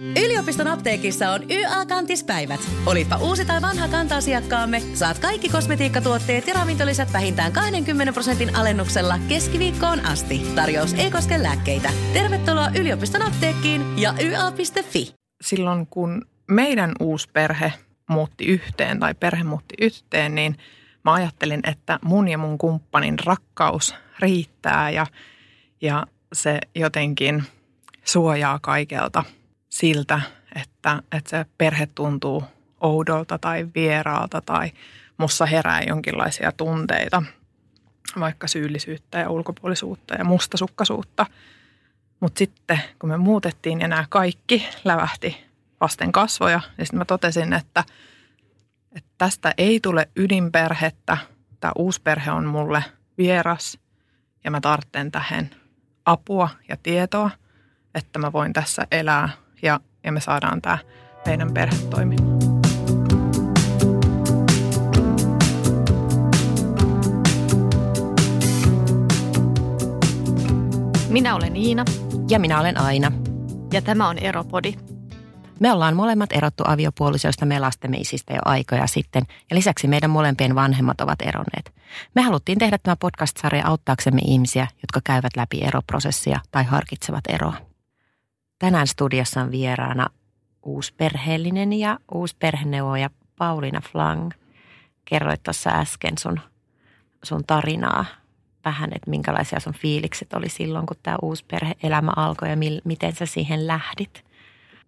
Yliopiston 0.00 0.66
apteekissa 0.66 1.30
on 1.30 1.50
YA-kantispäivät. 1.50 2.60
Olipa 2.86 3.16
uusi 3.16 3.44
tai 3.44 3.62
vanha 3.62 3.88
kanta-asiakkaamme, 3.88 4.80
saat 4.94 5.18
kaikki 5.18 5.48
kosmetiikkatuotteet 5.48 6.46
ja 6.46 6.54
ravintolisät 6.54 7.12
vähintään 7.12 7.52
20 7.52 8.12
prosentin 8.12 8.56
alennuksella 8.56 9.18
keskiviikkoon 9.28 10.00
asti. 10.06 10.42
Tarjous 10.54 10.94
ei 10.94 11.10
koske 11.10 11.42
lääkkeitä. 11.42 11.90
Tervetuloa 12.12 12.70
yliopiston 12.80 13.22
apteekkiin 13.22 13.98
ja 13.98 14.14
YA.fi. 14.20 15.14
Silloin 15.40 15.86
kun 15.86 16.26
meidän 16.50 16.92
uusi 17.00 17.28
perhe 17.32 17.72
muutti 18.10 18.44
yhteen 18.44 19.00
tai 19.00 19.14
perhe 19.14 19.44
muutti 19.44 19.74
yhteen, 19.80 20.34
niin 20.34 20.56
mä 21.04 21.12
ajattelin, 21.12 21.60
että 21.64 21.98
mun 22.04 22.28
ja 22.28 22.38
mun 22.38 22.58
kumppanin 22.58 23.18
rakkaus 23.18 23.94
riittää 24.20 24.90
ja, 24.90 25.06
ja 25.80 26.06
se 26.32 26.58
jotenkin 26.74 27.44
suojaa 28.04 28.58
kaikelta– 28.58 29.24
siltä, 29.78 30.20
että, 30.54 31.02
että 31.12 31.30
se 31.30 31.46
perhe 31.58 31.86
tuntuu 31.94 32.44
oudolta 32.80 33.38
tai 33.38 33.68
vieraalta 33.74 34.40
tai 34.40 34.72
mussa 35.18 35.46
herää 35.46 35.82
jonkinlaisia 35.82 36.52
tunteita, 36.52 37.22
vaikka 38.20 38.48
syyllisyyttä 38.48 39.18
ja 39.18 39.30
ulkopuolisuutta 39.30 40.14
ja 40.14 40.24
mustasukkaisuutta. 40.24 41.26
Mutta 42.20 42.38
sitten 42.38 42.80
kun 42.98 43.10
me 43.10 43.16
muutettiin 43.16 43.80
ja 43.80 43.88
nämä 43.88 44.04
kaikki 44.08 44.68
lävähti 44.84 45.46
vasten 45.80 46.12
kasvoja, 46.12 46.60
niin 46.78 46.86
sitten 46.86 46.98
mä 46.98 47.04
totesin, 47.04 47.52
että, 47.52 47.84
että 48.92 49.10
tästä 49.18 49.54
ei 49.58 49.80
tule 49.80 50.08
ydinperhettä. 50.16 51.18
Tämä 51.60 51.72
uusi 51.78 52.02
perhe 52.02 52.30
on 52.30 52.46
mulle 52.46 52.84
vieras 53.18 53.78
ja 54.44 54.50
mä 54.50 54.60
tarvitsen 54.60 55.12
tähän 55.12 55.50
apua 56.04 56.48
ja 56.68 56.76
tietoa, 56.82 57.30
että 57.94 58.18
mä 58.18 58.32
voin 58.32 58.52
tässä 58.52 58.86
elää 58.90 59.28
ja, 59.62 59.80
ja 60.04 60.12
me 60.12 60.20
saadaan 60.20 60.62
tämä 60.62 60.78
meidän 61.26 61.54
perhe 61.54 61.76
toimimaan. 61.90 62.38
Minä 71.08 71.34
olen 71.34 71.56
Iina. 71.56 71.84
Ja 72.30 72.38
minä 72.38 72.60
olen 72.60 72.80
Aina. 72.80 73.12
Ja 73.72 73.82
tämä 73.82 74.08
on 74.08 74.18
Eropodi. 74.18 74.74
Me 75.60 75.72
ollaan 75.72 75.96
molemmat 75.96 76.32
erottu 76.32 76.64
aviopuolisoista 76.66 77.46
me 77.46 77.60
lastemme 77.60 77.96
isistä 77.96 78.34
jo 78.34 78.40
aikoja 78.44 78.86
sitten, 78.86 79.22
ja 79.50 79.56
lisäksi 79.56 79.88
meidän 79.88 80.10
molempien 80.10 80.54
vanhemmat 80.54 81.00
ovat 81.00 81.22
eronneet. 81.22 81.74
Me 82.14 82.22
haluttiin 82.22 82.58
tehdä 82.58 82.78
tämä 82.82 82.96
podcast-sarja 82.96 83.66
auttaaksemme 83.66 84.20
ihmisiä, 84.24 84.66
jotka 84.82 85.00
käyvät 85.04 85.36
läpi 85.36 85.62
eroprosessia 85.62 86.40
tai 86.50 86.64
harkitsevat 86.64 87.24
eroa. 87.28 87.65
Tänään 88.58 88.86
studiossa 88.86 89.40
on 89.40 89.50
vieraana 89.50 90.06
uusperheellinen 90.62 91.72
ja 91.72 91.98
uusperheneuvoja 92.14 93.10
Pauliina 93.38 93.80
Flang. 93.80 94.30
Kerroit 95.04 95.42
tuossa 95.42 95.70
äsken 95.70 96.18
sun, 96.18 96.40
sun 97.22 97.44
tarinaa 97.46 98.04
vähän, 98.64 98.90
että 98.94 99.10
minkälaisia 99.10 99.60
sun 99.60 99.74
fiilikset 99.74 100.32
oli 100.32 100.48
silloin, 100.48 100.86
kun 100.86 100.96
tämä 101.02 101.16
uusperhe-elämä 101.22 102.12
alkoi 102.16 102.50
ja 102.50 102.56
mil, 102.56 102.80
miten 102.84 103.14
sä 103.14 103.26
siihen 103.26 103.66
lähdit. 103.66 104.24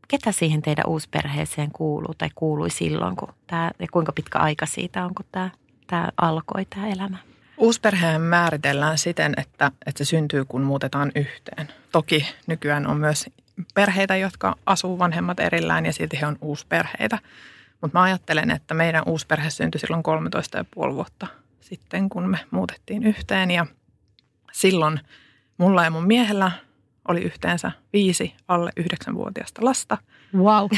Ketä 0.09 0.33
siihen 0.33 0.63
teidän 0.63 0.87
uusperheeseen 0.87 1.73
kuuluu 1.73 2.15
tai 2.19 2.29
kuului 2.35 2.71
silloin, 2.71 3.17
kun 3.17 3.35
tämä, 3.47 3.71
ja 3.79 3.87
kuinka 3.93 4.13
pitkä 4.13 4.39
aika 4.39 4.67
siitä 4.67 5.05
on, 5.05 5.15
kun 5.15 5.27
tämä, 5.33 5.51
tämä 5.87 6.09
alkoi 6.17 6.65
tämä 6.65 6.89
elämä? 6.89 7.19
Uusperheen 7.57 8.21
määritellään 8.21 8.99
siten, 8.99 9.35
että, 9.37 9.71
että 9.87 9.99
se 9.99 10.09
syntyy, 10.09 10.45
kun 10.45 10.63
muutetaan 10.63 11.13
yhteen. 11.15 11.69
Toki 11.93 12.27
nykyään 12.47 12.87
on 12.87 12.97
myös 12.97 13.31
perheitä, 13.75 14.17
jotka 14.17 14.57
asuu 14.67 14.99
vanhemmat 14.99 15.41
erillään 15.41 15.87
ja 15.87 15.93
silti 15.93 16.21
he 16.21 16.27
on 16.27 16.39
uusperheitä. 16.41 17.19
Mutta 17.81 17.99
mä 17.99 18.03
ajattelen, 18.03 18.51
että 18.51 18.75
meidän 18.75 19.03
uusperhe 19.07 19.51
syntyi 19.51 19.81
silloin 19.81 20.03
13,5 20.89 20.95
vuotta 20.95 21.27
sitten, 21.61 22.09
kun 22.09 22.29
me 22.29 22.39
muutettiin 22.51 23.03
yhteen. 23.03 23.51
Ja 23.51 23.67
silloin 24.53 25.01
mulla 25.59 25.85
ja 25.85 25.91
mun 25.91 26.07
miehellä 26.07 26.51
oli 27.09 27.21
yhteensä 27.21 27.73
viisi 27.93 28.35
alle 28.49 28.71
yhdeksänvuotiaista 28.77 29.65
lasta. 29.65 29.99
Wow. 30.37 30.69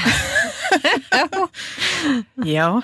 Joo. 2.54 2.82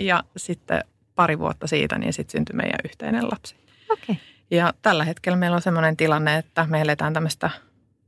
Ja 0.00 0.24
sitten 0.36 0.84
pari 1.14 1.38
vuotta 1.38 1.66
siitä, 1.66 1.98
niin 1.98 2.12
sitten 2.12 2.32
syntyi 2.32 2.56
meidän 2.56 2.80
yhteinen 2.84 3.30
lapsi. 3.30 3.56
Okay. 3.90 4.16
Ja 4.50 4.74
tällä 4.82 5.04
hetkellä 5.04 5.36
meillä 5.36 5.54
on 5.54 5.62
sellainen 5.62 5.96
tilanne, 5.96 6.36
että 6.36 6.66
me 6.70 6.80
eletään 6.80 7.12
tämmöistä 7.12 7.50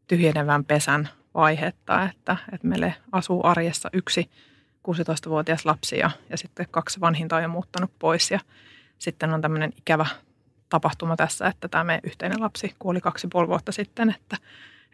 tyhjenevän 0.06 0.64
pesän 0.64 1.08
vaihetta, 1.34 2.02
että, 2.02 2.36
että 2.52 2.66
meille 2.66 2.94
asuu 3.12 3.46
arjessa 3.46 3.90
yksi 3.92 4.30
16-vuotias 4.88 5.64
lapsi 5.64 5.98
ja, 5.98 6.10
ja 6.30 6.36
sitten 6.36 6.66
kaksi 6.70 7.00
vanhinta 7.00 7.36
on 7.36 7.42
jo 7.42 7.48
muuttanut 7.48 7.90
pois 7.98 8.30
ja 8.30 8.40
sitten 8.98 9.34
on 9.34 9.40
tämmöinen 9.40 9.72
ikävä 9.78 10.06
tapahtuma 10.68 11.16
tässä, 11.16 11.46
että 11.46 11.68
tämä 11.68 11.84
meidän 11.84 12.00
yhteinen 12.04 12.40
lapsi 12.40 12.74
kuoli 12.78 13.00
kaksi 13.00 13.28
puoli 13.32 13.48
vuotta 13.48 13.72
sitten, 13.72 14.10
että, 14.10 14.36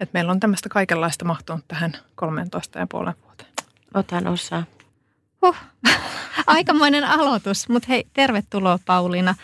että 0.00 0.10
meillä 0.12 0.32
on 0.32 0.40
tämmöistä 0.40 0.68
kaikenlaista 0.68 1.24
mahtunut 1.24 1.64
tähän 1.68 1.92
13 2.14 2.78
ja 2.78 2.86
puolen 2.86 3.14
vuoteen. 3.24 3.50
Otan 3.94 4.26
osaa. 4.26 4.64
Huh. 5.42 5.56
Aikamoinen 6.46 7.04
aloitus, 7.04 7.68
mutta 7.68 7.86
hei, 7.88 8.06
tervetuloa 8.12 8.78
Pauliina. 8.86 9.34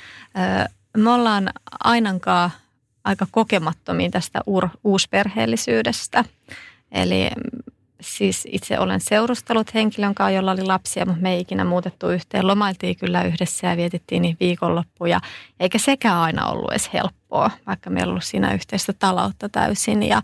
Me 0.96 1.10
ollaan 1.10 1.50
Ainankaa 1.84 2.50
aika 3.06 3.26
kokemattomia 3.30 4.10
tästä 4.10 4.40
ur, 4.46 4.68
uusperheellisyydestä. 4.84 6.24
Eli 6.92 7.30
siis 8.00 8.48
itse 8.50 8.78
olen 8.78 9.00
seurustellut 9.00 9.74
henkilön 9.74 10.14
kanssa, 10.14 10.30
jolla 10.30 10.52
oli 10.52 10.62
lapsia, 10.62 11.06
mutta 11.06 11.22
me 11.22 11.34
ei 11.34 11.40
ikinä 11.40 11.64
muutettu 11.64 12.08
yhteen. 12.08 12.46
Lomailtiin 12.46 12.96
kyllä 12.96 13.22
yhdessä 13.22 13.66
ja 13.66 13.76
vietettiin 13.76 14.22
niin 14.22 14.36
viikonloppuja. 14.40 15.20
Eikä 15.60 15.78
sekään 15.78 16.18
aina 16.18 16.46
ollut 16.46 16.70
edes 16.70 16.90
helppoa, 16.92 17.50
vaikka 17.66 17.90
meillä 17.90 18.10
on 18.10 18.12
ollut 18.12 18.24
siinä 18.24 18.54
yhteistä 18.54 18.92
taloutta 18.92 19.48
täysin. 19.48 20.02
Ja 20.02 20.22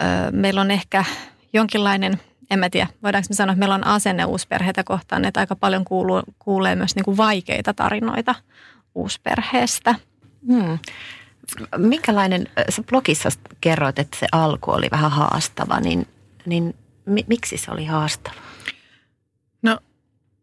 ö, 0.00 0.04
meillä 0.30 0.60
on 0.60 0.70
ehkä 0.70 1.04
jonkinlainen, 1.52 2.20
en 2.50 2.58
mä 2.58 2.70
tiedä, 2.70 2.88
voidaanko 3.02 3.26
me 3.30 3.34
sanoa, 3.34 3.52
että 3.52 3.58
meillä 3.58 3.74
on 3.74 3.86
asenne 3.86 4.24
uusperheitä 4.24 4.84
kohtaan, 4.84 5.24
että 5.24 5.40
aika 5.40 5.56
paljon 5.56 5.84
kuuluu, 5.84 6.22
kuulee 6.38 6.74
myös 6.76 6.96
niin 6.96 7.04
kuin 7.04 7.16
vaikeita 7.16 7.74
tarinoita 7.74 8.34
uusperheestä. 8.94 9.94
Hmm. 10.46 10.78
Minkälainen, 11.76 12.46
sä 12.68 12.82
blogissa 12.82 13.28
kerroit, 13.60 13.98
että 13.98 14.16
se 14.20 14.26
alku 14.32 14.70
oli 14.70 14.88
vähän 14.90 15.10
haastava, 15.10 15.80
niin, 15.80 16.08
niin 16.46 16.74
mi, 17.06 17.24
miksi 17.28 17.56
se 17.56 17.70
oli 17.70 17.84
haastava? 17.84 18.36
No 19.62 19.78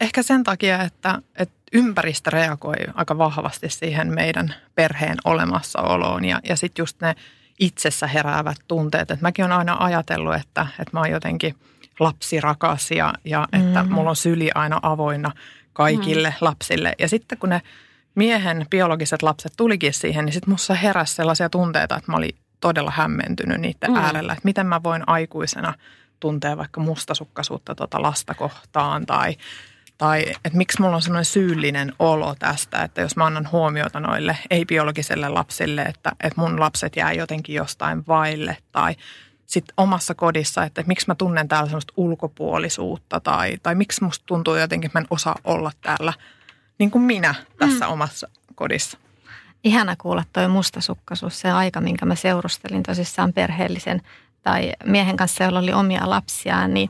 ehkä 0.02 0.24
sen 0.24 0.44
takia, 0.44 0.82
että, 0.82 1.22
että 1.38 1.56
ympäristö 1.74 2.30
reagoi 2.30 2.76
aika 2.94 3.18
vahvasti 3.18 3.70
siihen 3.70 4.14
meidän 4.14 4.56
perheen 4.76 5.18
olemassaoloon 5.26 6.26
ja, 6.26 6.40
ja 6.50 6.56
sitten 6.56 6.84
just 6.84 7.02
ne 7.02 7.16
itsessä 7.60 8.08
heräävät 8.08 8.58
tunteet. 8.68 9.12
Että 9.12 9.26
mäkin 9.26 9.46
olen 9.46 9.58
aina 9.58 9.78
ajatellut, 9.80 10.36
että, 10.36 10.68
että 10.80 10.90
mä 10.94 11.00
oon 11.00 11.12
jotenkin 11.12 11.56
lapsirakas 12.00 12.92
ja, 12.92 13.14
ja 13.26 13.48
että 13.54 13.84
mm. 13.84 13.92
mulla 13.92 14.10
on 14.10 14.16
syli 14.16 14.50
aina 14.56 14.80
avoinna 14.82 15.32
kaikille 15.74 16.30
mm. 16.30 16.36
lapsille. 16.42 16.94
Ja 17.00 17.10
sitten 17.10 17.38
kun 17.38 17.50
ne 17.50 17.62
miehen 18.16 18.66
biologiset 18.70 19.24
lapset 19.24 19.54
tulikin 19.58 19.94
siihen, 19.94 20.26
niin 20.26 20.34
sitten 20.34 20.54
musta 20.54 20.74
heräsi 20.74 21.16
sellaisia 21.16 21.50
tunteita, 21.50 21.98
että 21.98 22.12
mä 22.12 22.18
olin 22.18 22.36
todella 22.60 22.92
hämmentynyt 22.92 23.62
niiden 23.62 23.92
mm. 23.92 23.96
äärellä, 23.96 24.34
että 24.34 24.46
miten 24.46 24.68
mä 24.68 24.84
voin 24.84 25.04
aikuisena 25.08 25.74
tuntea 26.20 26.58
vaikka 26.58 26.82
mustasukkaisuutta 26.82 27.76
tuota 27.76 28.02
lasta 28.02 28.34
kohtaan 28.34 29.06
tai, 29.06 29.36
tai 29.98 30.26
että 30.46 30.58
miksi 30.58 30.82
mulla 30.82 30.96
on 30.96 31.02
semmoinen 31.02 31.26
syyllinen 31.26 31.94
olo 32.00 32.36
tästä, 32.40 32.84
että 32.84 33.02
jos 33.02 33.16
mä 33.16 33.26
annan 33.26 33.52
huomiota 33.52 34.00
noille 34.00 34.38
ei-biologiselle 34.50 35.30
lapsille, 35.30 35.82
että, 35.82 36.12
että 36.24 36.42
mun 36.42 36.60
lapset 36.60 36.96
jää 36.96 37.14
jotenkin 37.14 37.56
jostain 37.56 38.04
vaille 38.08 38.58
tai 38.72 38.96
sitten 39.46 39.74
omassa 39.78 40.16
kodissa, 40.16 40.64
että 40.64 40.84
miksi 40.88 41.08
mä 41.08 41.16
tunnen 41.16 41.48
täällä 41.48 41.68
semmoista 41.68 41.94
ulkopuolisuutta 41.98 43.20
tai, 43.20 43.58
tai 43.64 43.76
miksi 43.76 44.04
musta 44.04 44.26
tuntuu 44.26 44.56
jotenkin, 44.56 44.88
että 44.88 45.00
mä 45.00 45.04
en 45.04 45.08
osaa 45.10 45.36
olla 45.44 45.72
täällä– 45.82 46.14
niin 46.78 46.92
kuin 46.92 47.02
minä 47.02 47.36
tässä 47.58 47.86
mm. 47.86 47.92
omassa 47.92 48.28
kodissa. 48.56 48.98
Ihana 49.64 49.96
kuulla 49.96 50.24
toi 50.34 50.48
mustasukkaisuus, 50.48 51.40
se 51.40 51.52
aika, 51.52 51.82
minkä 51.82 52.06
mä 52.06 52.16
seurustelin 52.16 52.84
tosissaan 52.84 53.34
perheellisen 53.34 54.02
tai 54.42 54.74
miehen 54.86 55.18
kanssa, 55.18 55.44
jolla 55.44 55.60
oli 55.60 55.74
omia 55.74 56.10
lapsiaan, 56.10 56.74
niin 56.74 56.90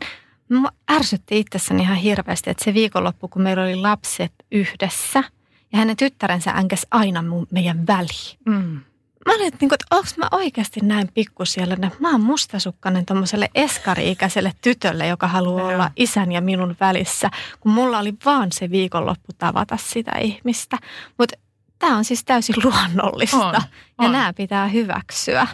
mä 0.50 0.70
ärsytti 0.92 1.40
itsessäni 1.40 1.82
ihan 1.82 1.98
hirveästi, 1.98 2.50
että 2.50 2.66
se 2.66 2.74
viikonloppu, 2.74 3.28
kun 3.28 3.42
meillä 3.42 3.64
oli 3.64 3.76
lapset 3.76 4.34
yhdessä 4.52 5.24
ja 5.72 5.78
hänen 5.78 5.98
tyttärensä 5.98 6.52
änkäs 6.52 6.86
aina 6.92 7.24
meidän 7.52 7.88
väliin. 7.88 8.40
Mm 8.46 8.82
mä 9.26 9.36
olin, 9.36 9.48
että, 9.48 9.58
niin 9.62 9.70
kuin, 9.70 9.76
että 9.76 9.96
onko 9.96 10.10
mä 10.18 10.28
oikeasti 10.32 10.80
näin 10.84 11.10
pikkusiellä, 11.14 11.74
että 11.74 11.90
mä 12.00 12.12
oon 12.12 12.24
mustasukkainen 12.24 13.06
tuommoiselle 13.06 13.50
eskari-ikäiselle 13.56 14.52
tytölle, 14.62 15.08
joka 15.08 15.28
haluaa 15.28 15.68
olla 15.68 15.92
isän 15.96 16.32
ja 16.32 16.42
minun 16.42 16.76
välissä, 16.80 17.30
kun 17.60 17.72
mulla 17.72 18.00
oli 18.00 18.14
vaan 18.26 18.52
se 18.52 18.72
viikonloppu 18.72 19.34
tavata 19.38 19.78
sitä 19.78 20.12
ihmistä. 20.22 20.78
Mutta 21.18 21.38
tämä 21.80 21.98
on 21.98 22.06
siis 22.06 22.24
täysin 22.24 22.56
luonnollista 22.64 23.38
on, 23.38 23.56
on. 23.56 24.06
ja 24.06 24.12
nämä 24.12 24.34
pitää 24.34 24.68
hyväksyä. 24.68 25.48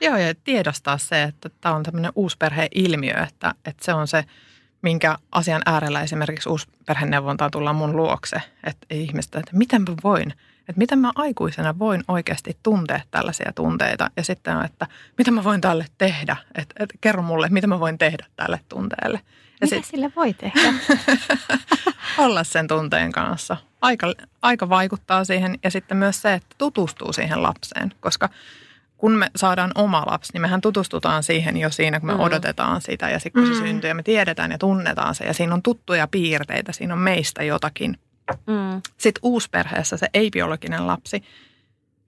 Joo, 0.00 0.16
ja 0.16 0.34
tiedostaa 0.34 0.98
se, 0.98 1.22
että 1.22 1.50
tämä 1.60 1.74
on 1.74 1.82
tämmöinen 1.82 2.12
uusperhe-ilmiö, 2.14 3.22
että, 3.28 3.54
että 3.64 3.84
se 3.84 3.94
on 3.94 4.08
se, 4.08 4.24
minkä 4.82 5.18
asian 5.32 5.62
äärellä 5.66 6.02
esimerkiksi 6.02 6.48
uusperheneuvontaan 6.48 7.50
tullaan 7.50 7.76
mun 7.76 7.96
luokse. 7.96 8.36
Että 8.64 8.86
ihmistä, 8.90 9.38
että 9.38 9.56
miten 9.56 9.82
mä 9.82 9.94
voin, 10.04 10.34
että 10.68 10.78
miten 10.78 10.98
mä 10.98 11.12
aikuisena 11.14 11.78
voin 11.78 12.04
oikeasti 12.08 12.58
tuntea 12.62 13.00
tällaisia 13.10 13.52
tunteita. 13.54 14.10
Ja 14.16 14.24
sitten 14.24 14.56
on, 14.56 14.64
että 14.64 14.86
mitä 15.18 15.30
mä 15.30 15.44
voin 15.44 15.60
tälle 15.60 15.86
tehdä, 15.98 16.36
että, 16.54 16.74
että 16.80 16.94
kerro 17.00 17.22
mulle, 17.22 17.48
mitä 17.50 17.66
mä 17.66 17.80
voin 17.80 17.98
tehdä 17.98 18.26
tälle 18.36 18.60
tunteelle. 18.68 19.20
Ja 19.60 19.66
mitä 19.66 19.76
sit, 19.76 19.84
sille 19.84 20.12
voi 20.16 20.34
tehdä? 20.34 20.74
olla 22.24 22.44
sen 22.44 22.68
tunteen 22.68 23.12
kanssa. 23.12 23.56
Aika, 23.80 24.12
aika 24.42 24.68
vaikuttaa 24.68 25.24
siihen 25.24 25.58
ja 25.64 25.70
sitten 25.70 25.96
myös 25.96 26.22
se, 26.22 26.32
että 26.32 26.54
tutustuu 26.58 27.12
siihen 27.12 27.42
lapseen, 27.42 27.92
koska 28.00 28.28
kun 28.96 29.12
me 29.12 29.30
saadaan 29.36 29.70
oma 29.74 30.02
lapsi, 30.06 30.32
niin 30.32 30.40
mehän 30.40 30.60
tutustutaan 30.60 31.22
siihen 31.22 31.56
jo 31.56 31.70
siinä, 31.70 32.00
kun 32.00 32.06
me 32.06 32.14
mm. 32.14 32.20
odotetaan 32.20 32.80
sitä 32.80 33.10
ja 33.10 33.18
sitten 33.18 33.42
kun 33.42 33.54
se 33.54 33.60
mm. 33.60 33.66
syntyy 33.66 33.88
ja 33.88 33.94
me 33.94 34.02
tiedetään 34.02 34.50
ja 34.50 34.58
tunnetaan 34.58 35.14
se 35.14 35.24
ja 35.24 35.34
siinä 35.34 35.54
on 35.54 35.62
tuttuja 35.62 36.08
piirteitä, 36.08 36.72
siinä 36.72 36.94
on 36.94 37.00
meistä 37.00 37.42
jotakin. 37.42 37.98
Mm. 38.30 38.82
Sitten 38.98 39.20
uusperheessä 39.22 39.96
se 39.96 40.06
ei-biologinen 40.14 40.86
lapsi, 40.86 41.22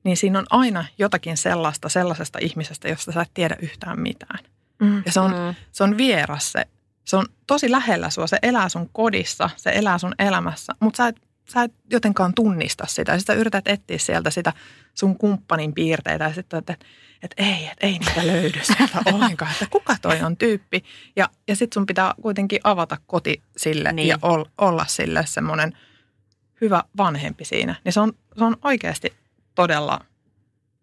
niin 0.04 0.16
siinä 0.16 0.38
on 0.38 0.46
aina 0.50 0.84
jotakin 0.98 1.36
sellaista 1.36 1.88
sellaisesta 1.88 2.38
ihmisestä, 2.42 2.88
josta 2.88 3.12
sä 3.12 3.22
et 3.22 3.30
tiedä 3.34 3.56
yhtään 3.62 4.00
mitään. 4.00 4.38
Mm. 4.80 5.02
Ja 5.06 5.12
se 5.12 5.20
on, 5.20 5.30
mm. 5.30 5.54
se 5.72 5.84
on 5.84 5.96
vieras 5.96 6.52
se 6.52 6.66
se 7.06 7.16
on 7.16 7.26
tosi 7.46 7.70
lähellä 7.70 8.10
sua, 8.10 8.26
se 8.26 8.38
elää 8.42 8.68
sun 8.68 8.90
kodissa, 8.92 9.50
se 9.56 9.70
elää 9.70 9.98
sun 9.98 10.14
elämässä, 10.18 10.72
mutta 10.80 10.96
sä 10.96 11.08
et, 11.08 11.16
sä 11.52 11.62
et 11.62 11.72
jotenkaan 11.90 12.34
tunnista 12.34 12.86
sitä. 12.86 13.12
Ja 13.12 13.18
sitten 13.18 13.38
yrität 13.38 13.68
etsiä 13.68 13.98
sieltä 13.98 14.30
sitä 14.30 14.52
sun 14.94 15.18
kumppanin 15.18 15.74
piirteitä 15.74 16.24
ja 16.24 16.32
sitten 16.32 16.58
että, 16.58 16.72
että, 16.72 16.86
että 17.22 17.42
ei, 17.42 17.66
että 17.66 17.86
ei 17.86 17.98
niitä 17.98 18.26
löydy 18.26 18.60
sieltä 18.62 19.02
ollenkaan, 19.14 19.52
että 19.52 19.66
kuka 19.70 19.96
toi 20.02 20.20
on 20.20 20.36
tyyppi. 20.36 20.84
Ja, 21.16 21.28
ja 21.48 21.56
sitten 21.56 21.74
sun 21.74 21.86
pitää 21.86 22.14
kuitenkin 22.22 22.60
avata 22.64 22.96
koti 23.06 23.42
sille 23.56 23.92
niin. 23.92 24.08
ja 24.08 24.18
ol, 24.22 24.44
olla 24.58 24.84
sille 24.88 25.26
semmoinen 25.26 25.72
hyvä 26.60 26.82
vanhempi 26.96 27.44
siinä. 27.44 27.74
Niin 27.84 27.92
se 27.92 28.00
on, 28.00 28.12
se 28.38 28.44
on 28.44 28.56
oikeasti 28.62 29.12
todella– 29.54 30.00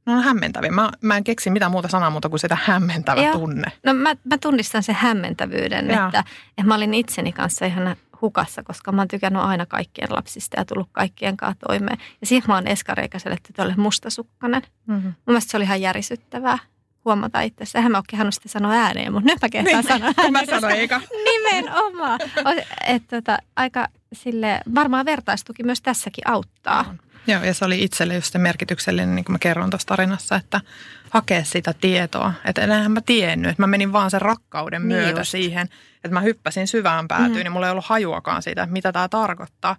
No 0.05 0.13
on 0.13 0.23
hämmentäviä. 0.23 0.71
Mä, 0.71 0.91
mä 1.01 1.17
en 1.17 1.23
keksi 1.23 1.49
mitään 1.49 1.71
muuta 1.71 1.87
sanaa 1.87 2.09
muuta 2.09 2.29
kuin 2.29 2.39
sitä 2.39 2.57
hämmentävä 2.63 3.21
Joo. 3.21 3.33
tunne. 3.33 3.71
No 3.83 3.93
mä, 3.93 4.15
mä 4.23 4.37
tunnistan 4.37 4.83
sen 4.83 4.95
hämmentävyyden, 4.95 5.91
että, 5.91 6.23
että 6.47 6.63
mä 6.63 6.75
olin 6.75 6.93
itseni 6.93 7.31
kanssa 7.31 7.65
ihan 7.65 7.95
hukassa, 8.21 8.63
koska 8.63 8.91
mä 8.91 9.01
oon 9.01 9.07
tykännyt 9.07 9.41
aina 9.41 9.65
kaikkien 9.65 10.07
lapsista 10.11 10.59
ja 10.59 10.65
tullut 10.65 10.89
kaikkien 10.91 11.37
kanssa 11.37 11.59
toimeen. 11.67 11.97
Ja 12.21 12.27
siihen 12.27 12.43
mä 12.47 12.55
oon 12.55 12.67
eskareikäiselle 12.67 13.37
tytölle 13.47 13.73
mustasukkainen. 13.77 14.61
Mm-hmm. 14.87 15.07
Mun 15.07 15.15
mielestä 15.25 15.51
se 15.51 15.57
oli 15.57 15.63
ihan 15.63 15.81
järisyttävää 15.81 16.57
huomata 17.05 17.41
itse. 17.41 17.65
Sehän 17.65 17.91
mä 17.91 17.97
oon 17.97 18.03
kehannut 18.09 18.33
sitä 18.33 18.49
sanoa 18.49 18.71
ääneen, 18.71 19.13
mutta 19.13 19.29
nyt 19.31 19.41
mä 19.41 19.49
kehtaan 19.49 19.75
niin, 19.75 19.87
sanoa 19.87 20.13
ääneen. 20.17 20.31
Mä 20.31 20.45
sanoin, 20.45 20.75
eikä. 20.75 21.01
Nimenomaan. 21.31 22.19
Että 22.87 23.21
tota, 23.21 23.37
aika 23.55 23.87
sille, 24.15 24.59
varmaan 24.75 25.05
vertaistuki 25.05 25.63
myös 25.63 25.81
tässäkin 25.81 26.27
auttaa. 26.27 26.83
Mm. 26.83 26.97
Joo, 27.27 27.43
ja 27.43 27.53
se 27.53 27.65
oli 27.65 27.83
itselle 27.83 28.15
just 28.15 28.31
se 28.31 28.39
merkityksellinen, 28.39 29.15
niin 29.15 29.25
kuin 29.25 29.33
mä 29.33 29.39
kerron 29.39 29.69
tuossa 29.69 29.87
tarinassa, 29.87 30.35
että 30.35 30.61
hakea 31.09 31.43
sitä 31.43 31.73
tietoa. 31.81 32.33
Että 32.45 32.61
enää 32.61 32.89
mä 32.89 33.01
tiennyt, 33.01 33.51
että 33.51 33.63
mä 33.63 33.67
menin 33.67 33.93
vaan 33.93 34.11
sen 34.11 34.21
rakkauden 34.21 34.81
niin 34.81 34.87
myötä 34.87 35.19
just. 35.19 35.31
siihen, 35.31 35.67
että 35.95 36.13
mä 36.13 36.21
hyppäsin 36.21 36.67
syvään 36.67 37.07
päätyyn, 37.07 37.31
mm. 37.31 37.43
niin 37.43 37.51
mulla 37.51 37.67
ei 37.67 37.71
ollut 37.71 37.85
hajuakaan 37.85 38.41
siitä, 38.41 38.67
mitä 38.71 38.91
tämä 38.91 39.09
tarkoittaa. 39.09 39.75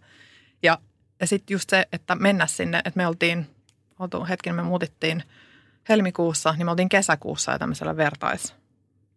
Ja, 0.62 0.78
ja 1.20 1.26
sitten 1.26 1.54
just 1.54 1.70
se, 1.70 1.86
että 1.92 2.14
mennä 2.14 2.46
sinne, 2.46 2.78
että 2.78 2.96
me 2.96 3.06
oltiin, 3.06 3.46
oltu 3.98 4.24
hetken 4.24 4.54
me 4.54 4.62
muutittiin 4.62 5.22
helmikuussa, 5.88 6.52
niin 6.52 6.66
me 6.66 6.70
oltiin 6.70 6.88
kesäkuussa 6.88 7.52
ja 7.52 7.58
tämmöisellä 7.58 7.96
vertais 7.96 8.54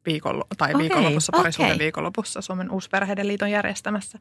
viikolla, 0.08 0.46
tai 0.58 0.70
okay, 0.70 0.82
viikonlopussa, 0.82 1.32
parisuuden 1.32 1.72
okay. 1.72 1.84
viikonlopussa 1.86 2.42
Suomen 2.42 2.72
Uusperheiden 2.72 3.28
liiton 3.28 3.52
järjestämässä. 3.52 4.20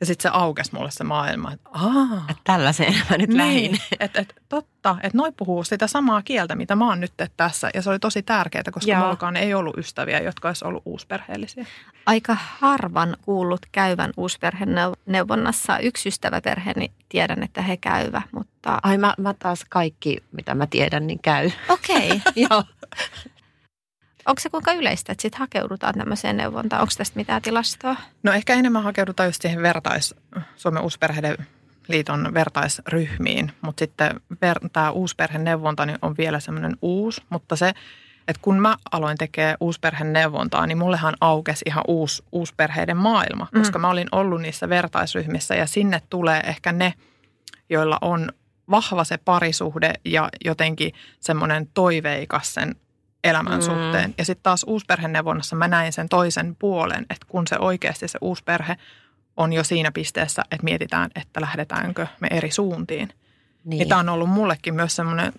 Ja 0.00 0.06
sitten 0.06 0.22
se 0.22 0.38
aukesi 0.38 0.74
mulle 0.74 0.90
se 0.90 1.04
maailma, 1.04 1.52
että 1.52 1.68
aah. 1.72 2.24
Että 2.30 2.42
tällaiseen 2.44 2.94
mä 3.10 3.16
nyt 3.16 3.28
niin, 3.28 3.38
lähin. 3.38 3.78
Että 4.00 4.20
et, 4.20 4.34
totta, 4.48 4.96
että 5.02 5.18
noi 5.18 5.32
puhuu 5.36 5.64
sitä 5.64 5.86
samaa 5.86 6.22
kieltä, 6.22 6.54
mitä 6.54 6.76
mä 6.76 6.88
oon 6.88 7.00
nyt 7.00 7.12
tässä. 7.36 7.70
Ja 7.74 7.82
se 7.82 7.90
oli 7.90 7.98
tosi 7.98 8.22
tärkeää, 8.22 8.64
koska 8.72 8.90
Joo. 8.90 9.00
mullakaan 9.00 9.36
ei 9.36 9.54
ollut 9.54 9.78
ystäviä, 9.78 10.20
jotka 10.20 10.48
olisi 10.48 10.64
ollut 10.64 10.82
uusperheellisiä. 10.84 11.66
Aika 12.06 12.36
harvan 12.58 13.16
kuullut 13.22 13.60
käyvän 13.72 14.10
uusperheneuvonnassa. 14.16 15.78
Yksi 15.78 16.08
ystäväperheeni 16.08 16.92
tiedän, 17.08 17.42
että 17.42 17.62
he 17.62 17.76
käyvät, 17.76 18.24
mutta... 18.32 18.78
Ai 18.82 18.98
mä, 18.98 19.14
mä 19.18 19.34
taas 19.38 19.64
kaikki, 19.68 20.18
mitä 20.32 20.54
mä 20.54 20.66
tiedän, 20.66 21.06
niin 21.06 21.18
käy. 21.22 21.50
Okei. 21.68 22.10
Okay. 22.10 22.20
Joo. 22.50 22.64
Onko 24.28 24.40
se 24.40 24.50
kuinka 24.50 24.72
yleistä, 24.72 25.12
että 25.12 25.22
sitten 25.22 25.38
hakeudutaan 25.38 25.94
tämmöiseen 25.94 26.36
neuvontaan? 26.36 26.82
Onko 26.82 26.92
tästä 26.98 27.16
mitään 27.16 27.42
tilastoa? 27.42 27.96
No 28.22 28.32
ehkä 28.32 28.54
enemmän 28.54 28.82
hakeudutaan 28.82 29.28
just 29.28 29.42
siihen 29.42 29.62
vertais, 29.62 30.14
Suomen 30.56 30.82
uusperheiden 30.82 31.36
liiton 31.88 32.34
vertaisryhmiin, 32.34 33.52
mutta 33.60 33.80
sitten 33.80 34.20
ver, 34.42 34.58
tämä 34.72 34.90
uusperheneuvonta 34.90 35.86
niin 35.86 35.98
on 36.02 36.14
vielä 36.18 36.40
semmoinen 36.40 36.76
uusi, 36.82 37.22
mutta 37.30 37.56
se, 37.56 37.68
että 38.28 38.42
kun 38.42 38.60
mä 38.60 38.76
aloin 38.92 39.18
tekemään 39.18 39.56
uusperheneuvontaa, 39.60 40.66
niin 40.66 40.78
mullehan 40.78 41.14
aukesi 41.20 41.64
ihan 41.66 41.84
uusi 41.88 42.24
uusperheiden 42.32 42.96
maailma, 42.96 43.46
mm. 43.52 43.58
koska 43.58 43.78
mä 43.78 43.90
olin 43.90 44.08
ollut 44.12 44.42
niissä 44.42 44.68
vertaisryhmissä 44.68 45.54
ja 45.54 45.66
sinne 45.66 46.02
tulee 46.10 46.40
ehkä 46.40 46.72
ne, 46.72 46.94
joilla 47.70 47.98
on 48.00 48.32
vahva 48.70 49.04
se 49.04 49.16
parisuhde 49.16 49.92
ja 50.04 50.28
jotenkin 50.44 50.92
semmoinen 51.20 51.68
toiveikas 51.74 52.54
sen 52.54 52.74
elämän 53.24 53.58
mm. 53.58 53.62
suhteen. 53.62 54.14
Ja 54.18 54.24
sitten 54.24 54.42
taas 54.42 54.64
uusperheneuvonnassa 54.68 55.56
mä 55.56 55.68
näin 55.68 55.92
sen 55.92 56.08
toisen 56.08 56.56
puolen, 56.58 57.06
että 57.10 57.26
kun 57.28 57.46
se 57.46 57.56
oikeasti 57.58 58.08
se 58.08 58.18
uusperhe 58.20 58.76
on 59.36 59.52
jo 59.52 59.64
siinä 59.64 59.92
pisteessä, 59.92 60.42
että 60.50 60.64
mietitään, 60.64 61.10
että 61.14 61.40
lähdetäänkö 61.40 62.06
me 62.20 62.28
eri 62.30 62.50
suuntiin. 62.50 63.08
Niin. 63.64 63.88
Tämä 63.88 63.98
on 63.98 64.08
ollut 64.08 64.30
mullekin 64.30 64.74
myös 64.74 64.96
semmoinen 64.96 65.32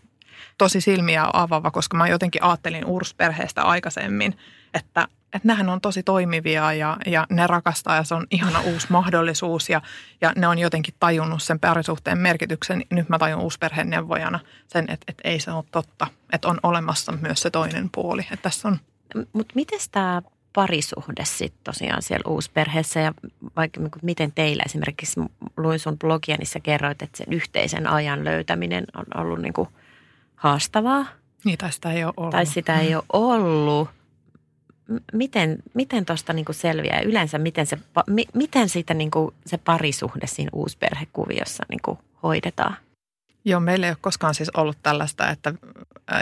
tosi 0.58 0.81
silmiä 0.81 1.26
avaava, 1.34 1.72
koska 1.72 1.98
mä 1.98 2.08
jotenkin 2.08 2.44
ajattelin 2.44 2.86
uusperheestä 2.86 3.64
aikaisemmin, 3.64 4.38
että 4.74 5.07
että 5.33 5.48
nehän 5.48 5.69
on 5.69 5.81
tosi 5.81 6.04
toimivia 6.04 6.74
ja, 6.74 6.98
ja 7.06 7.27
ne 7.30 7.48
rakastaa 7.48 7.95
ja 7.95 8.04
se 8.04 8.16
on 8.16 8.27
ihana 8.31 8.62
uusi 8.62 8.88
mahdollisuus 8.89 9.69
ja, 9.69 9.81
ja 10.21 10.33
ne 10.36 10.48
on 10.48 10.60
jotenkin 10.60 10.94
tajunnut 11.00 11.44
sen 11.44 11.60
parisuhteen 11.60 12.18
merkityksen. 12.18 12.83
Nyt 12.92 13.10
mä 13.10 13.19
tajun 13.19 13.42
uusperheneuvojana 13.42 14.39
sen, 14.68 14.86
että, 14.89 15.06
että 15.07 15.21
ei 15.30 15.39
se 15.39 15.51
ole 15.51 15.63
totta, 15.71 16.07
että 16.33 16.48
on 16.48 16.60
olemassa 16.63 17.12
myös 17.12 17.42
se 17.42 17.50
toinen 17.50 17.89
puoli. 17.95 18.21
Että 18.21 18.44
tässä 18.44 18.68
on. 18.68 18.77
Mutta 19.33 19.56
miten 19.56 19.80
tämä 19.92 20.21
parisuhde 20.54 21.25
sitten 21.25 21.63
tosiaan 21.63 22.01
siellä 22.01 22.24
uusperheessä 22.27 23.00
ja 23.00 23.13
vaikka 23.56 23.81
niinku, 23.81 23.99
miten 24.02 24.31
teillä 24.31 24.64
esimerkiksi, 24.66 25.19
luin 25.57 25.80
sun 25.80 25.99
blogia, 25.99 26.35
niin 26.38 26.47
sä 26.47 26.59
kerroit, 26.59 27.02
että 27.02 27.18
sen 27.18 27.33
yhteisen 27.33 27.88
ajan 27.88 28.26
löytäminen 28.26 28.85
on 28.95 29.21
ollut 29.21 29.40
niinku 29.40 29.68
haastavaa. 30.35 31.06
Niin, 31.44 31.57
tai 31.57 31.71
sitä 31.71 31.92
ei 31.92 32.04
ole 32.04 32.14
ollut. 32.18 32.31
Tai 32.31 32.45
sitä 32.45 32.80
ei 32.80 32.95
ole 32.95 33.04
ollut 33.14 33.90
miten, 35.14 35.58
miten 35.74 36.06
tuosta 36.06 36.34
niinku 36.34 36.54
selviää 36.54 37.02
yleensä, 37.02 37.38
miten, 37.38 37.66
se, 37.66 37.78
mi, 38.08 38.26
miten 38.34 38.69
siitä 38.69 38.94
niinku 38.94 39.34
se 39.46 39.58
parisuhde 39.58 40.28
siinä 40.28 40.50
uusperhekuviossa 40.54 41.64
niinku 41.69 42.00
hoidetaan? 42.24 42.76
Joo, 43.46 43.60
meillä 43.60 43.86
ei 43.86 43.92
ole 43.92 43.98
koskaan 44.02 44.36
siis 44.36 44.50
ollut 44.50 44.78
tällaista, 44.84 45.30
että 45.30 45.54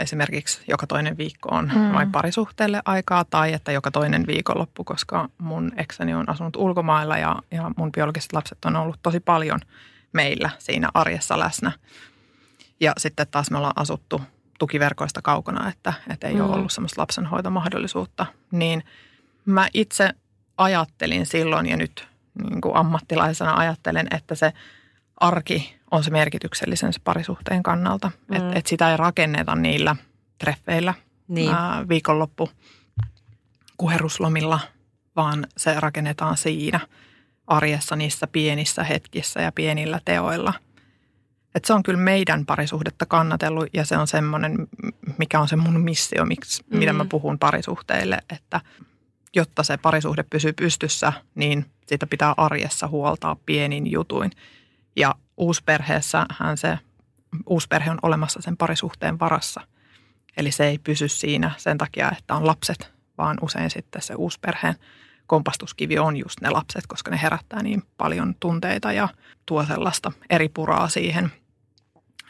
esimerkiksi 0.00 0.60
joka 0.68 0.86
toinen 0.86 1.18
viikko 1.18 1.48
on 1.48 1.70
mm. 1.74 1.92
vain 1.92 2.12
parisuhteelle 2.12 2.82
aikaa 2.84 3.24
tai 3.24 3.52
että 3.52 3.72
joka 3.72 3.90
toinen 3.90 4.26
viikonloppu, 4.26 4.84
koska 4.84 5.28
mun 5.38 5.72
ekseni 5.76 6.14
on 6.14 6.28
asunut 6.28 6.56
ulkomailla 6.56 7.18
ja, 7.18 7.36
ja 7.50 7.70
mun 7.76 7.92
biologiset 7.92 8.32
lapset 8.32 8.64
on 8.64 8.76
ollut 8.76 8.98
tosi 9.02 9.20
paljon 9.20 9.60
meillä 10.12 10.50
siinä 10.58 10.88
arjessa 10.94 11.38
läsnä. 11.38 11.72
Ja 12.80 12.92
sitten 12.96 13.26
taas 13.30 13.50
me 13.50 13.56
ollaan 13.56 13.72
asuttu 13.76 14.20
tukiverkoista 14.58 15.22
kaukana, 15.22 15.68
että, 15.68 15.92
että 16.10 16.28
ei 16.28 16.34
mm. 16.34 16.40
ole 16.40 16.54
ollut 16.54 16.72
semmoista 16.72 17.00
lapsenhoitomahdollisuutta. 17.00 18.26
Niin 18.52 18.84
mä 19.44 19.68
itse 19.74 20.10
ajattelin 20.56 21.26
silloin 21.26 21.68
ja 21.68 21.76
nyt 21.76 22.08
niin 22.50 22.60
kuin 22.60 22.76
ammattilaisena 22.76 23.54
ajattelen, 23.54 24.06
että 24.10 24.34
se 24.34 24.52
arki 25.20 25.78
on 25.90 26.04
se 26.04 26.10
merkityksellisen 26.10 26.92
se 26.92 27.00
parisuhteen 27.04 27.62
kannalta. 27.62 28.10
Mm. 28.28 28.36
Että 28.36 28.58
et 28.58 28.66
sitä 28.66 28.90
ei 28.90 28.96
rakenneta 28.96 29.54
niillä 29.54 29.96
treffeillä 30.38 30.94
niin. 31.28 31.54
ää, 31.54 31.88
viikonloppu 31.88 32.50
kuheruslomilla, 33.76 34.60
vaan 35.16 35.46
se 35.56 35.80
rakennetaan 35.80 36.36
siinä 36.36 36.80
arjessa 37.46 37.96
niissä 37.96 38.26
pienissä 38.26 38.84
hetkissä 38.84 39.40
ja 39.40 39.52
pienillä 39.52 40.00
teoilla– 40.04 40.54
et 41.54 41.64
se 41.64 41.72
on 41.72 41.82
kyllä 41.82 42.00
meidän 42.00 42.46
parisuhdetta 42.46 43.06
kannatellut 43.06 43.66
ja 43.72 43.84
se 43.84 43.96
on 43.96 44.06
semmoinen, 44.06 44.68
mikä 45.18 45.40
on 45.40 45.48
se 45.48 45.56
mun 45.56 45.80
missio, 45.80 46.24
miksi, 46.24 46.62
mm. 46.70 46.78
mitä 46.78 46.92
mä 46.92 47.02
mm. 47.02 47.08
puhun 47.08 47.38
parisuhteille, 47.38 48.18
että 48.30 48.60
jotta 49.36 49.62
se 49.62 49.76
parisuhde 49.76 50.22
pysyy 50.22 50.52
pystyssä, 50.52 51.12
niin 51.34 51.66
sitä 51.86 52.06
pitää 52.06 52.34
arjessa 52.36 52.88
huoltaa 52.88 53.36
pienin 53.46 53.90
jutuin. 53.90 54.30
Ja 54.96 55.14
uusperheessähän 55.36 56.56
se, 56.56 56.78
uusperhe 57.46 57.90
on 57.90 57.98
olemassa 58.02 58.42
sen 58.42 58.56
parisuhteen 58.56 59.18
varassa. 59.18 59.60
Eli 60.36 60.50
se 60.50 60.66
ei 60.66 60.78
pysy 60.78 61.08
siinä 61.08 61.50
sen 61.56 61.78
takia, 61.78 62.12
että 62.18 62.34
on 62.34 62.46
lapset, 62.46 62.92
vaan 63.18 63.38
usein 63.42 63.70
sitten 63.70 64.02
se 64.02 64.14
uusperheen 64.14 64.74
kompastuskivi 65.28 65.98
on 65.98 66.16
just 66.16 66.40
ne 66.40 66.50
lapset, 66.50 66.86
koska 66.86 67.10
ne 67.10 67.18
herättää 67.22 67.62
niin 67.62 67.82
paljon 67.96 68.34
tunteita 68.40 68.92
ja 68.92 69.08
tuo 69.46 69.64
sellaista 69.64 70.12
eri 70.30 70.48
puraa 70.48 70.88
siihen. 70.88 71.32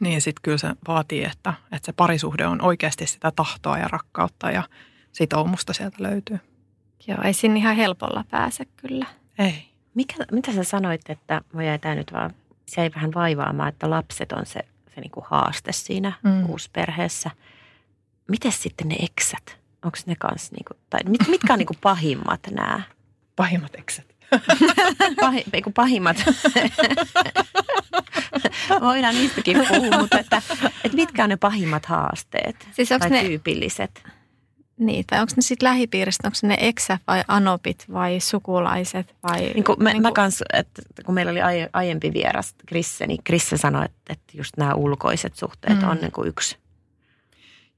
Niin 0.01 0.21
sitten 0.21 0.43
kyllä 0.43 0.59
se 0.59 0.69
vaatii, 0.89 1.25
että, 1.25 1.55
että 1.73 1.87
se 1.87 1.93
parisuhde 1.93 2.47
on 2.47 2.63
oikeasti 2.63 3.07
sitä 3.07 3.33
tahtoa 3.37 3.79
ja 3.79 3.89
rakkautta 3.89 4.51
ja 4.51 4.63
sitoumusta 5.13 5.73
sieltä 5.73 6.03
löytyy. 6.03 6.39
Joo, 7.07 7.19
ei 7.25 7.33
sinne 7.33 7.59
ihan 7.59 7.77
helpolla 7.77 8.25
pääse 8.31 8.65
kyllä. 8.65 9.07
Ei. 9.39 9.69
Mikä, 9.95 10.15
mitä 10.33 10.53
sä 10.53 10.65
sanoit, 10.65 11.11
että 11.11 11.43
mä 11.53 11.65
jäi 11.65 11.79
tämä 11.79 11.95
nyt 11.95 12.13
vaan, 12.13 12.35
se 12.67 12.83
ei 12.83 12.91
vähän 12.95 13.15
vaivaamaan, 13.15 13.69
että 13.69 13.91
lapset 13.91 14.33
on 14.33 14.47
se, 14.47 14.61
se 14.95 15.01
niinku 15.01 15.25
haaste 15.31 15.73
siinä 15.73 16.13
mm. 16.23 16.47
uusperheessä. 16.51 17.31
Miten 18.29 18.53
sitten 18.53 18.89
ne 18.89 18.97
eksät? 19.01 19.58
Onko 19.85 19.99
ne 20.07 20.15
kanssa, 20.19 20.55
niinku, 20.55 20.75
tai 20.91 21.01
mit, 21.09 21.29
mitkä 21.29 21.53
on 21.53 21.59
niinku 21.59 21.75
pahimmat 21.81 22.41
nämä? 22.51 22.81
Pahimmat 23.37 23.75
eksät. 23.75 24.07
Pahi, 25.21 25.45
eiku 25.53 25.71
pahimmat. 25.71 26.17
Voidaan 28.81 29.15
niistäkin 29.15 29.57
puhua, 29.69 29.99
mutta 29.99 30.19
että, 30.19 30.43
että 30.85 30.97
mitkä 30.97 31.25
on 31.25 31.31
ne 31.31 31.37
pahimmat 31.37 31.87
haasteet 31.87 32.69
Siis 32.73 32.93
onko 32.93 33.09
tai 33.09 33.11
ne, 33.11 33.23
tyypilliset? 33.29 34.03
niin, 34.79 35.05
tai 35.07 35.21
onko 35.21 35.33
ne 35.37 35.43
sitten 35.43 35.69
lähipiiristä, 35.69 36.29
onko 36.29 36.37
ne 36.43 36.57
eksä 36.61 36.99
vai 37.07 37.25
anopit 37.29 37.85
vai 37.93 38.21
sukulaiset 38.21 39.15
vai? 39.23 39.41
Niin 39.41 39.65
kuin 39.65 39.83
mä, 39.83 39.93
niin 39.93 40.03
mä 40.03 40.09
kuin- 40.09 40.15
kans, 40.15 40.43
että 40.53 40.83
kun 41.07 41.15
meillä 41.15 41.31
oli 41.33 41.43
aie, 41.43 41.71
aiempi 41.73 42.13
vieras 42.13 42.55
Krisse, 42.67 43.07
niin 43.07 43.23
Krisse 43.25 43.57
sanoi, 43.57 43.85
että, 43.85 44.13
että 44.13 44.33
just 44.39 44.57
nämä 44.57 44.75
ulkoiset 44.75 45.37
suhteet 45.37 45.83
Mm. 45.83 45.89
on 45.89 45.97
niin 46.01 46.13
kuin 46.13 46.29
yksi. 46.29 46.57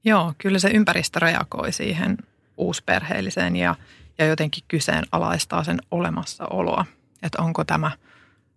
Joo, 0.03 0.33
kyllä 0.37 0.59
se 0.59 0.69
ympäristö 0.69 1.19
reagoi 1.19 1.71
siihen 1.71 2.17
uusperheelliseen 2.57 3.55
ja, 3.55 3.75
ja 4.17 4.25
jotenkin 4.25 4.63
kyseenalaistaa 4.67 5.63
sen 5.63 5.79
olemassaoloa. 5.91 6.85
Että 7.23 7.41
onko 7.41 7.63
tämä, 7.63 7.91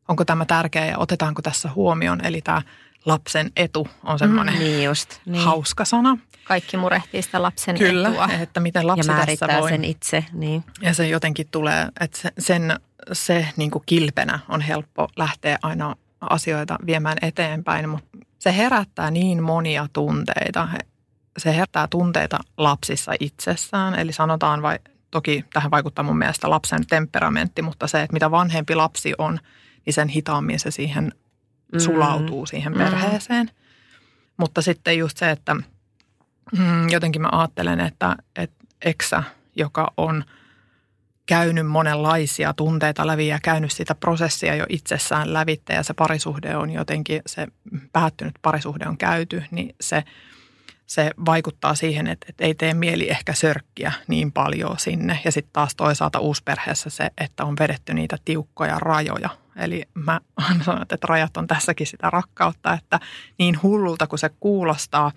onko 0.09 0.25
tämä 0.25 0.45
tärkeä 0.45 0.87
ja 0.87 0.99
otetaanko 0.99 1.43
tässä 1.43 1.71
huomioon. 1.75 2.25
Eli 2.25 2.41
tämä 2.43 2.63
lapsen 3.05 3.51
etu 3.57 3.89
on 4.05 4.19
semmoinen 4.19 4.59
Niin 4.59 4.85
just. 4.85 5.21
Niin. 5.27 5.45
hauska 5.45 5.85
sana. 5.85 6.19
Kaikki 6.45 6.77
murehtii 6.77 7.23
sitä 7.23 7.43
lapsen 7.43 7.79
Kyllä, 7.79 8.09
etua. 8.09 8.29
että 8.41 8.61
miten 8.61 8.81
Ja 8.83 8.87
lapsi 8.87 9.01
tässä 9.07 9.13
määrittää 9.17 9.61
voi. 9.61 9.71
sen 9.71 9.85
itse. 9.85 10.25
Niin. 10.33 10.65
Ja 10.81 10.95
se 10.95 11.09
jotenkin 11.09 11.49
tulee, 11.51 11.89
että 12.01 12.19
se, 12.19 12.33
sen, 12.39 12.81
se 13.13 13.49
niin 13.57 13.71
kuin 13.71 13.83
kilpenä 13.87 14.39
on 14.49 14.61
helppo 14.61 15.09
lähteä 15.17 15.59
aina 15.63 15.95
asioita 16.21 16.79
viemään 16.87 17.19
eteenpäin, 17.23 17.89
mutta 17.89 18.19
se 18.39 18.57
herättää 18.57 19.11
niin 19.11 19.43
monia 19.43 19.87
tunteita. 19.93 20.69
Se 21.39 21.55
herättää 21.55 21.89
tunteita 21.89 22.39
lapsissa 22.57 23.13
itsessään, 23.21 23.95
eli 23.99 24.13
sanotaan 24.13 24.63
vai, 24.63 24.79
toki 25.11 25.45
tähän 25.53 25.71
vaikuttaa 25.71 26.03
mun 26.05 26.19
mielestä 26.19 26.51
lapsen 26.51 26.87
temperamentti, 26.87 27.63
mutta 27.63 27.87
se, 27.87 28.03
että 28.03 28.13
mitä 28.13 28.31
vanhempi 28.31 28.75
lapsi 28.75 29.13
on, 29.19 29.39
niin 29.87 29.95
sen 29.95 30.09
hitaammin 30.09 30.61
se 30.61 30.71
siihen 30.71 31.13
sulautuu 31.79 32.47
siihen 32.47 32.73
Mm. 32.73 32.79
perheeseen. 32.79 33.51
Mutta 34.37 34.63
sitten 34.63 34.99
just 34.99 35.17
se, 35.17 35.31
että 35.31 35.55
mm, 36.59 36.89
jotenkin 36.91 37.23
mä 37.23 37.29
ajattelen, 37.33 37.81
että, 37.81 38.17
että 38.37 38.65
eksä, 38.83 39.23
joka 39.57 39.93
on 39.97 40.25
käynyt 41.27 41.67
monenlaisia 41.67 42.55
tunteita 42.55 43.07
läpi 43.07 43.27
ja 43.27 43.39
käynyt 43.43 43.73
sitä 43.73 43.95
prosessia 43.95 44.55
jo 44.55 44.67
itsessään 44.69 45.33
lävitte 45.33 45.73
ja 45.75 45.83
se 45.83 45.95
parisuhde 45.95 46.57
on 46.57 46.71
jotenkin, 46.71 47.23
se 47.27 47.47
päättynyt 47.93 48.35
parisuhde 48.43 48.89
on 48.89 48.99
käyty, 48.99 49.45
niin 49.51 49.75
se, 49.81 50.05
se 50.87 51.11
vaikuttaa 51.27 51.75
siihen, 51.75 52.07
että, 52.07 52.27
että 52.29 52.45
ei 52.45 52.55
tee 52.55 52.75
mieli 52.75 53.11
ehkä 53.11 53.33
sörkkiä 53.35 53.93
niin 54.09 54.33
paljon 54.33 54.79
sinne. 54.79 55.21
Ja 55.25 55.33
sitten 55.33 55.53
taas 55.53 55.75
toisaalta 55.75 56.19
uusperheessä 56.19 56.91
se, 56.91 57.11
että 57.19 57.45
on 57.45 57.57
vedetty 57.61 57.95
niitä 57.95 58.17
tiukkoja 58.25 58.79
rajoja. 58.79 59.31
Eli 59.57 59.83
mä 59.95 60.21
sanon, 60.65 60.83
että 60.83 60.99
rajat 61.03 61.37
on 61.37 61.47
tässäkin 61.47 61.87
sitä 61.87 62.11
rakkautta, 62.11 62.73
että 62.73 63.01
niin 63.39 63.63
hullulta 63.63 64.07
kuin 64.07 64.19
se 64.19 64.31
kuulostaa, 64.41 65.13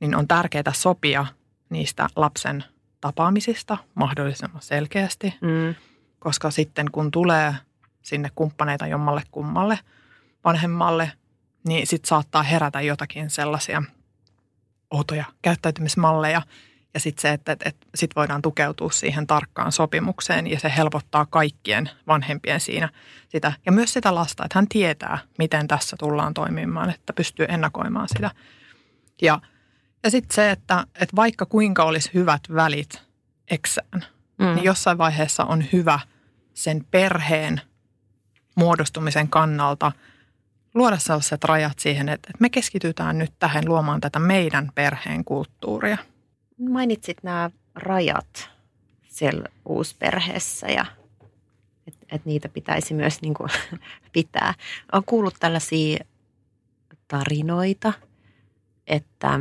niin 0.00 0.14
on 0.16 0.28
tärkeää 0.28 0.72
sopia 0.72 1.26
niistä 1.70 2.08
lapsen 2.16 2.64
tapaamisista 3.00 3.78
mahdollisimman 3.94 4.62
selkeästi, 4.62 5.34
Mm. 5.40 5.74
koska 6.18 6.50
sitten 6.50 6.90
kun 6.92 7.10
tulee 7.10 7.54
sinne 8.02 8.30
kumppaneita 8.34 8.86
jommalle 8.86 9.22
kummalle 9.30 9.78
vanhemmalle, 10.44 11.12
niin 11.68 11.86
sitten 11.86 12.08
saattaa 12.08 12.42
herätä 12.42 12.80
jotakin 12.80 13.30
sellaisia 13.30 13.82
outoja 14.90 15.24
käyttäytymismalleja. 15.42 16.42
Ja 16.94 17.00
sitten 17.00 17.22
se, 17.22 17.32
että, 17.32 17.52
että, 17.52 17.68
että 17.68 17.86
sit 17.94 18.16
voidaan 18.16 18.42
tukeutua 18.42 18.90
siihen 18.90 19.26
tarkkaan 19.26 19.72
sopimukseen 19.72 20.46
ja 20.46 20.60
se 20.60 20.72
helpottaa 20.76 21.26
kaikkien 21.26 21.90
vanhempien 22.06 22.60
siinä 22.60 22.88
sitä. 23.28 23.52
Ja 23.66 23.72
myös 23.72 23.92
sitä 23.92 24.14
lasta, 24.14 24.44
että 24.44 24.58
hän 24.58 24.68
tietää, 24.68 25.18
miten 25.38 25.68
tässä 25.68 25.96
tullaan 25.98 26.34
toimimaan, 26.34 26.90
että 26.90 27.12
pystyy 27.12 27.46
ennakoimaan 27.48 28.08
sitä. 28.08 28.30
Ja, 29.22 29.40
ja 30.04 30.10
sitten 30.10 30.34
se, 30.34 30.50
että, 30.50 30.86
että 30.94 31.16
vaikka 31.16 31.46
kuinka 31.46 31.84
olisi 31.84 32.10
hyvät 32.14 32.40
välit 32.54 33.02
eksään, 33.50 34.04
Mm. 34.38 34.54
niin 34.54 34.64
jossain 34.64 34.98
vaiheessa 34.98 35.44
on 35.44 35.64
hyvä 35.72 36.00
sen 36.54 36.84
perheen 36.90 37.60
muodostumisen 38.54 39.28
kannalta 39.28 39.92
luoda 40.78 40.98
sellaiset 40.98 41.44
rajat 41.44 41.78
siihen, 41.78 42.08
että 42.08 42.30
me 42.38 42.48
keskitytään 42.50 43.18
nyt 43.18 43.32
tähän 43.38 43.64
luomaan 43.66 44.00
tätä 44.00 44.18
meidän 44.18 44.70
perheen 44.74 45.24
kulttuuria. 45.24 45.98
Mainitsit 46.70 47.16
nämä 47.22 47.50
rajat 47.74 48.50
siellä 49.08 49.48
uusperheessä 49.64 50.66
ja 50.66 50.86
että 51.86 52.06
et 52.12 52.24
niitä 52.24 52.48
pitäisi 52.48 52.94
myös 52.94 53.22
niin 53.22 53.34
kuin, 53.34 53.50
pitää. 54.12 54.54
Olen 54.92 55.04
kuullut 55.06 55.34
tällaisia 55.40 56.04
tarinoita, 57.08 57.92
että, 58.86 59.40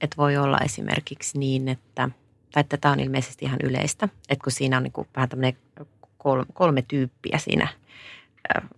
että 0.00 0.16
voi 0.16 0.36
olla 0.36 0.58
esimerkiksi 0.58 1.38
niin, 1.38 1.68
että, 1.68 2.08
tai 2.52 2.60
että 2.60 2.76
tämä 2.76 2.92
on 2.92 3.00
ilmeisesti 3.00 3.44
ihan 3.44 3.58
yleistä, 3.62 4.08
että 4.28 4.44
kun 4.44 4.52
siinä 4.52 4.76
on 4.76 4.82
niin 4.82 4.92
kuin 4.92 5.08
vähän 5.16 5.28
tämmöinen 5.28 5.56
kolme, 6.18 6.44
kolme 6.52 6.82
tyyppiä 6.82 7.38
siinä 7.38 7.68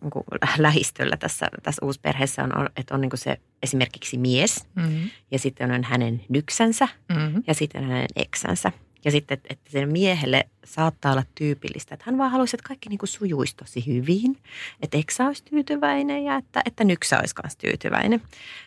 niin 0.01 0.11
kuin 0.11 0.25
lähistöllä 0.59 1.17
tässä, 1.17 1.49
tässä 1.63 1.87
uusperheessä 1.87 2.45
on, 2.45 2.59
on- 2.59 2.69
että 2.77 2.95
on 2.95 3.01
niin 3.01 3.11
kuin 3.11 3.21
se 3.21 3.41
esimerkiksi 3.63 4.19
mies 4.19 4.67
Mm-hmm. 4.75 5.11
ja 5.31 5.39
sitten 5.39 5.71
on 5.71 5.85
hänen 5.85 6.21
nyksänsä 6.29 6.89
Mm-hmm. 7.09 7.43
ja 7.47 7.55
sitten 7.55 7.85
hänen 7.85 8.07
eksänsä. 8.17 8.73
Ja 9.05 9.11
sitten, 9.11 9.39
että, 9.51 9.71
sen 9.71 9.93
miehelle 9.93 10.49
saattaa 10.65 11.13
olla 11.13 11.23
tyypillistä, 11.35 11.95
että 11.95 12.05
hän 12.07 12.19
vaan 12.19 12.31
haluaisi, 12.31 12.57
että 12.57 12.69
kaikki 12.69 12.89
niin 12.89 12.99
kuin 12.99 13.09
sujuisi 13.09 13.57
tosi 13.57 13.87
hyvin. 13.87 14.37
Että 14.83 14.99
eksä 14.99 15.27
olisi 15.27 15.45
tyytyväinen 15.45 16.25
ja 16.25 16.37
että, 16.37 16.63
että 16.65 16.85
nyksä 16.85 17.19
olisi 17.19 17.35
myös 17.43 17.57
tyytyväinen. 17.57 18.23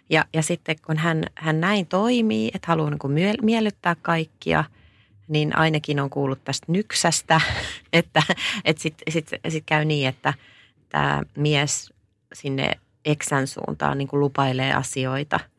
Ja, 0.10 0.26
ja 0.34 0.42
sitten 0.42 0.76
kun 0.86 0.98
hän, 0.98 1.24
hän 1.36 1.62
näin 1.62 1.88
toimii, 1.88 2.52
että 2.54 2.68
haluaa 2.68 2.90
niin 2.90 3.00
kuin 3.00 3.14
miel- 3.14 3.42
miellyttää 3.46 3.96
kaikkia, 4.02 4.64
niin 5.28 5.56
ainakin 5.58 6.00
on 6.00 6.10
kuullut 6.10 6.44
tästä 6.44 6.66
nyksästä, 6.72 7.42
että, 7.94 8.24
että 8.66 8.82
sitten 8.82 9.14
sit, 9.14 9.30
sit 9.50 9.64
käy 9.66 9.86
niin, 9.86 10.08
että 10.08 10.34
tämä 10.92 11.22
mies 11.38 11.94
sinne 12.34 12.72
eksän 13.06 13.48
suuntaan 13.48 13.98
niin 13.98 14.08
kuin 14.08 14.20
lupailee 14.20 14.74
asioita– 14.74 15.40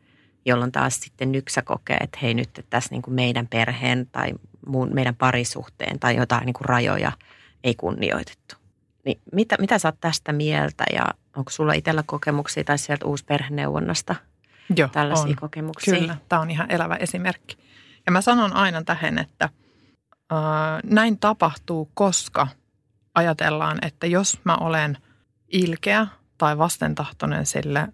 jolloin 0.45 0.73
taas 0.73 1.01
sitten 1.01 1.33
nyksä 1.33 1.63
kokee, 1.63 1.97
että 1.97 2.19
hei 2.23 2.35
nyt 2.35 2.49
että 2.49 2.71
tässä 2.71 2.91
niin 2.91 3.03
kuin 3.03 3.15
meidän 3.15 3.49
perheen 3.49 4.07
tai 4.13 4.33
muun, 4.67 4.95
meidän 4.95 5.15
parisuhteen 5.15 5.99
tai 5.99 6.17
jotain 6.17 6.47
niin 6.47 6.55
kuin 6.55 6.65
rajoja 6.65 7.13
ei 7.65 7.75
kunnioitettu. 7.75 8.57
Niin 9.05 9.21
mitä, 9.33 9.57
mitä 9.59 9.79
sä 9.79 9.89
oot 9.89 10.01
tästä 10.01 10.33
mieltä 10.33 10.85
ja 10.93 11.07
onko 11.37 11.51
sulla 11.51 11.73
itsellä 11.73 12.03
kokemuksia 12.07 12.65
tai 12.65 12.79
sieltä 12.79 13.07
uusperheneuvonnasta 13.07 14.15
Joo, 14.77 14.89
tällaisia 14.89 15.31
on. 15.31 15.37
kokemuksia? 15.37 15.99
Kyllä, 15.99 16.17
tämä 16.29 16.43
on 16.43 16.51
ihan 16.51 16.71
elävä 16.71 16.95
esimerkki. 16.95 17.57
Ja 18.07 18.13
mä 18.13 18.21
sanon 18.21 18.53
aina 18.53 18.83
tähän, 18.83 19.19
että 19.19 19.45
äh, 20.33 20.39
näin 20.85 21.19
tapahtuu, 21.19 21.91
koska 21.95 22.49
ajatellaan, 23.15 23.79
että 23.83 24.07
jos 24.07 24.41
mä 24.45 24.57
olen 24.57 24.99
ilkeä 25.53 26.07
tai 26.39 26.59
vastentahtoinen 26.59 27.47
sille 27.47 27.89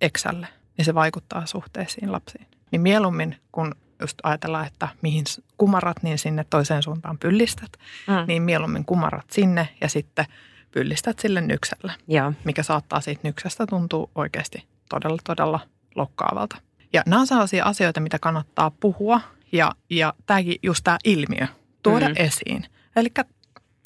eksälle, 0.00 0.48
niin 0.78 0.84
se 0.84 0.94
vaikuttaa 0.94 1.46
suhteisiin 1.46 2.12
lapsiin. 2.12 2.46
Niin 2.70 2.80
mieluummin, 2.80 3.36
kun 3.52 3.74
just 4.00 4.18
ajatellaan, 4.22 4.66
että 4.66 4.88
mihin 5.02 5.24
kumarrat, 5.58 6.02
niin 6.02 6.18
sinne 6.18 6.44
toiseen 6.50 6.82
suuntaan 6.82 7.18
pyllistät, 7.18 7.72
Mm. 8.06 8.14
niin 8.26 8.42
mieluummin 8.42 8.84
kumarrat 8.84 9.30
sinne 9.30 9.68
ja 9.80 9.88
sitten 9.88 10.24
pyllistät 10.70 11.18
sille 11.18 11.40
nyksälle 11.40 11.92
Joo. 12.08 12.32
mikä 12.44 12.62
saattaa 12.62 13.00
siitä 13.00 13.20
nyksästä 13.24 13.66
tuntua 13.66 14.10
oikeasti 14.14 14.66
todella, 14.88 15.18
todella 15.24 15.60
lokkaavalta. 15.94 16.56
Ja 16.92 17.02
nämä 17.06 17.20
on 17.20 17.26
sellaisia 17.26 17.64
asioita, 17.64 18.00
mitä 18.00 18.18
kannattaa 18.18 18.70
puhua 18.70 19.20
ja, 19.52 19.72
ja 19.90 20.14
tämäkin 20.26 20.56
just 20.62 20.84
tämä 20.84 20.98
ilmiö 21.04 21.46
tuoda 21.82 22.08
mm. 22.08 22.14
esiin. 22.16 22.66
Eli 22.96 23.08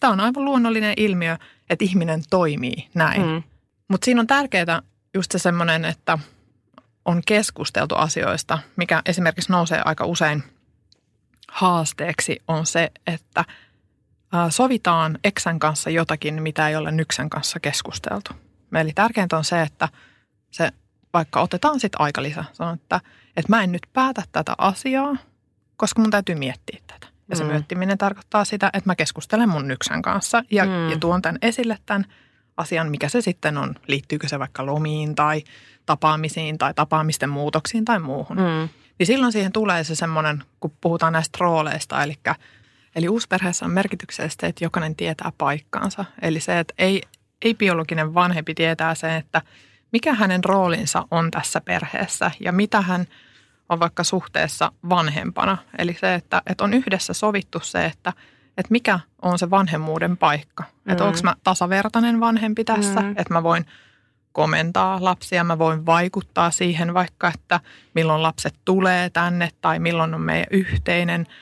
tämä 0.00 0.12
on 0.12 0.20
aivan 0.20 0.44
luonnollinen 0.44 0.94
ilmiö, 0.96 1.36
että 1.70 1.84
ihminen 1.84 2.22
toimii 2.30 2.88
näin. 2.94 3.26
Mm. 3.26 3.42
Mutta 3.88 4.04
siinä 4.04 4.20
on 4.20 4.26
tärkeää 4.26 4.82
just 5.14 5.32
se 5.32 5.38
semmoinen, 5.38 5.84
että 5.84 6.18
on 7.04 7.22
keskusteltu 7.26 7.94
asioista, 7.94 8.58
mikä 8.76 9.02
esimerkiksi 9.06 9.52
nousee 9.52 9.82
aika 9.84 10.04
usein 10.04 10.42
haasteeksi, 11.48 12.42
on 12.48 12.66
se, 12.66 12.90
että 13.06 13.44
sovitaan 14.50 15.18
eksän 15.24 15.58
kanssa 15.58 15.90
jotakin, 15.90 16.42
mitä 16.42 16.68
ei 16.68 16.76
ole 16.76 16.92
nyksen 16.92 17.30
kanssa 17.30 17.60
keskusteltu. 17.60 18.30
Eli 18.80 18.92
tärkeintä 18.94 19.36
on 19.36 19.44
se, 19.44 19.62
että 19.62 19.88
se 20.50 20.70
vaikka 21.12 21.40
otetaan 21.40 21.80
sitten 21.80 22.22
lisä. 22.22 22.44
Sanon, 22.52 22.74
että, 22.74 23.00
että 23.36 23.52
mä 23.52 23.62
en 23.62 23.72
nyt 23.72 23.86
päätä 23.92 24.22
tätä 24.32 24.54
asiaa, 24.58 25.16
koska 25.76 26.00
mun 26.00 26.10
täytyy 26.10 26.34
miettiä 26.34 26.80
tätä. 26.86 27.06
Ja 27.28 27.36
se 27.36 27.44
mm. 27.44 27.50
miettiminen 27.50 27.98
tarkoittaa 27.98 28.44
sitä, 28.44 28.66
että 28.66 28.90
mä 28.90 28.96
keskustelen 28.96 29.48
mun 29.48 29.68
nyksän 29.68 30.02
kanssa 30.02 30.42
ja, 30.50 30.64
mm. 30.64 30.90
ja 30.90 30.98
tuon 30.98 31.22
tämän 31.22 31.38
esille 31.42 31.78
tämän 31.86 32.04
asian, 32.56 32.90
mikä 32.90 33.08
se 33.08 33.20
sitten 33.20 33.58
on. 33.58 33.74
Liittyykö 33.86 34.28
se 34.28 34.38
vaikka 34.38 34.66
lomiin 34.66 35.14
tai 35.14 35.42
tapaamisiin 35.86 36.58
tai 36.58 36.74
tapaamisten 36.74 37.30
muutoksiin 37.30 37.84
tai 37.84 37.98
muuhun. 37.98 38.36
Mm. 38.36 38.68
Niin 38.98 39.06
silloin 39.06 39.32
siihen 39.32 39.52
tulee 39.52 39.84
se 39.84 39.94
semmoinen, 39.94 40.44
kun 40.60 40.72
puhutaan 40.80 41.12
näistä 41.12 41.38
rooleista, 41.40 42.02
eli, 42.02 42.14
eli 42.96 43.08
uusperheessä 43.08 43.64
on 43.64 43.70
merkityksellistä, 43.70 44.46
että 44.46 44.64
jokainen 44.64 44.96
tietää 44.96 45.32
paikkaansa. 45.38 46.04
Eli 46.22 46.40
se, 46.40 46.58
että 46.58 46.74
ei, 46.78 47.02
ei 47.42 47.54
biologinen 47.54 48.14
vanhempi 48.14 48.54
tietää 48.54 48.94
sen, 48.94 49.12
että 49.12 49.42
mikä 49.92 50.14
hänen 50.14 50.44
roolinsa 50.44 51.06
on 51.10 51.30
tässä 51.30 51.60
perheessä 51.60 52.30
ja 52.40 52.52
mitä 52.52 52.80
hän 52.80 53.06
on 53.68 53.80
vaikka 53.80 54.04
suhteessa 54.04 54.72
vanhempana. 54.88 55.58
Eli 55.78 55.96
se, 56.00 56.14
että, 56.14 56.42
että 56.46 56.64
on 56.64 56.74
yhdessä 56.74 57.12
sovittu 57.12 57.60
se, 57.60 57.84
että, 57.84 58.12
että 58.56 58.70
mikä 58.70 59.00
on 59.22 59.38
se 59.38 59.50
vanhemmuuden 59.50 60.16
paikka. 60.16 60.64
Mm. 60.84 60.92
Että 60.92 61.04
onko 61.04 61.18
mä 61.22 61.34
tasavertainen 61.44 62.20
vanhempi 62.20 62.64
tässä, 62.64 63.00
mm. 63.00 63.10
että 63.10 63.34
mä 63.34 63.42
voin 63.42 63.66
komentaa 64.32 65.04
lapsia, 65.04 65.44
mä 65.44 65.58
voin 65.58 65.86
vaikuttaa 65.86 66.50
siihen 66.50 66.94
vaikka, 66.94 67.32
että 67.34 67.60
milloin 67.94 68.22
lapset 68.22 68.54
tulee 68.64 69.10
tänne 69.10 69.50
tai 69.60 69.78
milloin 69.78 70.14
on 70.14 70.20
meidän 70.20 70.46
yhteinen– 70.50 71.26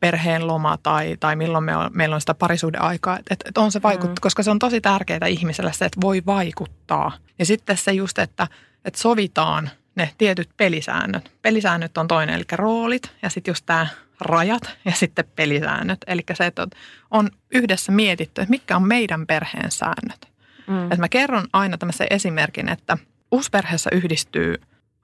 perheen 0.00 0.46
loma 0.46 0.78
tai, 0.82 1.16
tai 1.20 1.36
milloin 1.36 1.64
me 1.64 1.76
on, 1.76 1.90
meillä 1.94 2.14
on 2.14 2.20
sitä 2.20 2.34
parisuuden 2.34 2.82
aikaa. 2.82 3.18
Että 3.18 3.48
et 3.48 3.58
on 3.58 3.72
se 3.72 3.82
vaikuttaa, 3.82 4.14
mm. 4.14 4.20
koska 4.20 4.42
se 4.42 4.50
on 4.50 4.58
tosi 4.58 4.80
tärkeää 4.80 5.26
ihmiselle 5.26 5.72
se, 5.72 5.84
että 5.84 6.00
voi 6.00 6.22
vaikuttaa. 6.26 7.12
Ja 7.38 7.46
sitten 7.46 7.76
se 7.76 7.92
just, 7.92 8.18
että, 8.18 8.46
että 8.84 9.00
sovitaan 9.00 9.70
ne 10.00 10.10
tietyt 10.18 10.50
pelisäännöt. 10.56 11.32
Pelisäännöt 11.42 11.98
on 11.98 12.08
toinen, 12.08 12.34
eli 12.34 12.44
roolit 12.52 13.12
ja 13.22 13.30
sitten 13.30 13.52
just 13.52 13.66
tämä 13.66 13.86
rajat 14.20 14.76
ja 14.84 14.92
sitten 14.92 15.24
pelisäännöt. 15.36 15.98
Eli 16.06 16.22
se, 16.34 16.46
että 16.46 16.66
on 17.10 17.30
yhdessä 17.54 17.92
mietitty, 17.92 18.40
että 18.40 18.50
mitkä 18.50 18.76
on 18.76 18.88
meidän 18.88 19.26
perheen 19.26 19.70
säännöt. 19.70 20.28
Mm. 20.66 20.84
Että 20.84 20.96
mä 20.96 21.08
kerron 21.08 21.48
aina 21.52 21.78
tämmöisen 21.78 22.06
esimerkin, 22.10 22.68
että 22.68 22.98
uusperheessä 23.30 23.90
yhdistyy 23.92 24.54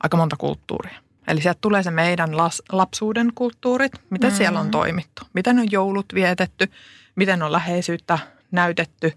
aika 0.02 0.16
monta 0.16 0.36
kulttuuria. 0.36 0.98
Eli 1.28 1.40
sieltä 1.40 1.58
tulee 1.60 1.82
se 1.82 1.90
meidän 1.90 2.36
las, 2.36 2.62
lapsuuden 2.72 3.32
kulttuurit, 3.34 3.92
miten 4.10 4.32
mm. 4.32 4.36
siellä 4.36 4.60
on 4.60 4.70
toimittu, 4.70 5.22
miten 5.32 5.58
on 5.58 5.70
joulut 5.70 6.06
vietetty, 6.14 6.70
miten 7.16 7.42
on 7.42 7.52
läheisyyttä 7.52 8.18
näytetty, 8.50 9.12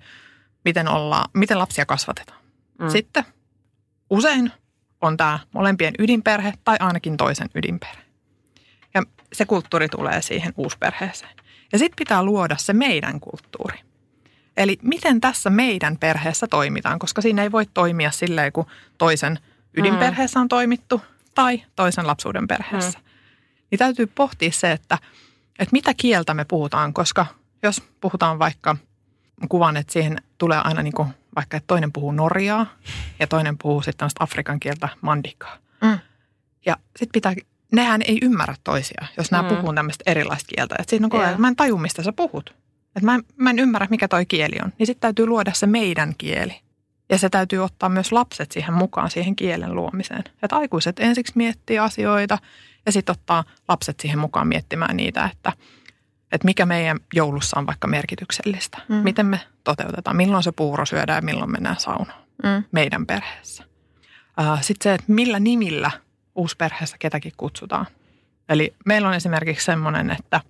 miten, 0.66 0.88
olla, 0.88 1.26
miten 1.34 1.60
lapsia 1.60 1.86
kasvatetaan. 1.86 2.40
Mm. 2.80 2.90
Sitten 2.90 3.26
usein 4.10 4.52
on 5.02 5.18
tämä 5.18 5.40
molempien 5.52 5.94
ydinperhe 6.00 6.54
tai 6.64 6.78
ainakin 6.80 7.18
toisen 7.18 7.50
ydinperhe. 7.56 8.02
Ja 8.94 9.04
se 9.34 9.46
kulttuuri 9.46 9.90
tulee 9.90 10.22
siihen 10.22 10.54
uusperheeseen. 10.58 11.36
Ja 11.72 11.80
sitten 11.80 11.96
pitää 11.98 12.24
luoda 12.24 12.58
se 12.58 12.74
meidän 12.74 13.20
kulttuuri. 13.20 13.80
Eli 14.58 14.80
miten 14.82 15.22
tässä 15.22 15.50
meidän 15.50 15.98
perheessä 15.98 16.48
toimitaan, 16.48 17.00
koska 17.00 17.22
siinä 17.22 17.44
ei 17.44 17.52
voi 17.52 17.66
toimia 17.66 18.12
silleen, 18.12 18.52
kun 18.52 18.66
toisen 18.98 19.40
ydinperheessä 19.78 20.40
on 20.40 20.48
toimittu– 20.48 21.02
tai 21.36 21.64
toisen 21.76 22.08
lapsuuden 22.08 22.48
perheessä. 22.48 23.00
Mm. 23.00 23.06
Niin 23.72 23.80
täytyy 23.80 24.08
pohtia 24.08 24.52
se, 24.52 24.72
että, 24.72 24.98
että 25.60 25.74
mitä 25.74 25.94
kieltä 25.94 26.34
me 26.34 26.46
puhutaan, 26.46 26.94
koska 26.94 27.26
jos 27.64 27.84
puhutaan 28.02 28.40
vaikka, 28.40 28.76
kuvan, 29.50 29.78
että 29.78 29.94
siihen 29.94 30.18
tulee 30.38 30.62
aina 30.64 30.82
niin 30.82 30.94
kuin, 30.94 31.08
vaikka, 31.36 31.58
että 31.58 31.68
toinen 31.68 31.92
puhuu 31.92 32.12
norjaa 32.12 32.66
ja 33.20 33.28
toinen 33.28 33.58
puhuu 33.58 33.82
sitten 33.82 34.10
Afrikan 34.20 34.60
kieltä 34.60 34.90
mandikaa. 35.02 35.58
Mm. 35.82 36.00
Ja 36.66 36.78
sitten 36.86 37.12
pitää, 37.14 37.34
nehän 37.72 38.02
ei 38.02 38.18
ymmärrä 38.22 38.56
toisia, 38.64 39.06
jos 39.18 39.32
nämä 39.32 39.50
mm. 39.50 39.56
puhuu 39.56 39.74
tämmöistä 39.74 40.04
erilaista 40.06 40.48
kieltä. 40.56 40.76
Että 40.80 40.90
siinä 40.90 41.06
on 41.06 41.10
koko 41.10 41.24
ajan, 41.24 41.42
mä 41.42 41.48
en 41.48 41.56
taju, 41.56 41.78
mistä 41.78 42.04
sä 42.04 42.14
puhut. 42.14 42.56
Että 42.96 43.06
mä 43.06 43.16
en, 43.16 43.24
mä 43.36 43.50
en 43.50 43.60
ymmärrä, 43.60 43.88
mikä 43.90 44.08
toi 44.08 44.26
kieli 44.26 44.56
on. 44.64 44.74
Niin 44.80 44.88
sitten 44.88 45.02
täytyy 45.02 45.26
luoda 45.26 45.54
se 45.54 45.68
meidän 45.68 46.14
kieli. 46.18 46.62
Ja 47.10 47.18
se 47.18 47.30
täytyy 47.30 47.60
ottaa 47.60 47.90
myös 47.90 48.12
lapset 48.12 48.52
siihen 48.52 48.74
mukaan, 48.74 49.12
siihen 49.12 49.36
kielen 49.36 49.76
luomiseen. 49.76 50.24
Että 50.44 50.56
aikuiset 50.56 51.00
ensiksi 51.00 51.34
miettii 51.36 51.80
asioita 51.80 52.38
ja 52.86 52.92
sitten 52.92 53.14
ottaa 53.14 53.44
lapset 53.68 54.00
siihen 54.00 54.20
mukaan 54.20 54.48
miettimään 54.48 54.98
niitä, 54.98 55.30
että, 55.34 55.54
että 56.32 56.46
mikä 56.46 56.66
meidän 56.66 57.00
joulussa 57.14 57.60
on 57.60 57.68
vaikka 57.68 57.88
merkityksellistä. 57.88 58.78
Mm. 58.88 58.96
Miten 58.96 59.26
me 59.26 59.40
toteutetaan, 59.64 60.16
milloin 60.16 60.44
se 60.44 60.52
puuro 60.52 60.86
syödään 60.86 61.18
ja 61.18 61.22
milloin 61.22 61.52
mennään 61.52 61.80
saunaan 61.80 62.22
mm. 62.44 62.64
meidän 62.72 63.06
perheessä. 63.06 63.64
Sitten 64.62 64.84
se, 64.84 64.94
että 64.94 65.14
millä 65.14 65.40
nimillä 65.40 65.92
uusperheessä 66.36 66.98
ketäkin 67.00 67.34
kutsutaan. 67.38 67.86
Eli 68.50 68.74
meillä 68.86 69.08
on 69.08 69.14
esimerkiksi 69.14 69.66
semmoinen, 69.66 70.12
että 70.12 70.42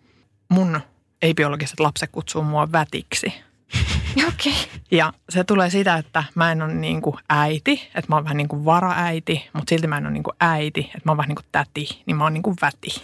mun 0.49 0.81
ei-biologiset 1.21 1.79
lapset 1.79 2.09
kutsuu 2.11 2.43
mua 2.43 2.71
vätiksi. 2.71 3.33
Okay. 4.27 4.53
Ja 4.91 5.13
se 5.29 5.43
tulee 5.43 5.69
sitä, 5.69 5.95
että 5.95 6.23
mä 6.35 6.51
en 6.51 6.61
ole 6.61 6.73
niin 6.73 7.01
kuin 7.01 7.15
äiti, 7.29 7.89
että 7.95 8.05
mä 8.09 8.15
oon 8.15 8.23
vähän 8.23 8.37
niin 8.37 8.47
kuin 8.47 8.65
varaäiti, 8.65 9.49
mutta 9.53 9.69
silti 9.69 9.87
mä 9.87 9.97
en 9.97 10.05
ole 10.05 10.13
niin 10.13 10.23
kuin 10.23 10.35
äiti, 10.39 10.79
että 10.79 11.01
mä 11.05 11.11
oon 11.11 11.17
vähän 11.17 11.27
niin 11.27 11.35
kuin 11.35 11.45
täti, 11.51 12.03
niin 12.05 12.17
mä 12.17 12.23
oon 12.23 12.33
niin 12.33 12.43
kuin 12.43 12.55
väti. 12.61 13.01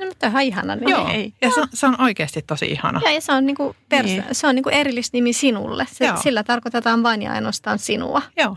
No 0.00 0.06
mutta 0.06 0.26
ihan 0.26 0.42
ihana 0.42 0.76
nimi. 0.76 0.90
Joo, 0.90 1.08
ei. 1.08 1.34
ja 1.40 1.50
se, 1.50 1.62
se 1.74 1.86
on 1.86 2.00
oikeasti 2.00 2.42
tosi 2.42 2.66
ihana. 2.66 3.00
Ja, 3.04 3.10
ja 3.10 3.20
se 3.20 3.32
on, 3.32 3.46
niinku 3.46 3.76
perso- 3.88 4.06
niin. 4.06 4.24
se 4.32 4.46
on 4.46 4.54
niinku 4.54 4.68
erillisnimi 4.68 5.32
sinulle. 5.32 5.86
Se, 5.92 6.12
sillä 6.22 6.42
tarkoitetaan 6.42 7.02
vain 7.02 7.22
ja 7.22 7.32
ainoastaan 7.32 7.78
sinua. 7.78 8.22
Joo. 8.36 8.56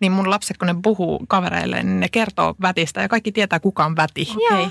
Niin 0.00 0.12
mun 0.12 0.30
lapset, 0.30 0.58
kun 0.58 0.66
ne 0.66 0.74
puhuu 0.82 1.24
kavereille, 1.28 1.82
niin 1.82 2.00
ne 2.00 2.08
kertoo 2.08 2.54
vätistä 2.62 3.02
ja 3.02 3.08
kaikki 3.08 3.32
tietää, 3.32 3.60
kuka 3.60 3.84
on 3.84 3.96
väti. 3.96 4.28
Joo. 4.50 4.70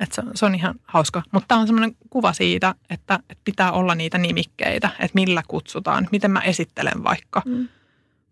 Et 0.00 0.12
se, 0.12 0.20
on, 0.20 0.30
se 0.34 0.46
on 0.46 0.54
ihan 0.54 0.74
hauska. 0.84 1.22
Mutta 1.32 1.48
tämä 1.48 1.60
on 1.60 1.66
semmoinen 1.66 1.96
kuva 2.10 2.32
siitä, 2.32 2.74
että, 2.90 3.18
että 3.30 3.42
pitää 3.44 3.72
olla 3.72 3.94
niitä 3.94 4.18
nimikkeitä, 4.18 4.90
että 4.98 5.14
millä 5.14 5.42
kutsutaan, 5.48 6.08
miten 6.12 6.30
mä 6.30 6.40
esittelen 6.40 7.04
vaikka. 7.04 7.42
Mm. 7.44 7.68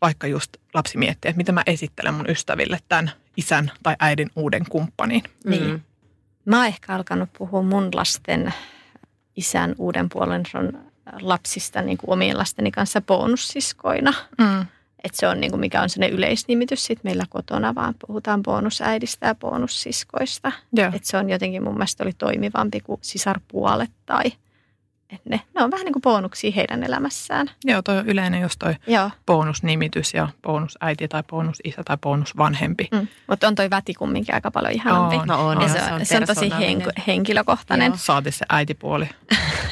Vaikka 0.00 0.26
just 0.26 0.56
lapsi 0.74 0.98
miettii, 0.98 1.28
että 1.28 1.36
miten 1.36 1.54
mä 1.54 1.62
esittelen 1.66 2.14
mun 2.14 2.30
ystäville 2.30 2.78
tämän 2.88 3.10
isän 3.36 3.70
tai 3.82 3.96
äidin 3.98 4.30
uuden 4.36 4.64
kumppanin. 4.68 5.22
Niin. 5.44 5.66
Mm. 5.66 5.80
Mä 6.46 6.56
oon 6.56 6.66
ehkä 6.66 6.94
alkanut 6.94 7.28
puhua 7.38 7.62
mun 7.62 7.88
lasten 7.94 8.54
isän 9.36 9.74
uuden 9.78 10.08
puolen 10.08 10.42
lapsista 11.20 11.82
niin 11.82 11.98
kuin 11.98 12.10
omien 12.10 12.38
lasteni 12.38 12.70
kanssa 12.70 13.00
bonussiskoina. 13.00 14.12
Mm 14.38 14.66
että 15.06 15.18
se 15.18 15.28
on 15.28 15.40
niin 15.40 15.50
kuin 15.50 15.60
mikä 15.60 15.82
on 15.82 15.88
sellainen 15.88 16.18
yleisnimitys 16.18 16.84
sit 16.84 17.04
meillä 17.04 17.24
kotona, 17.28 17.74
vaan 17.74 17.94
puhutaan 18.06 18.42
bonusäidistä 18.42 19.26
ja 19.26 19.34
bonussiskoista. 19.34 20.52
Että 20.78 21.08
se 21.08 21.16
on 21.16 21.30
jotenkin 21.30 21.62
mun 21.62 21.74
mielestä 21.74 22.04
oli 22.04 22.12
toimivampi 22.12 22.80
kuin 22.80 22.98
sisarpuolet 23.02 23.90
tai 24.06 24.24
ne, 25.24 25.40
ne 25.54 25.64
on 25.64 25.70
vähän 25.70 25.84
niin 25.84 25.92
kuin 25.92 26.02
bonuksia 26.02 26.52
heidän 26.56 26.84
elämässään. 26.84 27.50
Joo, 27.64 27.82
toi 27.82 27.98
on 27.98 28.06
yleinen 28.06 28.40
just 28.40 28.56
toi 28.58 28.74
Joo. 28.86 29.10
bonusnimitys 29.26 30.14
ja 30.14 30.28
bonusäiti 30.42 31.08
tai 31.08 31.22
bonusisä 31.22 31.82
tai 31.84 31.96
bonusvanhempi. 32.02 32.88
Mm. 32.92 33.08
Mutta 33.26 33.48
on 33.48 33.54
toi 33.54 33.70
väti 33.70 33.94
kumminkin 33.94 34.34
aika 34.34 34.50
paljon 34.50 34.72
ihanampi. 34.72 35.16
On, 35.16 35.28
no 35.28 35.48
on, 35.48 35.60
ja 35.60 35.68
se, 35.68 35.78
se, 35.78 35.92
on, 35.92 36.06
se 36.06 36.16
on 36.16 36.26
tosi 36.26 36.48
henk- 36.48 37.02
henkilökohtainen. 37.06 37.90
Joo. 37.90 37.96
Saati 37.96 38.32
se 38.32 38.46
äitipuoli. 38.48 39.08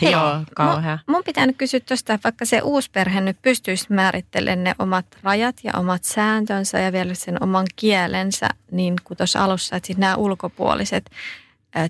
Joo, 0.13 0.41
kauhea. 0.55 0.99
Mun, 1.07 1.17
mun 1.17 1.25
pitää 1.25 1.47
nyt 1.47 1.57
kysyä 1.57 1.81
tuosta, 1.81 2.19
vaikka 2.25 2.45
se 2.45 2.61
uusperhe 2.61 3.21
nyt 3.21 3.37
pystyisi 3.43 3.87
määrittelemään 3.89 4.65
ne 4.65 4.75
omat 4.79 5.07
rajat 5.23 5.57
ja 5.65 5.73
omat 5.77 6.05
sääntönsä 6.05 6.79
ja 6.79 6.93
vielä 6.93 7.15
sen 7.15 7.43
oman 7.43 7.67
kielensä, 7.77 8.49
niin 8.71 8.95
kuin 9.05 9.17
tuossa 9.19 9.45
alussa, 9.45 9.77
että 9.77 9.93
nämä 9.97 10.17
ulkopuoliset 10.17 11.11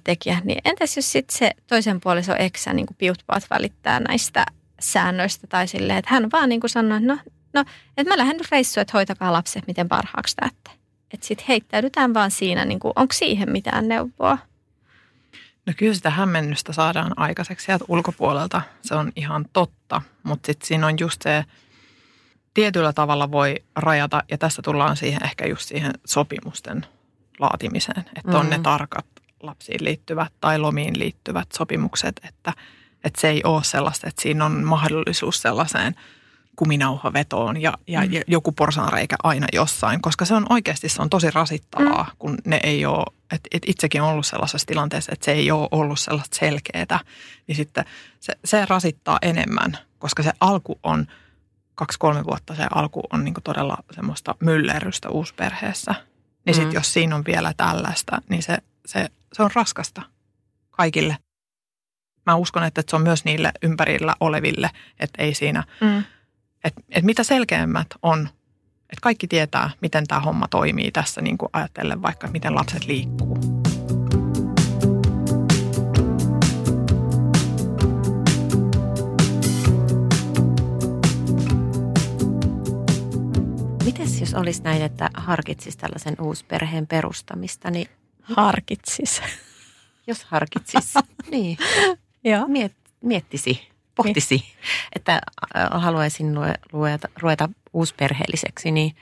tekijä. 0.05 0.41
Niin 0.45 0.61
entäs 0.65 0.97
jos 0.97 1.13
sitten 1.13 1.39
se 1.39 1.51
toisen 1.67 2.01
puoliso 2.01 2.35
eksä 2.39 2.73
niin 2.73 2.87
kuin 2.87 2.97
piutpaat 2.97 3.47
välittää 3.51 4.01
näistä 4.01 4.47
säännöistä 4.81 5.47
tai 5.47 5.69
silleen, 5.69 5.99
että 5.99 6.11
hän 6.15 6.31
vaan 6.33 6.49
niin 6.49 6.61
kuin 6.61 6.71
sanoo, 6.71 6.99
että 6.99 7.09
no, 7.09 7.19
no 7.53 7.65
että 7.97 8.13
mä 8.13 8.19
lähden 8.19 8.41
reissuun, 8.51 8.83
että 8.83 8.99
hoitakaa 8.99 9.33
lapset, 9.33 9.67
miten 9.67 9.89
parhaaksi 9.89 10.37
täette. 10.37 10.71
Että 11.11 11.27
sitten 11.27 11.47
heittäydytään 11.49 12.15
vaan 12.15 12.31
siinä, 12.31 12.65
niin 12.65 12.81
kuin, 12.81 12.93
onko 12.97 13.13
siihen 13.13 13.53
mitään 13.53 13.89
neuvoa? 13.89 14.39
No 15.67 15.73
kyllä 15.77 15.95
sitä 15.95 16.11
hämmennystä 16.11 16.73
saadaan 16.73 17.19
aikaiseksi 17.19 17.67
sieltä 17.67 17.85
ulkopuolelta. 17.89 18.63
Se 18.83 18.95
on 18.95 19.13
ihan 19.17 19.45
totta, 19.53 20.03
mutta 20.23 20.47
sitten 20.47 20.67
siinä 20.67 20.87
on 20.87 20.99
just 21.01 21.23
se, 21.23 21.45
tietyllä 22.55 22.93
tavalla 22.93 23.31
voi 23.31 23.55
rajata, 23.77 24.23
ja 24.31 24.39
tässä 24.39 24.63
tullaan 24.63 24.97
siihen 24.97 25.25
ehkä 25.25 25.47
just 25.47 25.69
siihen 25.69 25.93
sopimusten 26.07 26.87
laatimiseen, 27.39 28.05
että 28.17 28.39
on 28.39 28.47
mm. 28.47 28.51
ne 28.51 28.61
tarkat 28.63 29.07
lapsiin 29.47 29.85
liittyvät 29.85 30.33
tai 30.41 30.59
lomiin 30.59 30.99
liittyvät 30.99 31.49
sopimukset, 31.53 32.21
että, 32.29 32.53
että 33.05 33.21
se 33.21 33.29
ei 33.29 33.41
ole 33.45 33.65
sellaista, 33.65 34.09
että 34.09 34.23
siinä 34.23 34.45
on 34.45 34.65
mahdollisuus 34.65 35.43
sellaiseen 35.43 35.95
kuminauhavetoon 36.57 37.63
ja, 37.63 37.73
ja 37.87 38.01
mm. 38.01 38.09
joku 38.27 38.53
porsaanreikä 38.53 39.17
aina 39.23 39.47
jossain, 39.53 40.03
koska 40.03 40.25
se 40.25 40.35
on 40.35 40.47
oikeasti 40.51 40.89
se 40.89 41.03
on 41.03 41.11
tosi 41.11 41.31
rasittavaa, 41.31 42.05
mm. 42.05 42.17
kun 42.19 42.39
ne 42.45 42.61
ei 42.63 42.87
ole, 42.87 43.05
että 43.33 43.49
et 43.53 43.63
itsekin 43.67 44.03
on 44.03 44.09
ollut 44.09 44.27
sellaisessa 44.27 44.67
tilanteessa, 44.67 45.13
että 45.13 45.25
se 45.25 45.33
ei 45.33 45.51
ole 45.51 45.69
ollut 45.71 46.01
sellaista 46.01 46.37
selkeää, 46.39 47.01
niin 47.47 47.57
sitten 47.57 47.85
se, 48.21 48.33
se 48.45 48.67
rasittaa 48.67 49.19
enemmän, 49.23 49.79
koska 49.99 50.23
se 50.23 50.33
alku 50.41 50.79
on, 50.83 51.07
kaksi-kolme 51.75 52.25
vuotta 52.25 52.55
se 52.55 52.67
alku 52.71 53.03
on 53.13 53.25
niin 53.25 53.35
todella 53.45 53.77
semmoista 53.91 54.35
myllerrystä 54.41 55.09
uusperheessä. 55.09 55.95
Niin 56.47 56.55
sitten 56.55 56.73
mm. 56.73 56.75
jos 56.75 56.93
siinä 56.93 57.17
on 57.17 57.25
vielä 57.27 57.53
tällaista, 57.57 58.23
niin 58.29 58.43
se, 58.43 58.59
se, 58.87 59.09
se 59.35 59.43
on 59.43 59.51
raskasta 59.55 60.03
kaikille. 60.71 61.17
Mä 62.27 62.35
uskon, 62.35 62.65
että 62.65 62.83
se 62.89 62.97
on 62.97 63.03
myös 63.03 63.25
niille 63.25 63.53
ympärillä 63.63 64.15
oleville, 64.21 64.71
että 65.01 65.23
ei 65.23 65.35
siinä, 65.35 65.65
mm. 65.81 65.99
että, 66.65 66.83
että 66.89 67.07
mitä 67.07 67.25
selkeämmät 67.25 67.87
on, 68.03 68.29
että 68.83 69.01
kaikki 69.03 69.29
tietää, 69.29 69.71
miten 69.81 70.07
tämä 70.07 70.21
homma 70.21 70.49
toimii 70.49 70.91
tässä 70.91 71.21
niin 71.21 71.39
kuin 71.39 71.49
ajatellen 71.53 72.03
vaikka, 72.03 72.27
miten 72.27 72.55
lapset 72.55 72.87
liikkuu. 72.87 73.39
Mites 83.85 84.21
jos 84.21 84.35
olisi 84.35 84.63
näin, 84.63 84.83
että 84.83 85.11
harkitsisi 85.15 85.79
tällaisen 85.79 86.15
uusperheen 86.21 86.87
perustamista, 86.87 87.71
niin... 87.71 87.89
Harkitsis. 88.25 89.23
Jos 90.07 90.25
harkitsis, 90.25 90.95
niin. 91.31 91.59
Joo. 92.25 92.49
Miet, 92.49 92.73
miettisi, 93.01 93.69
pohtisi, 93.95 94.35
niin. 94.35 94.57
että 94.97 95.13
äh, 95.57 95.83
haluaisin 95.83 96.35
ruveta, 96.73 97.09
ruveta 97.21 97.49
uusperheelliseksi, 97.73 98.71
niin 98.71 98.97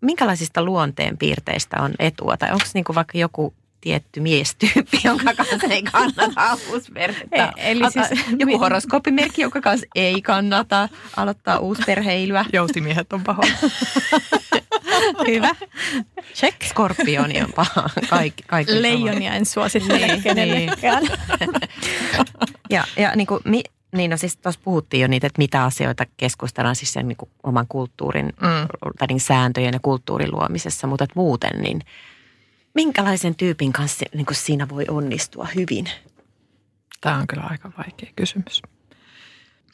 minkälaisista 0.00 0.64
luonteen 0.64 1.18
piirteistä 1.18 1.76
on 1.82 1.94
etua? 1.98 2.36
Tai 2.36 2.52
onko 2.52 2.64
niinku 2.74 2.94
vaikka 2.94 3.18
joku 3.18 3.54
tietty 3.80 4.20
miestyyppi, 4.20 5.00
jonka 5.04 5.34
kanssa 5.34 5.66
ei 5.70 5.82
kannata 5.82 6.58
uusperhettä. 6.72 7.52
E, 7.56 7.70
eli 7.70 7.90
siis, 7.90 8.24
joku 8.38 8.58
horoskooppimerkki, 8.58 9.42
jonka 9.42 9.60
kanssa 9.60 9.86
ei 9.94 10.22
kannata 10.22 10.88
aloittaa 11.16 11.58
uusperheilyä. 11.58 12.44
Joutimiehet 12.52 13.12
on 13.12 13.24
pahoja. 13.24 13.52
Hyvä. 15.28 15.50
Check. 16.34 16.62
Skorpioni 16.62 17.42
on 17.42 17.52
paha. 17.52 17.90
Kaikki, 18.10 18.42
kaikki 18.46 18.82
Leijonia 18.82 19.34
en 19.34 19.46
suosittele 19.46 20.06
niin, 20.06 20.22
kenellekään. 20.22 21.02
Niin. 21.02 21.50
ja, 22.70 22.84
ja 22.96 23.16
niin 23.16 23.26
kuin, 23.26 23.40
mi, 23.44 23.62
niin 23.96 24.10
no 24.10 24.16
siis 24.16 24.36
tuossa 24.36 24.60
puhuttiin 24.64 25.00
jo 25.00 25.08
niitä, 25.08 25.26
että 25.26 25.38
mitä 25.38 25.64
asioita 25.64 26.06
keskustellaan 26.16 26.76
siis 26.76 26.92
sen 26.92 27.08
niin 27.08 27.16
kuin 27.16 27.30
oman 27.42 27.66
kulttuurin 27.68 28.26
mm. 28.26 28.92
tai 28.98 29.06
niin 29.08 29.20
sääntöjen 29.20 29.74
ja 29.74 29.80
kulttuurin 29.82 30.32
luomisessa, 30.32 30.86
mutta 30.86 31.04
että 31.04 31.14
muuten 31.16 31.62
niin 31.62 31.80
minkälaisen 32.74 33.34
tyypin 33.34 33.72
kanssa 33.72 34.04
niin 34.14 34.26
kuin 34.26 34.36
siinä 34.36 34.68
voi 34.68 34.84
onnistua 34.88 35.48
hyvin? 35.54 35.86
Tämä 37.00 37.16
on 37.16 37.26
kyllä 37.26 37.46
aika 37.50 37.72
vaikea 37.78 38.10
kysymys. 38.16 38.62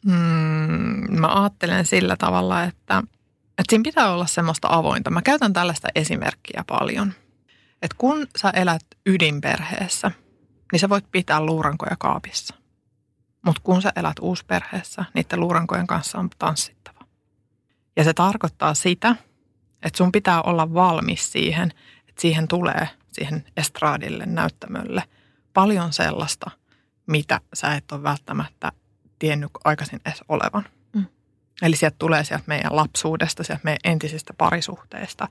Mm, 0.04 1.20
mä 1.20 1.42
ajattelen 1.42 1.86
sillä 1.86 2.16
tavalla, 2.16 2.62
että 2.62 3.02
että 3.58 3.70
siinä 3.70 3.82
pitää 3.82 4.12
olla 4.12 4.26
semmoista 4.26 4.68
avointa. 4.70 5.10
Mä 5.10 5.22
käytän 5.22 5.52
tällaista 5.52 5.88
esimerkkiä 5.94 6.64
paljon. 6.66 7.12
Että 7.82 7.96
kun 7.98 8.26
sä 8.36 8.50
elät 8.50 8.86
ydinperheessä, 9.06 10.10
niin 10.72 10.80
sä 10.80 10.88
voit 10.88 11.04
pitää 11.10 11.40
luurankoja 11.40 11.96
kaapissa. 11.98 12.54
Mutta 13.44 13.60
kun 13.64 13.82
sä 13.82 13.92
elät 13.96 14.18
uusperheessä, 14.20 15.04
niiden 15.14 15.40
luurankojen 15.40 15.86
kanssa 15.86 16.18
on 16.18 16.30
tanssittava. 16.38 17.00
Ja 17.96 18.04
se 18.04 18.14
tarkoittaa 18.14 18.74
sitä, 18.74 19.16
että 19.82 19.96
sun 19.96 20.12
pitää 20.12 20.42
olla 20.42 20.74
valmis 20.74 21.32
siihen, 21.32 21.72
että 22.08 22.20
siihen 22.22 22.48
tulee 22.48 22.88
siihen 23.12 23.44
estraadille, 23.56 24.26
näyttämölle 24.26 25.02
paljon 25.52 25.92
sellaista, 25.92 26.50
mitä 27.06 27.40
sä 27.54 27.74
et 27.74 27.92
ole 27.92 28.02
välttämättä 28.02 28.72
tiennyt 29.18 29.50
aikaisin 29.64 30.00
edes 30.06 30.24
olevan. 30.28 30.64
Eli 31.62 31.76
sieltä 31.76 31.96
tulee 31.98 32.24
sieltä 32.24 32.44
meidän 32.46 32.76
lapsuudesta, 32.76 33.44
sieltä 33.44 33.64
meidän 33.64 33.78
entisistä 33.84 34.34
parisuhteista. 34.38 35.28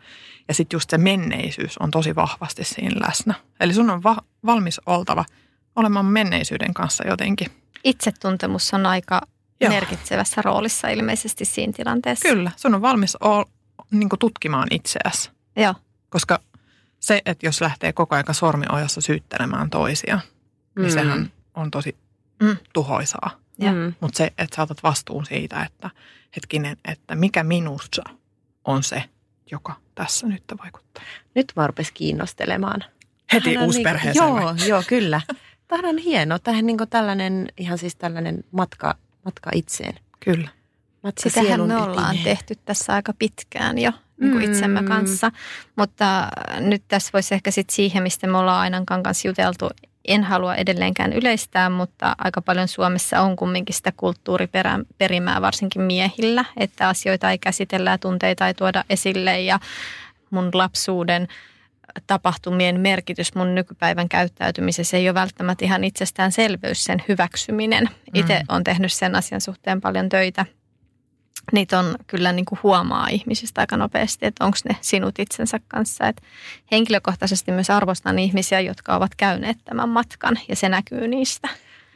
Ja 0.47 0.53
sitten 0.53 0.75
just 0.75 0.89
se 0.89 0.97
menneisyys 0.97 1.77
on 1.77 1.91
tosi 1.91 2.15
vahvasti 2.15 2.63
siinä 2.63 3.07
läsnä. 3.07 3.33
Eli 3.59 3.73
sun 3.73 3.89
on 3.89 4.03
va- 4.03 4.23
valmis 4.45 4.81
oltava 4.85 5.25
olemaan 5.75 6.05
menneisyyden 6.05 6.73
kanssa 6.73 7.07
jotenkin. 7.07 7.47
Itsetuntemus 7.83 8.73
on 8.73 8.85
aika 8.85 9.21
Joo. 9.61 9.69
merkitsevässä 9.71 10.41
roolissa 10.41 10.87
ilmeisesti 10.87 11.45
siinä 11.45 11.73
tilanteessa. 11.73 12.29
Kyllä, 12.29 12.51
sun 12.55 12.75
on 12.75 12.81
valmis 12.81 13.15
ol, 13.15 13.43
niin 13.91 14.09
tutkimaan 14.19 14.67
itseäsi. 14.71 15.31
Joo. 15.55 15.75
Koska 16.09 16.39
se, 16.99 17.21
että 17.25 17.45
jos 17.45 17.61
lähtee 17.61 17.93
koko 17.93 18.15
ajan 18.15 18.25
sormiojassa 18.33 19.01
syyttelemään 19.01 19.69
toisia, 19.69 20.15
niin 20.15 20.25
mm. 20.75 20.81
niin 20.81 20.91
sehän 20.91 21.31
on 21.53 21.71
tosi 21.71 21.95
mm. 22.43 22.57
tuhoisaa. 22.73 23.44
Mm. 23.59 23.93
Mutta 23.99 24.17
se, 24.17 24.33
että 24.37 24.55
sä 24.55 24.61
otat 24.61 24.83
vastuun 24.83 25.25
siitä, 25.25 25.63
että 25.63 25.89
hetkinen, 26.35 26.77
että 26.85 27.15
mikä 27.15 27.43
minussa 27.43 28.03
on 28.65 28.83
se, 28.83 29.03
joka 29.51 29.75
tässä 29.95 30.27
nyt 30.27 30.43
vaikuttaa. 30.63 31.03
Nyt 31.35 31.53
mä 31.55 31.67
rupes 31.67 31.91
kiinnostelemaan. 31.91 32.83
Heti 33.33 33.49
niinku- 33.49 33.65
uusperheeseen. 33.65 34.25
Niin, 34.25 34.37
joo, 34.37 34.55
joo, 34.67 34.83
kyllä. 34.87 35.21
Tämä 35.67 35.89
on 35.89 35.97
hieno. 35.97 36.39
Tämä 36.39 36.57
on 36.57 36.65
niin 36.65 36.77
tällainen, 36.89 37.47
ihan 37.57 37.77
siis 37.77 37.95
tällainen 37.95 38.43
matka, 38.51 38.95
matka 39.25 39.49
itseen. 39.53 39.95
Kyllä. 40.19 40.49
Matka 41.03 41.29
Sitähän 41.29 41.67
me 41.67 41.77
ollaan 41.77 42.15
etineen. 42.15 42.23
tehty 42.23 42.55
tässä 42.65 42.93
aika 42.93 43.13
pitkään 43.19 43.77
jo 43.77 43.91
niin 44.19 44.31
kuin 44.31 44.51
itsemme 44.51 44.81
mm. 44.81 44.87
kanssa. 44.87 45.31
Mutta 45.75 46.27
nyt 46.59 46.83
tässä 46.87 47.09
voisi 47.13 47.35
ehkä 47.35 47.51
sitten 47.51 47.75
siihen, 47.75 48.03
mistä 48.03 48.27
me 48.27 48.37
ollaan 48.37 48.61
Ainankan 48.61 49.03
kanssa 49.03 49.27
juteltu 49.27 49.69
en 50.07 50.23
halua 50.23 50.55
edelleenkään 50.55 51.13
yleistää, 51.13 51.69
mutta 51.69 52.15
aika 52.17 52.41
paljon 52.41 52.67
Suomessa 52.67 53.21
on 53.21 53.35
kumminkin 53.35 53.75
sitä 53.75 53.91
kulttuuriperimää, 53.97 55.41
varsinkin 55.41 55.81
miehillä, 55.81 56.45
että 56.57 56.87
asioita 56.87 57.31
ei 57.31 57.37
käsitellä 57.37 57.89
ja 57.89 57.97
tunteita 57.97 58.47
ei 58.47 58.53
tuoda 58.53 58.83
esille 58.89 59.41
ja 59.41 59.59
mun 60.29 60.49
lapsuuden 60.53 61.27
tapahtumien 62.07 62.79
merkitys 62.79 63.35
mun 63.35 63.55
nykypäivän 63.55 64.09
käyttäytymisessä 64.09 64.97
ei 64.97 65.09
ole 65.09 65.13
välttämättä 65.13 65.65
ihan 65.65 65.83
itsestäänselvyys 65.83 66.83
sen 66.83 67.03
hyväksyminen. 67.07 67.89
Itse 68.13 68.39
mm. 68.39 68.45
on 68.49 68.63
tehnyt 68.63 68.93
sen 68.93 69.15
asian 69.15 69.41
suhteen 69.41 69.81
paljon 69.81 70.09
töitä 70.09 70.45
niitä 71.51 71.79
on 71.79 71.95
kyllä 72.07 72.31
niin 72.31 72.45
kuin 72.45 72.59
huomaa 72.63 73.07
ihmisistä 73.07 73.61
aika 73.61 73.77
nopeasti, 73.77 74.25
että 74.25 74.45
onko 74.45 74.57
ne 74.69 74.75
sinut 74.81 75.19
itsensä 75.19 75.59
kanssa. 75.67 76.07
Et 76.07 76.21
henkilökohtaisesti 76.71 77.51
myös 77.51 77.69
arvostan 77.69 78.19
ihmisiä, 78.19 78.59
jotka 78.59 78.95
ovat 78.95 79.15
käyneet 79.15 79.57
tämän 79.65 79.89
matkan 79.89 80.39
ja 80.49 80.55
se 80.55 80.69
näkyy 80.69 81.07
niistä. 81.07 81.49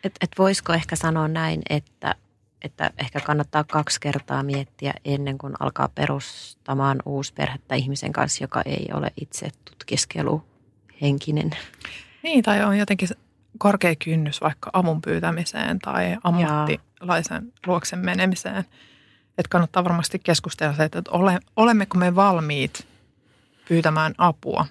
Et, 0.03 0.15
et 0.21 0.31
voisiko 0.37 0.73
ehkä 0.73 0.95
sanoa 0.95 1.27
näin, 1.27 1.61
että, 1.69 2.15
että 2.61 2.91
ehkä 2.97 3.19
kannattaa 3.19 3.63
kaksi 3.63 3.99
kertaa 3.99 4.43
miettiä 4.43 4.93
ennen 5.05 5.37
kuin 5.37 5.53
alkaa 5.59 5.89
perustamaan 5.95 6.99
uusperhettä 7.05 7.75
ihmisen 7.75 8.13
kanssa, 8.13 8.43
joka 8.43 8.61
ei 8.65 8.89
ole 8.93 9.11
itse 9.21 9.49
tutkiskeluhenkinen. 9.65 11.51
Niin, 12.23 12.43
tai 12.43 12.63
on 12.63 12.77
jotenkin 12.77 13.09
korkea 13.57 13.95
kynnys 14.03 14.41
vaikka 14.41 14.69
avun 14.73 15.01
pyytämiseen 15.01 15.79
tai 15.79 16.17
ammattilaisen 16.23 17.53
luoksen 17.67 17.99
menemiseen– 17.99 18.65
että 19.39 19.49
kannattaa 19.49 19.83
varmasti 19.83 20.19
keskustella 20.19 20.73
se, 20.73 20.83
että 20.83 21.01
ole, 21.11 21.39
olemmeko 21.55 21.97
me 21.97 22.15
valmiit 22.15 22.87
pyytämään 23.67 24.13
apua 24.17 24.65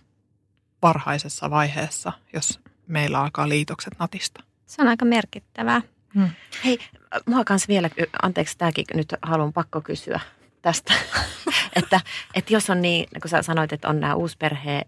varhaisessa 0.83 1.51
vaiheessa, 1.51 2.13
jos 2.33 2.61
meillä 2.87 3.21
alkaa 3.21 3.49
liitokset 3.49 3.95
natista. 3.99 4.43
Se 4.67 4.83
on 4.83 4.89
aika 4.89 5.05
merkittävää. 5.05 5.83
Hmm. 6.15 6.29
Hei, 6.65 6.79
mua 7.27 7.45
kanssa 7.45 7.69
vielä, 7.69 7.91
anteeksi 8.23 8.59
tämäkin 8.59 8.85
nyt 8.95 9.15
haluan 9.23 9.53
pakko 9.53 9.81
kysyä 9.81 10.21
tästä, 10.63 10.95
että, 11.77 12.01
että 12.35 12.53
jos 12.53 12.71
on 12.71 12.83
niin, 12.83 13.09
kun 13.23 13.31
sä 13.31 13.43
sanoit, 13.43 13.73
että 13.73 13.89
on 13.89 14.01
nämä 14.01 14.15
uusperhe 14.15 14.83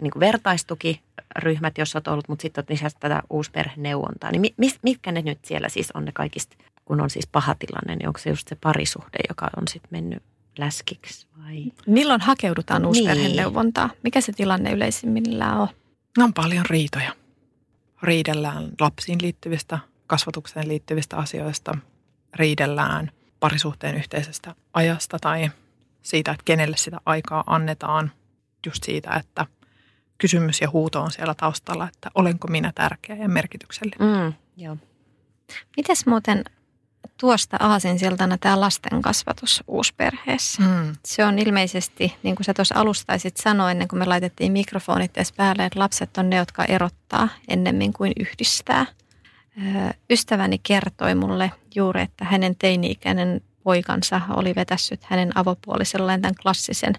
niin 0.00 0.10
kuin 0.10 0.20
vertaistukiryhmät, 0.20 1.78
jos 1.78 1.96
olet 1.96 2.08
ollut, 2.08 2.28
mutta 2.28 2.42
sitten 2.42 2.62
olet 2.62 2.70
lisäksi 2.70 2.96
tätä 3.00 3.22
uusperheneuvontaa, 3.30 4.30
niin 4.30 4.40
mi, 4.58 4.70
mitkä 4.82 5.12
ne 5.12 5.22
nyt 5.22 5.44
siellä 5.44 5.68
siis 5.68 5.90
on 5.94 6.04
ne 6.04 6.12
kaikista 6.12 6.56
kun 6.84 7.00
on 7.00 7.10
siis 7.10 7.26
paha 7.26 7.54
tilanne, 7.54 7.96
niin 7.96 8.06
onko 8.06 8.18
se 8.18 8.30
just 8.30 8.48
se 8.48 8.56
parisuhde, 8.60 9.18
joka 9.28 9.50
on 9.56 9.68
sitten 9.68 9.88
mennyt 9.90 10.22
läskiksi 10.58 11.26
vai? 11.38 11.72
Milloin 11.86 12.20
hakeudutaan 12.20 12.82
niin. 12.82 12.86
uusperheneuvontaan? 12.86 13.90
Mikä 14.02 14.20
se 14.20 14.32
tilanne 14.32 14.72
yleisimmillään 14.72 15.60
on? 15.60 15.68
On 16.18 16.34
paljon 16.34 16.66
riitoja. 16.66 17.12
Riidellään 18.02 18.68
lapsiin 18.80 19.18
liittyvistä, 19.22 19.78
kasvatukseen 20.06 20.68
liittyvistä 20.68 21.16
asioista. 21.16 21.78
Riidellään 22.34 23.10
parisuhteen 23.40 23.94
yhteisestä 23.94 24.54
ajasta 24.74 25.18
tai 25.18 25.50
siitä, 26.02 26.30
että 26.30 26.44
kenelle 26.44 26.76
sitä 26.76 27.00
aikaa 27.06 27.44
annetaan. 27.46 28.12
Just 28.66 28.84
siitä, 28.84 29.10
että 29.10 29.46
kysymys 30.18 30.60
ja 30.60 30.70
huuto 30.70 31.02
on 31.02 31.10
siellä 31.10 31.34
taustalla, 31.34 31.88
että 31.94 32.10
olenko 32.14 32.48
minä 32.48 32.72
tärkeä 32.74 33.16
ja 33.16 33.28
merkityksellinen. 33.28 34.24
Mm, 34.24 34.32
joo. 34.56 34.76
Mites 35.76 36.06
muuten 36.06 36.44
tuosta 37.20 37.56
aasinsiltana 37.60 38.38
tämä 38.38 38.60
lasten 38.60 39.02
kasvatus 39.02 39.64
uusperheessä. 39.68 40.62
Mm. 40.62 40.92
Se 41.04 41.24
on 41.24 41.38
ilmeisesti, 41.38 42.16
niin 42.22 42.36
kuin 42.36 42.44
sä 42.44 42.54
tuossa 42.54 42.74
alustaisit 42.78 43.36
sanoa 43.36 43.70
ennen 43.70 43.88
kuin 43.88 43.98
me 43.98 44.04
laitettiin 44.04 44.52
mikrofonit 44.52 45.16
edes 45.16 45.32
päälle, 45.32 45.64
että 45.64 45.78
lapset 45.78 46.18
on 46.18 46.30
ne, 46.30 46.36
jotka 46.36 46.64
erottaa 46.64 47.28
ennemmin 47.48 47.92
kuin 47.92 48.12
yhdistää. 48.20 48.86
Ystäväni 50.10 50.58
kertoi 50.62 51.14
mulle 51.14 51.52
juuri, 51.74 52.02
että 52.02 52.24
hänen 52.24 52.56
teini-ikäinen 52.56 53.40
poikansa 53.62 54.20
oli 54.30 54.54
vetässyt 54.56 55.04
hänen 55.04 55.38
avopuoliselleen 55.38 56.22
tämän 56.22 56.34
klassisen 56.42 56.94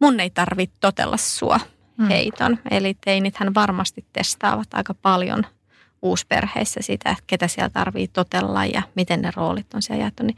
mun 0.00 0.20
ei 0.20 0.30
tarvitse 0.30 0.76
totella 0.80 1.16
sua 1.16 1.60
mm. 1.96 2.08
heiton. 2.08 2.58
Eli 2.70 2.94
teinit 3.04 3.36
hän 3.36 3.54
varmasti 3.54 4.04
testaavat 4.12 4.68
aika 4.74 4.94
paljon– 4.94 5.46
uusperheissä 6.02 6.80
sitä, 6.82 7.16
ketä 7.26 7.48
siellä 7.48 7.70
tarvii 7.70 8.08
totella 8.08 8.64
ja 8.64 8.82
miten 8.94 9.22
ne 9.22 9.30
roolit 9.36 9.74
on 9.74 9.82
siellä 9.82 10.02
jaettu. 10.02 10.22
Niin 10.22 10.36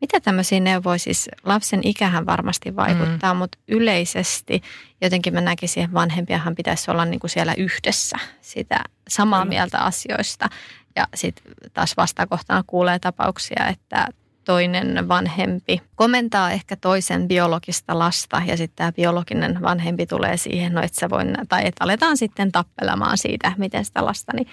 mitä 0.00 0.20
tämmöisiä 0.20 0.60
neuvoja, 0.60 0.98
siis 0.98 1.28
lapsen 1.44 1.80
ikähän 1.82 2.26
varmasti 2.26 2.76
vaikuttaa, 2.76 3.34
mm. 3.34 3.38
mutta 3.38 3.58
yleisesti 3.68 4.62
jotenkin 5.00 5.34
mä 5.34 5.40
näkisin, 5.40 5.84
että 5.84 5.94
vanhempiahan 5.94 6.54
pitäisi 6.54 6.90
olla 6.90 7.04
niin 7.04 7.20
kuin 7.20 7.30
siellä 7.30 7.54
yhdessä 7.54 8.16
sitä 8.40 8.84
samaa 9.08 9.42
Kyllä. 9.42 9.48
mieltä 9.48 9.78
asioista. 9.78 10.48
Ja 10.96 11.06
sitten 11.14 11.52
taas 11.74 11.96
vastakohtana 11.96 12.64
kuulee 12.66 12.98
tapauksia, 12.98 13.66
että 13.68 14.06
toinen 14.44 15.08
vanhempi 15.08 15.82
komentaa 15.94 16.50
ehkä 16.50 16.76
toisen 16.76 17.28
biologista 17.28 17.98
lasta 17.98 18.42
ja 18.46 18.56
sitten 18.56 18.76
tämä 18.76 18.92
biologinen 18.92 19.62
vanhempi 19.62 20.06
tulee 20.06 20.36
siihen, 20.36 20.72
no 20.72 20.82
että 20.82 21.00
sä 21.00 21.10
voin, 21.10 21.34
tai 21.48 21.66
että 21.66 21.84
aletaan 21.84 22.16
sitten 22.16 22.52
tappelemaan 22.52 23.18
siitä, 23.18 23.52
miten 23.58 23.84
sitä 23.84 24.04
lasta, 24.04 24.32
niin 24.34 24.48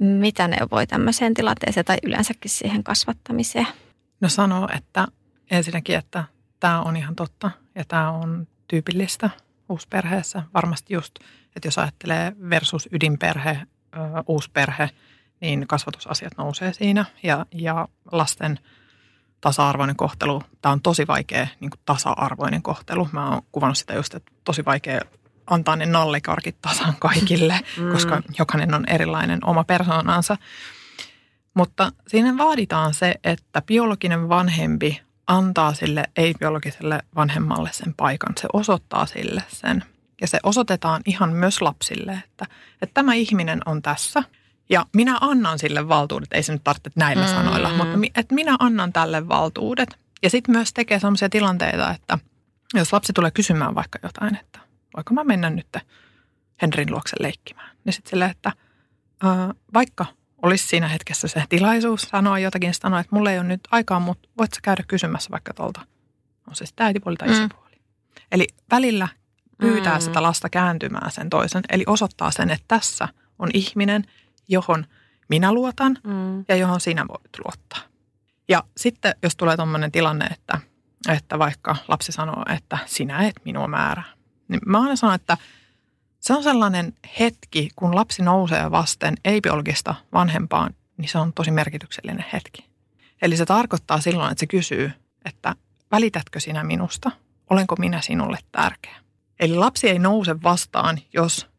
mitä 0.00 0.48
neuvoi 0.48 0.86
tämmöiseen 0.86 1.34
tilanteeseen 1.34 1.86
tai 1.86 1.96
yleensäkin 2.02 2.50
siihen 2.50 2.84
kasvattamiseen? 2.84 3.66
No 4.20 4.28
sanoo, 4.28 4.68
että 4.76 5.06
ensinnäkin, 5.50 5.96
että 5.96 6.24
tämä 6.60 6.82
on 6.82 6.96
ihan 6.96 7.16
totta 7.16 7.50
ja 7.74 7.84
tämä 7.84 8.10
on 8.10 8.46
tyypillistä 8.68 9.30
uusperheessä. 9.68 10.42
Varmasti 10.54 10.94
just, 10.94 11.14
että 11.56 11.66
jos 11.66 11.78
ajattelee 11.78 12.32
versus 12.50 12.88
ydinperhe, 12.92 13.58
uusperhe, 14.26 14.90
niin 15.40 15.66
kasvatusasiat 15.66 16.32
nousee 16.38 16.72
siinä 16.72 17.04
ja, 17.22 17.46
ja 17.52 17.88
lasten– 18.12 18.58
tasa-arvoinen 19.40 19.96
kohtelu. 19.96 20.42
Tämä 20.62 20.72
on 20.72 20.82
tosi 20.82 21.06
vaikea 21.06 21.46
niin 21.60 21.70
kuin 21.70 21.80
tasa-arvoinen 21.84 22.62
kohtelu. 22.62 23.08
Mä 23.12 23.30
oon 23.30 23.42
kuvannut 23.52 23.78
sitä 23.78 23.94
just, 23.94 24.14
että 24.14 24.32
tosi 24.44 24.64
vaikea 24.64 25.00
antaa 25.46 25.76
ne 25.76 25.86
nallikarkit 25.86 26.56
tasan 26.62 26.94
kaikille, 26.98 27.60
mm. 27.78 27.92
koska 27.92 28.22
jokainen 28.38 28.74
on 28.74 28.84
erilainen 28.88 29.46
oma 29.46 29.64
persoonansa. 29.64 30.36
Mutta 31.54 31.92
siinä 32.08 32.38
vaaditaan 32.38 32.94
se, 32.94 33.14
että 33.24 33.62
biologinen 33.62 34.28
vanhempi 34.28 35.02
antaa 35.26 35.74
sille 35.74 36.04
ei-biologiselle 36.16 37.02
vanhemmalle 37.16 37.70
sen 37.72 37.94
paikan. 37.94 38.32
Se 38.40 38.48
osoittaa 38.52 39.06
sille 39.06 39.42
sen. 39.48 39.84
Ja 40.20 40.26
se 40.26 40.38
osoitetaan 40.42 41.02
ihan 41.06 41.32
myös 41.32 41.62
lapsille, 41.62 42.12
että, 42.12 42.46
että 42.82 42.94
tämä 42.94 43.14
ihminen 43.14 43.60
on 43.66 43.82
tässä– 43.82 44.22
ja 44.70 44.86
minä 44.96 45.18
annan 45.20 45.58
sille 45.58 45.88
valtuudet, 45.88 46.32
ei 46.32 46.42
se 46.42 46.52
nyt 46.52 46.64
tarvitse 46.64 46.90
näillä 46.96 47.26
mm. 47.26 47.32
sanoilla, 47.32 47.70
mutta 47.70 47.98
että 48.14 48.34
minä 48.34 48.56
annan 48.58 48.92
tälle 48.92 49.28
valtuudet. 49.28 49.98
Ja 50.22 50.30
sitten 50.30 50.54
myös 50.54 50.72
tekee 50.72 51.00
sellaisia 51.00 51.28
tilanteita, 51.28 51.90
että 51.90 52.18
jos 52.74 52.92
lapsi 52.92 53.12
tulee 53.12 53.30
kysymään 53.30 53.74
vaikka 53.74 53.98
jotain, 54.02 54.36
että 54.36 54.58
voiko 54.96 55.14
mä 55.14 55.24
mennä 55.24 55.50
nyt 55.50 55.76
Henrin 56.62 56.90
luokse 56.90 57.16
leikkimään. 57.20 57.76
Niin 57.84 57.92
sitten 57.92 58.10
silleen, 58.10 58.30
että 58.30 58.52
ää, 59.22 59.54
vaikka 59.74 60.06
olisi 60.42 60.66
siinä 60.66 60.88
hetkessä 60.88 61.28
se 61.28 61.44
tilaisuus 61.48 62.02
sanoa 62.02 62.38
jotakin, 62.38 62.74
sanoa, 62.74 63.00
että 63.00 63.16
mulla 63.16 63.30
ei 63.30 63.38
ole 63.38 63.46
nyt 63.46 63.60
aikaa, 63.70 64.00
mutta 64.00 64.28
voit 64.38 64.52
sä 64.54 64.60
käydä 64.62 64.84
kysymässä 64.88 65.30
vaikka 65.30 65.54
tuolta, 65.54 65.80
on 66.48 66.54
se 66.54 66.66
sitten 66.66 66.86
äitipuoli 66.86 67.16
tai 67.16 67.32
isäpuoli. 67.32 67.74
Mm. 67.76 68.22
Eli 68.32 68.46
välillä 68.70 69.08
pyytää 69.58 69.98
mm. 69.98 70.00
sitä 70.00 70.22
lasta 70.22 70.48
kääntymään 70.48 71.10
sen 71.10 71.30
toisen, 71.30 71.62
eli 71.68 71.84
osoittaa 71.86 72.30
sen, 72.30 72.50
että 72.50 72.64
tässä 72.68 73.08
on 73.38 73.50
ihminen– 73.54 74.04
johon 74.50 74.86
minä 75.28 75.52
luotan 75.52 75.98
mm. 76.04 76.44
ja 76.48 76.56
johon 76.56 76.80
sinä 76.80 77.08
voit 77.08 77.38
luottaa. 77.44 77.80
Ja 78.48 78.64
sitten 78.76 79.14
jos 79.22 79.36
tulee 79.36 79.56
tuommoinen 79.56 79.92
tilanne, 79.92 80.24
että, 80.26 80.60
että 81.08 81.38
vaikka 81.38 81.76
lapsi 81.88 82.12
sanoo, 82.12 82.44
että 82.54 82.78
sinä 82.86 83.22
et 83.26 83.34
minua 83.44 83.68
määrä, 83.68 84.02
niin 84.48 84.60
mä 84.66 84.80
aina 84.80 84.96
sanon, 84.96 85.14
että 85.14 85.36
se 86.20 86.34
on 86.34 86.42
sellainen 86.42 86.92
hetki, 87.20 87.68
kun 87.76 87.94
lapsi 87.94 88.22
nousee 88.22 88.70
vasten 88.70 89.14
ei-biologista 89.24 89.94
vanhempaan, 90.12 90.74
niin 90.96 91.08
se 91.08 91.18
on 91.18 91.32
tosi 91.32 91.50
merkityksellinen 91.50 92.24
hetki. 92.32 92.70
Eli 93.22 93.36
se 93.36 93.46
tarkoittaa 93.46 94.00
silloin, 94.00 94.32
että 94.32 94.40
se 94.40 94.46
kysyy, 94.46 94.92
että 95.24 95.54
välitätkö 95.90 96.40
sinä 96.40 96.64
minusta? 96.64 97.10
Olenko 97.50 97.76
minä 97.78 98.00
sinulle 98.00 98.38
tärkeä? 98.52 98.96
Eli 99.40 99.54
lapsi 99.54 99.88
ei 99.88 99.98
nouse 99.98 100.42
vastaan, 100.42 100.98
jos 101.12 101.49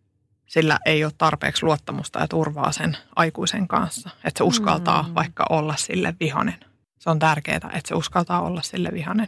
sillä 0.51 0.79
ei 0.85 1.03
ole 1.03 1.13
tarpeeksi 1.17 1.63
luottamusta 1.63 2.19
ja 2.19 2.27
turvaa 2.27 2.71
sen 2.71 2.97
aikuisen 3.15 3.67
kanssa. 3.67 4.09
Että 4.23 4.37
se 4.37 4.43
uskaltaa 4.43 5.03
mm. 5.03 5.15
vaikka 5.15 5.45
olla 5.49 5.75
sille 5.77 6.15
vihanen. 6.19 6.59
Se 6.99 7.09
on 7.09 7.19
tärkeää, 7.19 7.57
että 7.57 7.87
se 7.87 7.95
uskaltaa 7.95 8.41
olla 8.41 8.61
sille 8.61 8.89
vihanen. 8.93 9.27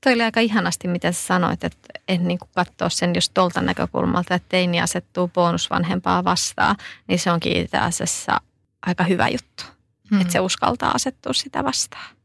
Toi 0.00 0.12
oli 0.12 0.22
aika 0.22 0.40
ihanasti, 0.40 0.88
mitä 0.88 1.12
sä 1.12 1.26
sanoit, 1.26 1.64
että 1.64 1.88
en 2.08 2.28
niin 2.28 2.38
katsoa 2.54 2.88
sen 2.88 3.14
just 3.14 3.34
tuolta 3.34 3.60
näkökulmalta, 3.60 4.34
että 4.34 4.48
teini 4.48 4.80
asettuu 4.80 5.28
bonusvanhempaa 5.28 6.24
vastaan, 6.24 6.76
niin 7.08 7.18
se 7.18 7.30
onkin 7.32 7.56
itse 7.56 7.78
asiassa 7.78 8.40
aika 8.86 9.04
hyvä 9.04 9.28
juttu. 9.28 9.64
Mm. 10.10 10.20
Että 10.20 10.32
se 10.32 10.40
uskaltaa 10.40 10.90
asettua 10.90 11.32
sitä 11.32 11.64
vastaan. 11.64 12.16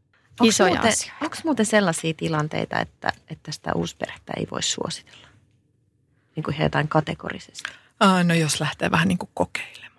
Isoja 0.43 0.73
muuten, 0.73 0.93
Onko 1.21 1.35
muuten 1.43 1.65
sellaisia 1.65 2.13
tilanteita, 2.13 2.79
että, 2.79 3.11
että 3.27 3.51
sitä 3.51 3.73
uusperhettä 3.73 4.33
ei 4.37 4.47
voi 4.51 4.63
suositella? 4.63 5.27
Niin 6.35 6.43
kuin 6.43 6.57
jotain 6.59 6.87
kategorisesti? 6.87 7.78
No 8.23 8.33
jos 8.33 8.59
lähtee 8.59 8.91
vähän 8.91 9.07
niin 9.07 9.17
kuin 9.17 9.29
kokeilemaan 9.33 9.89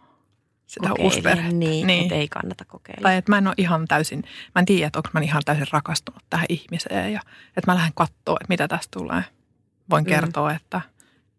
sitä 0.67 0.89
Kokeilin, 0.89 1.05
uusperhettä. 1.05 1.53
Niin, 1.53 1.87
niin. 1.87 2.13
ei 2.13 2.29
kannata 2.29 2.65
kokeilla. 2.65 3.03
Tai 3.03 3.17
että 3.17 3.33
mä 3.33 3.39
en 3.39 3.47
ole 3.47 3.55
ihan 3.57 3.89
täysin, 3.89 4.23
mä 4.55 4.59
en 4.59 4.67
tiedä, 4.67 4.87
että 4.87 4.99
onko 4.99 5.09
mä 5.13 5.21
ihan 5.21 5.43
täysin 5.45 5.67
rakastunut 5.73 6.23
tähän 6.31 6.47
ihmiseen 6.49 7.13
ja 7.13 7.21
että 7.57 7.71
mä 7.71 7.75
lähden 7.75 7.93
katsoa, 7.95 8.37
että 8.41 8.49
mitä 8.49 8.69
tästä 8.69 8.89
tulee. 8.99 9.25
Voin 9.91 10.05
mm. 10.05 10.09
kertoa, 10.09 10.53
että 10.53 10.81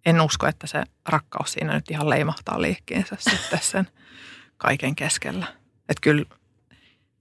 en 0.05 0.21
usko, 0.21 0.47
että 0.47 0.67
se 0.67 0.83
rakkaus 1.05 1.51
siinä 1.51 1.73
nyt 1.73 1.91
ihan 1.91 2.09
leimahtaa 2.09 2.61
liikkeensä 2.61 3.17
sitten 3.19 3.59
sen 3.61 3.87
kaiken 4.57 4.95
keskellä. 4.95 5.45
Että 5.89 6.01
kyllä 6.01 6.25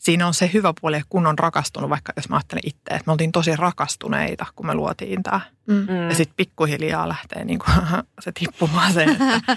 siinä 0.00 0.26
on 0.26 0.34
se 0.34 0.50
hyvä 0.52 0.74
puoli, 0.80 1.02
kun 1.08 1.26
on 1.26 1.38
rakastunut, 1.38 1.90
vaikka 1.90 2.12
jos 2.16 2.28
mä 2.28 2.36
ajattelen 2.36 2.62
itse, 2.66 2.80
että 2.90 3.02
me 3.06 3.12
oltiin 3.12 3.32
tosi 3.32 3.56
rakastuneita, 3.56 4.46
kun 4.56 4.66
me 4.66 4.74
luotiin 4.74 5.22
tämä. 5.22 5.40
Mm. 5.66 6.08
Ja 6.08 6.14
sitten 6.14 6.36
pikkuhiljaa 6.36 7.08
lähtee 7.08 7.44
niin 7.44 7.58
kuin, 7.58 7.76
se 8.24 8.32
tippumaan 8.32 8.92
se, 8.92 9.04
että 9.04 9.56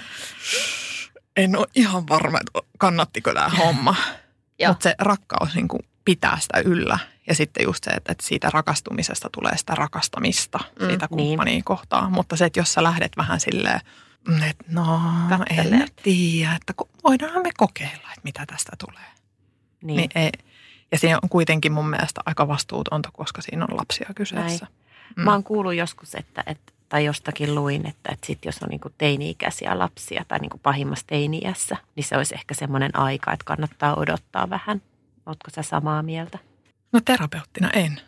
en 1.36 1.58
ole 1.58 1.66
ihan 1.74 2.08
varma, 2.08 2.38
että 2.38 2.68
kannattiko 2.78 3.34
tämä 3.34 3.48
homma. 3.48 3.96
Mutta 4.68 4.82
se 4.82 4.94
rakkaus 4.98 5.54
niin 5.54 5.68
kuin 5.68 5.82
pitää 6.04 6.38
sitä 6.40 6.58
yllä. 6.58 6.98
Ja 7.26 7.34
sitten 7.34 7.64
just 7.64 7.84
se, 7.84 7.90
että 7.90 8.14
siitä 8.22 8.50
rakastumisesta 8.50 9.28
tulee 9.32 9.56
sitä 9.56 9.74
rakastamista 9.74 10.58
mm, 10.80 10.86
siitä 10.86 11.08
kumppania 11.08 11.52
niin. 11.52 11.64
kohtaan. 11.64 12.12
Mutta 12.12 12.36
se, 12.36 12.44
että 12.44 12.60
jos 12.60 12.72
sä 12.72 12.82
lähdet 12.82 13.12
vähän 13.16 13.40
silleen, 13.40 13.80
että 14.48 14.64
no 14.68 15.00
en 15.50 15.88
tiedä, 16.02 16.54
että 16.54 16.74
voidaanhan 17.04 17.42
me 17.42 17.50
kokeilla, 17.56 18.08
että 18.08 18.20
mitä 18.24 18.46
tästä 18.46 18.72
tulee. 18.78 19.13
Niin. 19.84 19.96
niin 19.96 20.10
ei, 20.14 20.30
ja 20.92 20.98
siinä 20.98 21.18
on 21.22 21.28
kuitenkin 21.28 21.72
mun 21.72 21.90
mielestä 21.90 22.20
aika 22.26 22.48
vastuutonta, 22.48 23.10
koska 23.12 23.42
siinä 23.42 23.66
on 23.70 23.76
lapsia 23.76 24.10
kyseessä. 24.14 24.66
Mm. 25.16 25.22
Mä 25.24 25.32
oon 25.32 25.44
kuullut 25.44 25.74
joskus, 25.74 26.14
että, 26.14 26.42
että 26.46 26.72
tai 26.88 27.04
jostakin 27.04 27.54
luin, 27.54 27.86
että, 27.86 28.12
että 28.12 28.26
sit 28.26 28.44
jos 28.44 28.62
on 28.62 28.68
niin 28.68 28.80
teini-ikäisiä 28.98 29.78
lapsia 29.78 30.24
tai 30.28 30.38
niin 30.38 30.60
pahimmassa 30.62 31.06
teini-iässä, 31.06 31.76
niin 31.96 32.04
se 32.04 32.16
olisi 32.16 32.34
ehkä 32.34 32.54
semmoinen 32.54 32.96
aika, 32.98 33.32
että 33.32 33.44
kannattaa 33.44 33.94
odottaa 33.94 34.50
vähän. 34.50 34.82
Ootko 35.26 35.50
sä 35.50 35.62
samaa 35.62 36.02
mieltä? 36.02 36.38
No 36.92 37.00
terapeuttina 37.04 37.70
en. 37.70 38.00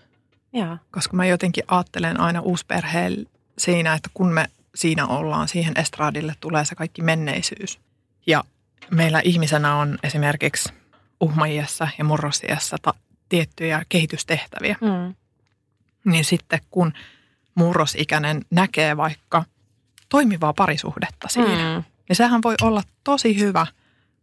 Joo. 0.52 0.76
Koska 0.90 1.16
mä 1.16 1.26
jotenkin 1.26 1.64
ajattelen 1.68 2.20
aina 2.20 2.40
uusperheen 2.40 3.26
siinä, 3.58 3.94
että 3.94 4.10
kun 4.14 4.32
me 4.32 4.46
siinä 4.74 5.06
ollaan, 5.06 5.48
siihen 5.48 5.78
estraadille 5.78 6.34
tulee 6.40 6.64
se 6.64 6.74
kaikki 6.74 7.02
menneisyys. 7.02 7.80
Ja 8.26 8.44
meillä 8.90 9.20
ihmisenä 9.24 9.76
on 9.76 9.98
esimerkiksi 10.02 10.72
uhmaiassa 11.20 11.88
ja 11.98 12.04
murrosiassa 12.04 12.76
ta- 12.82 12.94
tiettyjä 13.28 13.82
kehitystehtäviä. 13.88 14.76
Mm. 14.80 15.14
Niin 16.04 16.24
sitten 16.24 16.60
kun 16.70 16.92
murrosikäinen 17.54 18.44
näkee 18.50 18.96
vaikka 18.96 19.44
toimivaa 20.08 20.52
parisuhdetta 20.52 21.28
siinä, 21.28 21.76
mm. 21.76 21.84
niin 22.08 22.16
sehän 22.16 22.42
voi 22.44 22.54
olla 22.62 22.82
tosi 23.04 23.38
hyvä 23.38 23.66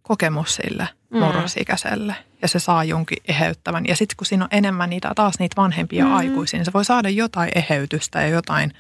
kokemus 0.02 0.56
sille 0.56 0.90
mm. 1.10 1.20
murrosikäiselle. 1.20 2.16
Ja 2.42 2.48
se 2.48 2.60
saa 2.60 2.84
jonkin 2.84 3.18
eheyttävän. 3.28 3.86
Ja 3.88 3.96
sitten 3.96 4.18
kun 4.18 4.26
siinä 4.26 4.44
on 4.44 4.50
enemmän 4.52 4.90
niitä, 4.90 5.12
taas 5.16 5.40
niitä 5.40 5.56
vanhempia 5.56 6.06
mm. 6.06 6.14
aikuisia, 6.14 6.58
niin 6.58 6.66
se 6.66 6.74
voi 6.74 6.86
saada 6.86 7.10
jotain 7.10 7.52
eheytystä 7.56 8.22
ja 8.22 8.28
jotain 8.28 8.74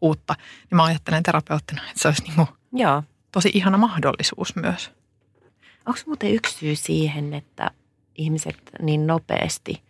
uutta. 0.00 0.34
Niin 0.70 0.76
mä 0.76 0.84
ajattelen 0.84 1.22
terapeuttina, 1.22 1.82
että 1.82 2.02
se 2.02 2.08
olisi 2.08 2.22
niin 2.22 2.46
tosi 3.32 3.50
ihana 3.54 3.78
mahdollisuus 3.78 4.56
myös. 4.56 4.90
Onko 5.90 6.00
muuten 6.06 6.34
yksi 6.34 6.58
syy 6.58 6.76
siihen, 6.76 7.34
että 7.34 7.70
ihmiset 8.14 8.56
niin 8.82 9.06
nopeasti 9.06 9.82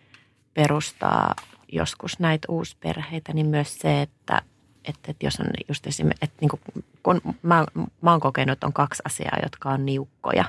perustaa 0.54 1.34
joskus 1.72 2.18
näitä 2.18 2.46
uusperheitä, 2.48 3.32
niin 3.32 3.46
myös 3.46 3.78
se, 3.78 4.02
että, 4.02 4.42
että, 4.84 5.10
että 5.10 5.26
jos 5.26 5.40
on 5.40 5.46
just 5.68 5.86
esimerkiksi, 5.86 6.24
että 6.24 6.36
niin 6.40 6.48
kuin, 6.48 6.84
kun 7.02 7.20
mä, 7.42 7.66
mä 8.00 8.10
oon 8.10 8.20
kokenut, 8.20 8.52
että 8.52 8.66
on 8.66 8.72
kaksi 8.72 9.02
asiaa, 9.04 9.38
jotka 9.42 9.70
on 9.70 9.86
niukkoja 9.86 10.44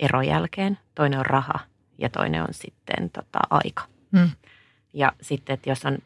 eron 0.00 0.26
jälkeen. 0.26 0.78
Toinen 0.94 1.18
on 1.18 1.26
raha 1.26 1.58
ja 1.98 2.08
toinen 2.08 2.42
on 2.42 2.54
sitten 2.54 3.10
tota, 3.10 3.38
aika. 3.50 3.82
Mm. 4.10 4.30
Ja 4.92 5.12
sitten, 5.20 5.54
että 5.54 5.70
jos 5.70 5.84
on 5.84 5.98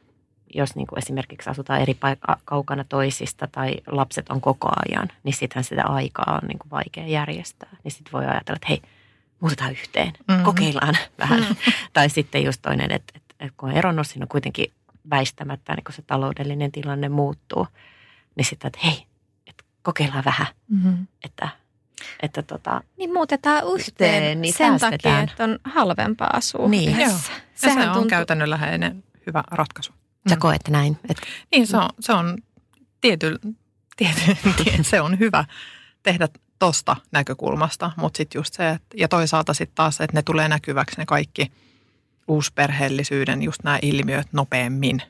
jos 0.54 0.76
niin 0.76 0.86
kuin 0.86 0.98
esimerkiksi 0.98 1.50
asutaan 1.50 1.80
eri 1.80 1.94
paikka, 1.94 2.38
kaukana 2.44 2.84
toisista 2.84 3.48
tai 3.52 3.74
lapset 3.86 4.28
on 4.28 4.40
koko 4.40 4.68
ajan, 4.88 5.08
niin 5.22 5.32
sittenhän 5.32 5.64
sitä 5.64 5.86
aikaa 5.86 6.38
on 6.42 6.48
niin 6.48 6.58
kuin 6.58 6.70
vaikea 6.70 7.06
järjestää. 7.06 7.76
Niin 7.84 7.92
sitten 7.92 8.12
voi 8.12 8.24
ajatella, 8.24 8.56
että 8.56 8.68
hei, 8.68 8.82
muutetaan 9.40 9.70
yhteen, 9.70 10.12
mm-hmm. 10.28 10.44
kokeillaan 10.44 10.96
vähän. 11.18 11.40
Mm-hmm. 11.40 11.72
tai 11.92 12.08
sitten 12.08 12.44
just 12.44 12.62
toinen, 12.62 12.92
että, 12.92 13.12
että, 13.16 13.34
että 13.40 13.54
kun 13.56 13.68
on 13.68 13.76
eronnut, 13.76 14.06
siinä 14.06 14.24
on 14.24 14.28
kuitenkin 14.28 14.72
väistämättä, 15.10 15.74
niin 15.74 15.84
kun 15.84 15.94
se 15.94 16.02
taloudellinen 16.02 16.72
tilanne 16.72 17.08
muuttuu, 17.08 17.66
niin 18.36 18.44
sitten, 18.44 18.68
että 18.68 18.78
hei, 18.84 19.06
että 19.46 19.64
kokeillaan 19.82 20.24
vähän, 20.24 20.46
mm-hmm. 20.68 21.06
että 21.24 21.48
että 22.22 22.42
tota, 22.42 22.80
niin 22.96 23.12
muutetaan 23.12 23.62
yhteen, 23.74 24.14
yhteen 24.14 24.40
niin 24.40 24.54
sen 24.54 24.80
takia, 24.80 25.20
että 25.20 25.44
on 25.44 25.58
halvempaa 25.64 26.30
asua 26.32 26.68
niin. 26.68 26.90
yhdessä. 26.90 27.32
Joo. 27.32 27.40
Sehän 27.54 27.82
se 27.82 27.88
on 27.88 27.92
tuntuu... 27.92 28.10
käytännönläheinen 28.10 29.04
hyvä 29.26 29.44
ratkaisu. 29.50 29.92
Sä 30.28 30.34
mm. 30.34 30.40
koet 30.40 30.68
näin? 30.68 30.98
Että... 31.08 31.26
Niin, 31.52 31.66
se 31.66 31.76
on, 31.76 31.88
se 32.00 32.12
on 32.12 32.38
tiety, 33.00 33.38
tiety, 33.96 34.22
se 34.82 35.00
on 35.00 35.18
hyvä 35.18 35.44
tehdä 36.02 36.28
tosta 36.58 36.96
näkökulmasta, 37.12 37.90
mutta 37.96 38.16
sitten 38.16 38.38
just 38.38 38.54
se, 38.54 38.70
että, 38.70 38.96
ja 38.96 39.08
toisaalta 39.08 39.54
sitten 39.54 39.74
taas, 39.74 40.00
että 40.00 40.16
ne 40.16 40.22
tulee 40.22 40.48
näkyväksi 40.48 40.98
ne 40.98 41.06
kaikki 41.06 41.52
uusperheellisyyden 42.28 43.42
just 43.42 43.62
nämä 43.64 43.78
ilmiöt 43.82 44.32
nopeammin. 44.32 45.02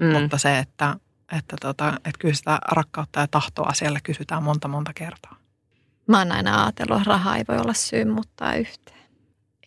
Mm. 0.00 0.06
Mutta 0.06 0.38
se, 0.38 0.58
että, 0.58 0.96
että, 1.38 1.56
tota, 1.60 1.88
että 1.88 2.18
kyllä 2.18 2.34
sitä 2.34 2.58
rakkautta 2.72 3.20
ja 3.20 3.28
tahtoa 3.28 3.74
siellä 3.74 3.98
kysytään 4.02 4.42
monta 4.42 4.68
monta 4.68 4.92
kertaa. 4.94 5.36
Mä 6.06 6.18
oon 6.18 6.32
aina 6.32 6.64
ajatellut, 6.64 6.98
että 6.98 7.10
raha 7.10 7.36
ei 7.36 7.44
voi 7.48 7.58
olla 7.58 7.74
syy 7.74 8.04
mutta 8.04 8.54
yhteen. 8.54 9.00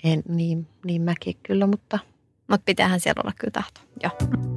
En, 0.03 0.23
niin, 0.27 0.67
niin 0.85 1.01
mäkin 1.01 1.37
kyllä, 1.43 1.67
mutta... 1.67 1.99
Mutta 2.47 2.65
pitäähän 2.65 2.99
siellä 2.99 3.21
olla 3.23 3.33
kyllä 3.39 3.51
tahto, 3.51 3.81
joo. 4.03 4.52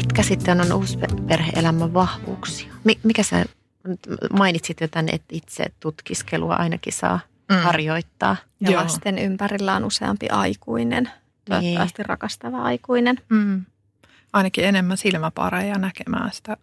Mitkä 0.00 0.22
sitten 0.22 0.60
on 0.60 0.72
uusperhe-elämän 0.72 1.94
vahvuuksia? 1.94 2.72
Mikä 3.02 3.22
sä 3.22 3.44
mainitsit 4.32 4.80
jo 4.80 4.88
tänne, 4.88 5.12
että 5.12 5.26
itse 5.32 5.64
tutkiskelua 5.80 6.54
ainakin 6.54 6.92
saa 6.92 7.20
mm. 7.48 7.56
harjoittaa. 7.56 8.36
Ja 8.60 8.70
Joo. 8.70 8.82
lasten 8.82 9.18
ympärillä 9.18 9.76
on 9.76 9.84
useampi 9.84 10.28
aikuinen, 10.28 11.10
toivottavasti 11.44 12.02
niin. 12.02 12.08
rakastava 12.08 12.62
aikuinen. 12.62 13.20
Mm. 13.28 13.64
Ainakin 14.32 14.64
enemmän 14.64 14.96
silmäpareja 14.96 15.78
näkemään 15.78 16.32
sitä. 16.32 16.56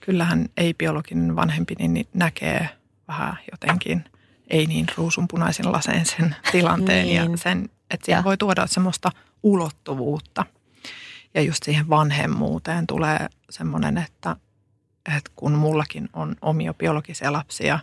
Kyllähän 0.00 0.48
ei-biologinen 0.56 1.36
vanhempi 1.36 1.74
niin 1.78 2.06
näkee 2.14 2.68
vähän 3.08 3.38
jotenkin 3.52 4.04
ei 4.50 4.66
niin 4.66 4.86
ruusunpunaisin 4.96 5.72
laseen 5.72 6.06
sen 6.06 6.36
tilanteen 6.52 7.06
niin. 7.06 7.16
ja 7.16 7.36
sen, 7.36 7.68
että 7.90 8.04
siihen 8.04 8.20
ja. 8.20 8.24
voi 8.24 8.36
tuoda 8.36 8.66
semmoista 8.66 9.12
ulottuvuutta– 9.42 10.46
ja 11.34 11.42
just 11.42 11.62
siihen 11.62 11.88
vanhemmuuteen 11.88 12.86
tulee 12.86 13.28
semmoinen, 13.50 13.98
että, 13.98 14.36
että 15.16 15.30
kun 15.36 15.52
mullakin 15.52 16.08
on 16.12 16.36
omia 16.42 16.74
biologisia 16.74 17.32
lapsia, 17.32 17.78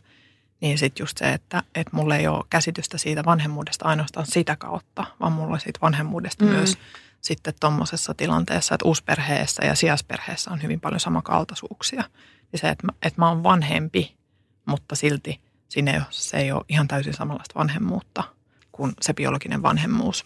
niin 0.62 0.78
sitten 0.78 1.04
just 1.04 1.18
se, 1.18 1.34
että, 1.34 1.64
että 1.76 1.96
mulla 1.96 2.16
ei 2.16 2.28
ole 2.28 2.46
käsitystä 2.50 2.98
siitä 2.98 3.26
vanhemmuudesta 3.26 3.86
ainoastaan 3.86 4.26
sitä 4.26 4.56
kautta, 4.56 5.06
vaan 5.20 5.32
mulla 5.32 5.54
on 5.54 5.60
siitä 5.60 5.80
vanhemmuudesta 5.82 6.46
mm. 6.46 6.52
myös 6.52 6.78
sitten 7.22 7.54
tuommoisessa 7.60 8.14
tilanteessa, 8.14 8.76
että 8.76 8.86
uusperheessä 8.86 9.66
ja 9.66 9.76
sijaisperheessä 9.76 10.52
on 10.52 10.64
hyvin 10.64 10.80
paljon 10.80 11.00
samankaltaisuuksia. 11.00 12.04
Ja 12.52 12.58
se, 12.58 12.70
että 12.70 12.86
mä, 12.86 12.92
että 13.02 13.22
mä 13.22 13.30
oon 13.30 13.44
vanhempi, 13.44 14.16
mutta 14.66 14.96
silti 14.96 15.42
siinä 15.70 15.92
ei 15.92 15.98
ole, 15.98 16.06
se 16.10 16.38
ei 16.38 16.52
ole 16.52 16.66
ihan 16.70 16.88
täysin 16.88 17.14
samanlaista 17.14 17.60
vanhemmuutta 17.60 18.24
kuin 18.72 18.94
se 19.02 19.14
biologinen 19.14 19.62
vanhemmuus. 19.62 20.26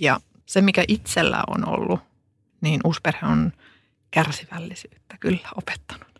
Ja 0.00 0.20
se, 0.46 0.60
mikä 0.60 0.84
itsellä 0.88 1.44
on 1.46 1.68
ollut 1.68 2.00
niin 2.62 2.80
uusperhe 2.84 3.26
on 3.26 3.52
kärsivällisyyttä 4.10 5.16
kyllä 5.20 5.48
opettanut. 5.56 6.12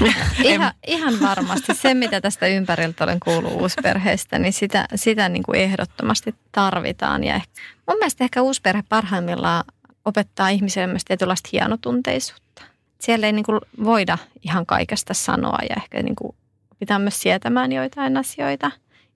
ihan, 0.44 0.72
ihan 0.86 1.20
varmasti. 1.20 1.74
Se, 1.74 1.94
mitä 1.94 2.20
tästä 2.20 2.46
ympäriltä 2.46 3.04
olen 3.04 3.20
kuullut 3.20 3.52
uusperheistä, 3.52 4.38
niin 4.38 4.52
sitä, 4.52 4.86
sitä 4.94 5.28
niin 5.28 5.42
kuin 5.42 5.60
ehdottomasti 5.60 6.34
tarvitaan. 6.52 7.24
Ja 7.24 7.34
ehkä, 7.34 7.52
mun 7.88 7.98
mielestä 7.98 8.24
ehkä 8.24 8.42
uusperhe 8.42 8.82
parhaimmillaan 8.88 9.64
opettaa 10.04 10.48
ihmisille 10.48 10.86
myös 10.86 11.04
tietynlaista 11.04 11.48
hienotunteisuutta. 11.52 12.62
Siellä 13.00 13.26
ei 13.26 13.32
niin 13.32 13.44
kuin 13.44 13.60
voida 13.84 14.18
ihan 14.42 14.66
kaikesta 14.66 15.14
sanoa 15.14 15.58
ja 15.70 15.76
ehkä 15.76 16.02
niin 16.02 16.16
kuin 16.16 16.36
opitaan 16.72 17.02
myös 17.02 17.20
sietämään 17.20 17.72
joitain 17.72 18.16
asioita. 18.16 18.70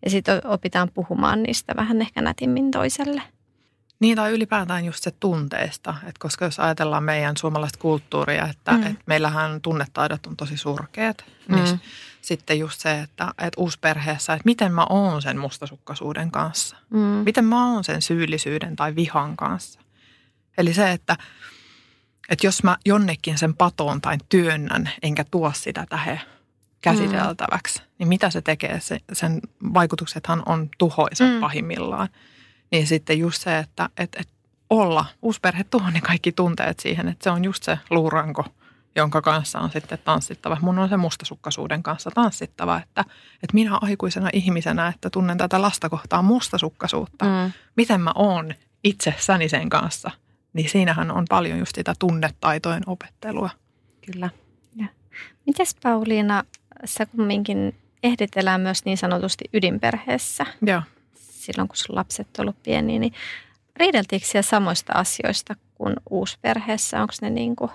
Ja 0.05 0.11
sitten 0.11 0.47
opitaan 0.47 0.91
puhumaan 0.95 1.43
niistä 1.43 1.77
vähän 1.77 2.01
ehkä 2.01 2.23
nätimmin 2.23 2.71
toiselle– 2.71 3.23
niin, 4.01 4.17
tai 4.17 4.33
ylipäätään 4.33 4.85
just 4.85 5.03
se 5.03 5.11
tunteesta, 5.11 5.95
että 6.03 6.19
koska 6.19 6.45
jos 6.45 6.61
ajatellaan 6.61 7.05
meidän 7.05 7.37
suomalaista 7.37 7.79
kulttuuria, 7.79 8.49
että, 8.49 8.73
mm. 8.73 8.83
että 8.83 9.03
meillähän 9.07 9.61
tunnetaidot 9.61 10.27
on 10.27 10.37
tosi 10.37 10.57
surkeat, 10.57 11.25
niin 11.49 11.69
mm. 11.71 11.79
sitten 12.23 12.59
just 12.59 12.81
se, 12.81 13.01
että, 13.01 13.25
että 13.29 13.61
uusperheessä, 13.61 14.33
että 14.33 14.43
miten 14.45 14.73
mä 14.73 14.87
oon 14.91 15.23
sen 15.23 15.39
mustasukkaisuuden 15.39 16.31
kanssa, 16.31 16.77
mm. 16.91 16.99
miten 16.99 17.45
mä 17.45 17.73
oon 17.73 17.85
sen 17.85 18.03
syyllisyyden 18.03 18.77
tai 18.77 18.95
vihan 18.95 19.37
kanssa. 19.37 19.81
Eli 20.59 20.75
se, 20.75 20.93
että, 20.93 21.17
että 22.29 22.47
jos 22.47 22.63
mä 22.63 22.77
jonnekin 22.87 23.39
sen 23.39 23.55
patoon 23.55 24.01
tai 24.01 24.19
työnnän, 24.29 24.91
enkä 25.03 25.25
tuo 25.31 25.53
sitä 25.55 25.87
tähän 25.89 26.21
käsiteltäväksi, 26.81 27.81
mm. 27.81 27.87
niin 27.99 28.09
mitä 28.09 28.31
se 28.31 28.43
tekee? 28.43 28.81
Se, 28.81 29.01
sen 29.13 29.41
vaikutuksethan 29.75 30.43
on 30.47 30.69
tuhoisat 30.79 31.29
mm. 31.29 31.41
pahimmillaan. 31.41 32.09
Niin 32.71 32.87
sitten 32.87 33.19
just 33.19 33.43
se, 33.43 33.59
että 33.59 33.89
et, 33.97 34.17
et 34.21 34.29
olla, 34.71 35.05
uusperhe 35.23 35.65
tuo 35.65 35.91
ne 35.91 36.01
kaikki 36.01 36.33
tunteet 36.33 36.81
siihen, 36.81 37.09
että 37.09 37.25
se 37.25 37.31
on 37.31 37.45
just 37.45 37.63
se 37.63 37.79
luuranko, 37.91 38.45
jonka 38.97 39.23
kanssa 39.23 39.59
on 39.59 39.71
sitten 39.71 39.99
tanssittava. 40.05 40.57
Mun 40.61 40.79
on 40.79 40.89
se 40.89 40.97
mustasukkaisuuden 40.97 41.83
kanssa 41.83 42.11
tanssittava, 42.15 42.77
että, 42.77 43.05
että 43.35 43.55
minä 43.55 43.79
aikuisena 43.81 44.31
ihmisenä, 44.33 44.89
että 44.89 45.11
tunnen 45.11 45.39
tätä 45.39 45.63
lasta 45.63 45.89
kohtaan 45.89 46.25
mustasukkaisuutta. 46.25 47.25
Mm. 47.25 47.53
Miten 47.77 48.01
mä 48.01 48.13
oon 48.15 48.55
itsessäni 48.85 49.49
sen 49.49 49.69
kanssa, 49.69 50.11
niin 50.53 50.71
siinähän 50.71 51.11
on 51.11 51.25
paljon 51.29 51.59
just 51.59 51.75
sitä 51.75 51.95
tunnetaitojen 51.99 52.83
opettelua. 52.87 53.51
Kyllä. 54.07 54.31
Ja. 54.77 54.87
Mites 55.47 55.77
Pauliina, 55.83 56.45
sä 56.85 57.07
kumminkin 57.07 57.75
ehdit 58.03 58.37
elää 58.37 58.59
myös 58.59 58.85
niin 58.85 58.99
sanotusti 58.99 59.45
ydinperheessä. 59.53 60.47
Joo 60.67 60.83
silloin, 61.53 61.69
kun 61.69 61.77
sun 61.77 61.97
lapset 61.97 62.29
on 62.39 62.43
ollut 62.43 62.63
pieniä, 62.63 62.99
niin 62.99 63.13
riideltiinkö 63.77 64.27
siellä 64.27 64.49
samoista 64.49 64.93
asioista 64.93 65.55
kuin 65.75 65.97
uusperheessä? 66.11 67.01
Onko 67.01 67.15
ne, 67.23 67.31
niin 67.31 67.57
kuin, 67.57 67.71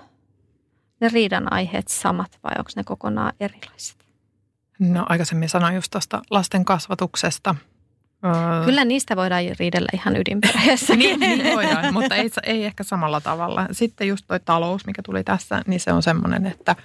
ne 1.01 1.09
riidan 1.09 1.53
aiheet 1.53 1.87
samat 1.87 2.39
vai 2.43 2.51
onko 2.57 2.71
ne 2.75 2.83
kokonaan 2.83 3.33
erilaiset? 3.39 4.05
No 4.79 5.05
aikaisemmin 5.09 5.49
sanoin 5.49 5.75
just 5.75 5.91
tuosta 5.91 6.21
lasten 6.29 6.65
kasvatuksesta. 6.65 7.55
Kyllä 8.65 8.85
niistä 8.85 9.15
voidaan 9.15 9.43
riidellä 9.59 9.89
ihan 9.93 10.15
ydinperheessä. 10.15 10.95
niin, 10.95 11.19
niin 11.19 11.55
voidaan, 11.55 11.93
mutta 11.93 12.15
ei, 12.15 12.29
ei 12.43 12.65
ehkä 12.65 12.83
samalla 12.83 13.21
tavalla. 13.21 13.67
Sitten 13.71 14.07
just 14.07 14.25
toi 14.27 14.39
talous, 14.39 14.85
mikä 14.85 15.01
tuli 15.01 15.23
tässä, 15.23 15.61
niin 15.67 15.79
se 15.79 15.93
on 15.93 16.03
semmoinen, 16.03 16.45
että 16.45 16.75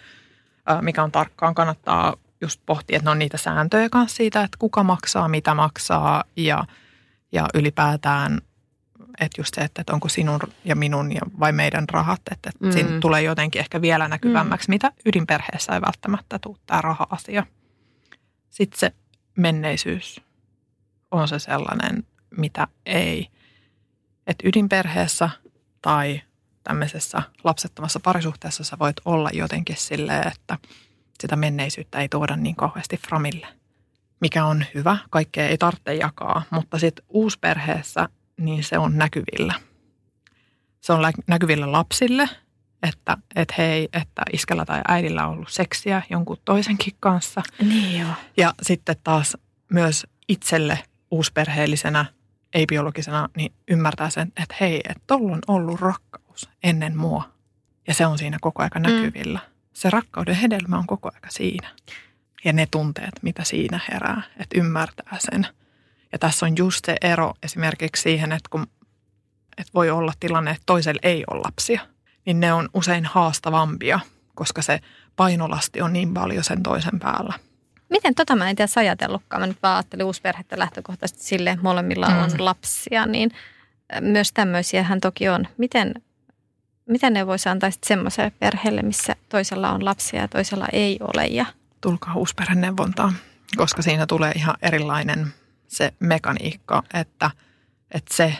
mikä 0.80 1.02
on 1.02 1.12
tarkkaan, 1.12 1.54
kannattaa 1.54 2.16
just 2.40 2.60
pohtia, 2.66 2.96
että 2.96 3.06
ne 3.06 3.10
on 3.10 3.18
niitä 3.18 3.36
sääntöjä 3.36 3.88
kanssa 3.88 4.16
siitä, 4.16 4.42
että 4.42 4.56
kuka 4.58 4.82
maksaa, 4.82 5.28
mitä 5.28 5.54
maksaa 5.54 6.24
ja, 6.36 6.64
ja 7.32 7.48
ylipäätään, 7.54 8.40
että 9.20 9.40
just 9.40 9.54
se, 9.54 9.60
että 9.60 9.84
onko 9.92 10.08
sinun 10.08 10.40
ja 10.64 10.76
minun 10.76 11.12
ja 11.12 11.20
vai 11.40 11.52
meidän 11.52 11.88
rahat, 11.88 12.20
että 12.30 12.50
mm. 12.60 12.72
siinä 12.72 13.00
tulee 13.00 13.22
jotenkin 13.22 13.60
ehkä 13.60 13.80
vielä 13.80 14.08
näkyvämmäksi, 14.08 14.68
mm. 14.68 14.72
mitä 14.72 14.92
ydinperheessä 15.06 15.74
ei 15.74 15.80
välttämättä 15.80 16.38
tule 16.38 16.56
tämä 16.66 16.80
raha-asia. 16.80 17.46
Sitten 18.50 18.80
se 18.80 18.92
menneisyys 19.36 20.20
on 21.10 21.28
se 21.28 21.38
sellainen, 21.38 22.06
mitä 22.36 22.68
ei. 22.86 23.28
Että 24.26 24.48
ydinperheessä 24.48 25.30
tai 25.82 26.22
tämmöisessä 26.64 27.22
lapsettomassa 27.44 28.00
parisuhteessa 28.00 28.64
sä 28.64 28.76
voit 28.78 28.96
olla 29.04 29.30
jotenkin 29.32 29.76
silleen, 29.76 30.28
että– 30.28 30.58
sitä 31.20 31.36
menneisyyttä 31.36 31.98
ei 31.98 32.08
tuoda 32.08 32.36
niin 32.36 32.56
kauheasti 32.56 32.96
framille, 32.96 33.46
mikä 34.20 34.44
on 34.44 34.64
hyvä. 34.74 34.96
Kaikkea 35.10 35.48
ei 35.48 35.58
tarvitse 35.58 35.94
jakaa, 35.94 36.42
mutta 36.50 36.78
sitten 36.78 37.04
uusperheessä 37.08 38.08
niin 38.36 38.64
se 38.64 38.78
on 38.78 38.98
näkyvillä. 38.98 39.54
Se 40.80 40.92
on 40.92 41.12
näkyvillä 41.26 41.72
lapsille 41.72 42.28
että, 42.82 43.16
että 43.36 43.54
hei, 43.58 43.88
että 43.92 44.22
iskellä 44.32 44.64
tai 44.64 44.80
äidillä 44.88 45.26
on 45.26 45.32
ollut 45.32 45.48
seksiä 45.48 46.02
jonkun 46.10 46.36
toisenkin 46.44 46.92
kanssa. 47.00 47.42
Niin 47.62 48.00
joo. 48.00 48.10
Ja 48.36 48.54
sitten 48.62 48.96
taas 49.04 49.36
myös 49.72 50.06
itselle 50.28 50.78
uusperheellisenä, 51.10 52.04
ei-biologisena, 52.54 53.28
niin 53.36 53.52
ymmärtää 53.68 54.10
sen, 54.10 54.32
että 54.42 54.54
hei, 54.60 54.80
että 54.88 55.02
tuolla 55.06 55.32
on 55.32 55.40
ollut 55.48 55.80
rakkaus 55.80 56.50
ennen 56.62 56.96
mua. 56.96 57.30
Ja 57.86 57.94
se 57.94 58.06
on 58.06 58.18
siinä 58.18 58.38
koko 58.40 58.62
aika 58.62 58.78
näkyvillä. 58.78 59.38
Mm. 59.38 59.49
Se 59.74 59.90
rakkauden 59.90 60.34
hedelmä 60.34 60.78
on 60.78 60.86
koko 60.86 61.10
aika 61.14 61.28
siinä. 61.30 61.68
Ja 62.44 62.52
ne 62.52 62.66
tunteet, 62.70 63.14
mitä 63.22 63.44
siinä 63.44 63.80
herää, 63.92 64.22
että 64.36 64.58
ymmärtää 64.58 65.16
sen. 65.18 65.46
Ja 66.12 66.18
tässä 66.18 66.46
on 66.46 66.56
just 66.56 66.84
se 66.84 66.96
ero 67.02 67.34
esimerkiksi 67.42 68.02
siihen, 68.02 68.32
että 68.32 68.48
kun 68.50 68.66
että 69.58 69.72
voi 69.74 69.90
olla 69.90 70.12
tilanne, 70.20 70.50
että 70.50 70.62
toisella 70.66 71.00
ei 71.02 71.24
ole 71.30 71.40
lapsia, 71.44 71.80
niin 72.26 72.40
ne 72.40 72.52
on 72.52 72.68
usein 72.74 73.04
haastavampia, 73.04 74.00
koska 74.34 74.62
se 74.62 74.80
painolasti 75.16 75.80
on 75.80 75.92
niin 75.92 76.14
paljon 76.14 76.44
sen 76.44 76.62
toisen 76.62 76.98
päällä. 76.98 77.34
Miten 77.88 78.14
tota 78.14 78.36
mä 78.36 78.50
en 78.50 78.56
tiedä 78.56 78.70
ajatellutkaan. 78.76 79.42
Mä 79.42 79.46
nyt 79.46 79.62
vaan 79.62 79.76
ajattelin 79.76 80.06
uusperhettä 80.06 80.58
lähtökohtaisesti 80.58 81.24
sille, 81.24 81.58
molemmilla 81.62 82.08
mm. 82.08 82.18
on 82.18 82.44
lapsia, 82.44 83.06
niin 83.06 83.30
myös 84.00 84.32
tämmöisiähän 84.32 85.00
toki 85.00 85.28
on. 85.28 85.48
Miten, 85.58 85.94
miten 86.90 87.12
ne 87.12 87.26
voisi 87.26 87.48
antaa 87.48 87.70
sitten 87.70 87.88
semmoiselle 87.88 88.32
perheelle, 88.38 88.82
missä 88.82 89.16
toisella 89.28 89.70
on 89.70 89.84
lapsia 89.84 90.20
ja 90.20 90.28
toisella 90.28 90.66
ei 90.72 90.98
ole? 91.00 91.26
Ja... 91.26 91.46
Tulkaa 91.80 92.14
uusperheneuvontaan, 92.14 93.14
koska 93.56 93.82
siinä 93.82 94.06
tulee 94.06 94.32
ihan 94.36 94.54
erilainen 94.62 95.34
se 95.68 95.92
mekaniikka, 96.00 96.82
että, 96.94 97.30
että 97.90 98.16
se, 98.16 98.36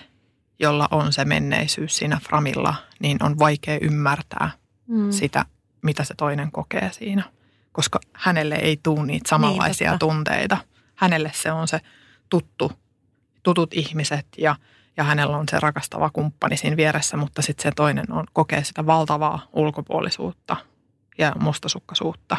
jolla 0.59 0.89
on 0.91 1.13
se 1.13 1.25
menneisyys 1.25 1.97
siinä 1.97 2.21
framilla, 2.29 2.75
niin 3.01 3.23
on 3.23 3.39
vaikea 3.39 3.79
ymmärtää 3.81 4.51
mm. 4.87 5.11
sitä, 5.11 5.45
mitä 5.83 6.05
se 6.05 6.15
toinen 6.17 6.53
kokee 6.53 6.91
siinä. 6.93 7.23
Koska 7.73 8.01
hänelle 8.13 8.55
ei 8.55 8.81
tule 8.83 9.07
niitä 9.07 9.29
samanlaisia 9.29 9.91
niin, 9.91 9.99
tunteita. 9.99 10.57
Hänelle 10.95 11.33
se 11.35 11.53
on 11.53 11.69
se 11.69 11.81
tuttu, 12.29 12.73
tutut 13.43 13.75
ihmiset 13.75 14.27
ja, 14.39 14.57
ja 14.97 15.05
hänellä 15.05 15.37
on 15.37 15.49
se 15.51 15.61
rakastava 15.61 16.11
kumppani 16.11 16.57
siinä 16.57 16.77
vieressä, 16.77 17.17
mutta 17.17 17.43
sitten 17.43 17.63
se 17.63 17.73
toinen 17.77 18.13
on, 18.13 18.27
kokee 18.33 18.65
sitä 18.65 18.87
valtavaa 18.87 19.47
ulkopuolisuutta 19.53 20.57
ja 21.19 21.33
mustasukkaisuutta. 21.39 22.37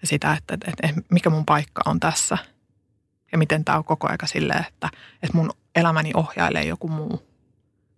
Ja 0.00 0.06
sitä, 0.06 0.32
että, 0.32 0.54
että, 0.54 0.70
että 0.70 1.00
mikä 1.10 1.30
mun 1.30 1.46
paikka 1.46 1.82
on 1.86 2.00
tässä– 2.00 2.38
ja 3.32 3.38
miten 3.38 3.64
tämä 3.64 3.78
on 3.78 3.84
koko 3.84 4.08
aika 4.10 4.26
silleen, 4.26 4.64
että, 4.68 4.88
että 5.22 5.36
mun 5.36 5.50
elämäni 5.74 6.10
ohjailee 6.14 6.64
joku 6.64 6.88
muu. 6.88 7.26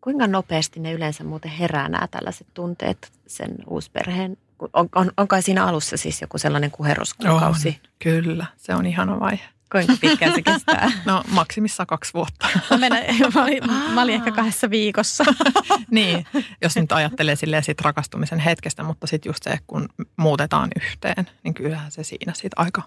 Kuinka 0.00 0.26
nopeasti 0.26 0.80
ne 0.80 0.92
yleensä 0.92 1.24
muuten 1.24 1.50
herää 1.50 1.88
nämä 1.88 2.06
tällaiset 2.06 2.46
tunteet 2.54 3.12
sen 3.26 3.56
uusperheen? 3.66 4.36
On, 4.72 4.88
on, 4.94 5.10
onko 5.16 5.40
siinä 5.40 5.66
alussa 5.66 5.96
siis 5.96 6.20
joku 6.20 6.38
sellainen 6.38 6.70
kuheruskuukausi? 6.70 7.68
On, 7.68 7.90
kyllä, 7.98 8.46
se 8.56 8.74
on 8.74 8.86
ihana 8.86 9.20
vaihe. 9.20 9.44
Kuinka 9.72 9.92
pitkään 10.00 10.34
se 10.34 10.42
kestää? 10.42 10.90
No 11.04 11.24
maksimissaan 11.28 11.86
kaksi 11.86 12.14
vuotta. 12.14 12.48
Mä, 12.70 12.76
menen, 12.76 13.04
mä, 13.34 13.42
olin, 13.42 13.62
mä 13.94 14.02
olin 14.02 14.14
ehkä 14.14 14.32
kahdessa 14.32 14.70
viikossa. 14.70 15.24
niin, 15.90 16.26
jos 16.62 16.76
nyt 16.76 16.92
ajattelee 16.92 17.36
silleen 17.36 17.64
sit 17.64 17.80
rakastumisen 17.80 18.38
hetkestä, 18.38 18.82
mutta 18.82 19.06
sitten 19.06 19.30
just 19.30 19.42
se, 19.42 19.58
kun 19.66 19.88
muutetaan 20.16 20.70
yhteen, 20.76 21.26
niin 21.44 21.54
kyllähän 21.54 21.90
se 21.90 22.04
siinä 22.04 22.32
sitten 22.32 22.64
aika 22.64 22.82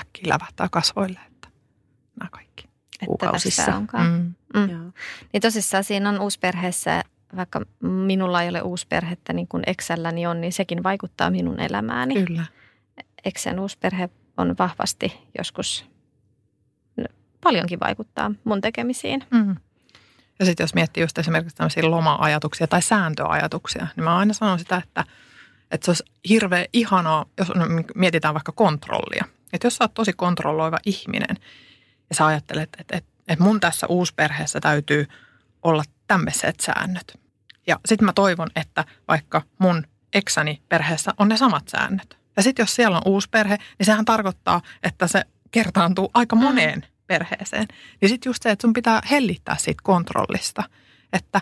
äkkiä 0.00 0.24
lävähtää 0.28 0.68
kasvoille 0.70 1.20
nämä 2.20 2.28
kaikki 2.30 2.68
kuukausissa. 3.06 3.62
Että 3.62 3.76
onkaan. 3.76 4.34
Mm. 4.54 4.60
Mm. 4.60 4.92
Niin 5.32 5.40
tosissaan 5.40 5.84
siinä 5.84 6.08
on 6.08 6.20
uusperheessä, 6.20 7.02
vaikka 7.36 7.60
minulla 7.80 8.42
ei 8.42 8.48
ole 8.48 8.62
uusperhettä 8.62 9.32
niin 9.32 9.48
kuin 9.48 9.62
Excelläni 9.66 10.26
on, 10.26 10.40
niin 10.40 10.52
sekin 10.52 10.82
vaikuttaa 10.82 11.30
minun 11.30 11.60
elämääni. 11.60 12.24
Kyllä. 12.24 12.44
Exen 13.24 13.60
uusperhe 13.60 14.08
on 14.36 14.54
vahvasti 14.58 15.28
joskus, 15.38 15.84
paljonkin 17.44 17.80
vaikuttaa 17.80 18.30
mun 18.44 18.60
tekemisiin. 18.60 19.24
Mm. 19.30 19.56
Ja 20.38 20.44
sitten 20.44 20.64
jos 20.64 20.74
miettii 20.74 21.02
just 21.02 21.18
esimerkiksi 21.18 21.56
tämmöisiä 21.56 21.90
loma-ajatuksia 21.90 22.66
tai 22.66 22.82
sääntöajatuksia, 22.82 23.86
niin 23.96 24.04
mä 24.04 24.16
aina 24.16 24.32
sanon 24.32 24.58
sitä, 24.58 24.76
että, 24.76 25.04
että 25.70 25.84
se 25.84 25.90
olisi 25.90 26.04
hirveän 26.28 26.66
ihanaa, 26.72 27.26
jos 27.38 27.52
mietitään 27.94 28.34
vaikka 28.34 28.52
kontrollia. 28.52 29.24
Että 29.52 29.66
jos 29.66 29.76
sä 29.76 29.84
oot 29.84 29.94
tosi 29.94 30.12
kontrolloiva 30.12 30.78
ihminen, 30.86 31.36
ja 32.10 32.16
sä 32.16 32.26
ajattelet, 32.26 32.68
että, 32.78 32.96
että, 32.96 33.12
että 33.28 33.44
mun 33.44 33.60
tässä 33.60 33.86
uusperheessä 33.86 34.60
täytyy 34.60 35.06
olla 35.62 35.82
tämmöiset 36.06 36.60
säännöt. 36.60 37.20
Ja 37.66 37.80
sitten 37.86 38.06
mä 38.06 38.12
toivon, 38.12 38.48
että 38.56 38.84
vaikka 39.08 39.42
mun 39.58 39.86
eksäni 40.12 40.62
perheessä 40.68 41.14
on 41.18 41.28
ne 41.28 41.36
samat 41.36 41.68
säännöt. 41.68 42.18
Ja 42.36 42.42
sitten 42.42 42.62
jos 42.62 42.74
siellä 42.74 42.96
on 42.96 43.02
uusi 43.06 43.28
perhe, 43.30 43.58
niin 43.78 43.86
sehän 43.86 44.04
tarkoittaa, 44.04 44.60
että 44.82 45.06
se 45.06 45.24
kertaantuu 45.50 46.10
aika 46.14 46.36
mm. 46.36 46.42
moneen. 46.42 46.86
Perheeseen. 47.06 47.66
Niin 48.00 48.08
sitten 48.08 48.30
just 48.30 48.42
se, 48.42 48.50
että 48.50 48.62
sun 48.62 48.72
pitää 48.72 49.02
hellittää 49.10 49.56
siitä 49.58 49.80
kontrollista, 49.82 50.62
että 51.12 51.40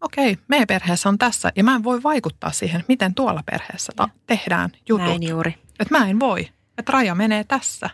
okei, 0.00 0.38
meidän 0.48 0.66
perheessä 0.66 1.08
on 1.08 1.18
tässä 1.18 1.52
ja 1.56 1.64
mä 1.64 1.74
en 1.74 1.84
voi 1.84 2.02
vaikuttaa 2.02 2.52
siihen, 2.52 2.84
miten 2.88 3.14
tuolla 3.14 3.42
perheessä 3.42 3.92
ta- 3.96 4.08
tehdään 4.26 4.70
jutut. 4.88 5.06
Näin 5.06 5.28
juuri. 5.28 5.54
Että 5.80 5.98
mä 5.98 6.08
en 6.08 6.20
voi, 6.20 6.48
että 6.78 6.92
raja 6.92 7.14
menee 7.14 7.44
tässä, 7.44 7.90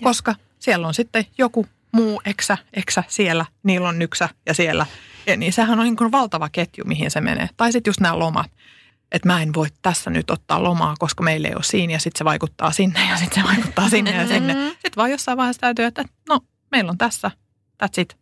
ja. 0.00 0.04
koska 0.04 0.34
siellä 0.58 0.86
on 0.86 0.94
sitten 0.94 1.26
joku 1.38 1.66
muu 1.92 2.22
eksä, 2.24 2.58
eksä 2.74 3.04
siellä, 3.08 3.46
niillä 3.62 3.88
on 3.88 3.98
nyksä 3.98 4.28
ja 4.46 4.54
siellä. 4.54 4.86
Ja 5.26 5.36
niin 5.36 5.52
sehän 5.52 5.78
on 5.78 5.84
niin 5.84 5.96
kuin 5.96 6.12
valtava 6.12 6.48
ketju, 6.48 6.84
mihin 6.84 7.10
se 7.10 7.20
menee. 7.20 7.48
Tai 7.56 7.72
sitten 7.72 7.88
just 7.90 8.00
nämä 8.00 8.18
lomat. 8.18 8.50
Että 9.12 9.28
mä 9.28 9.42
en 9.42 9.54
voi 9.54 9.66
tässä 9.82 10.10
nyt 10.10 10.30
ottaa 10.30 10.62
lomaa, 10.62 10.94
koska 10.98 11.22
meillä 11.22 11.48
ei 11.48 11.54
ole 11.54 11.62
siinä 11.62 11.92
ja 11.92 11.98
sitten 11.98 12.18
se 12.18 12.24
vaikuttaa 12.24 12.72
sinne 12.72 13.08
ja 13.10 13.16
sitten 13.16 13.42
se 13.42 13.48
vaikuttaa 13.48 13.88
sinne 13.88 14.10
ja 14.10 14.28
sinne. 14.28 14.54
Mm-hmm. 14.54 14.70
Sitten 14.70 14.96
vaan 14.96 15.10
jossain 15.10 15.38
vaiheessa 15.38 15.60
täytyy, 15.60 15.84
että 15.84 16.04
no 16.28 16.40
meillä 16.70 16.90
on 16.90 16.98
tässä, 16.98 17.30
that's 17.84 18.00
it. 18.00 18.18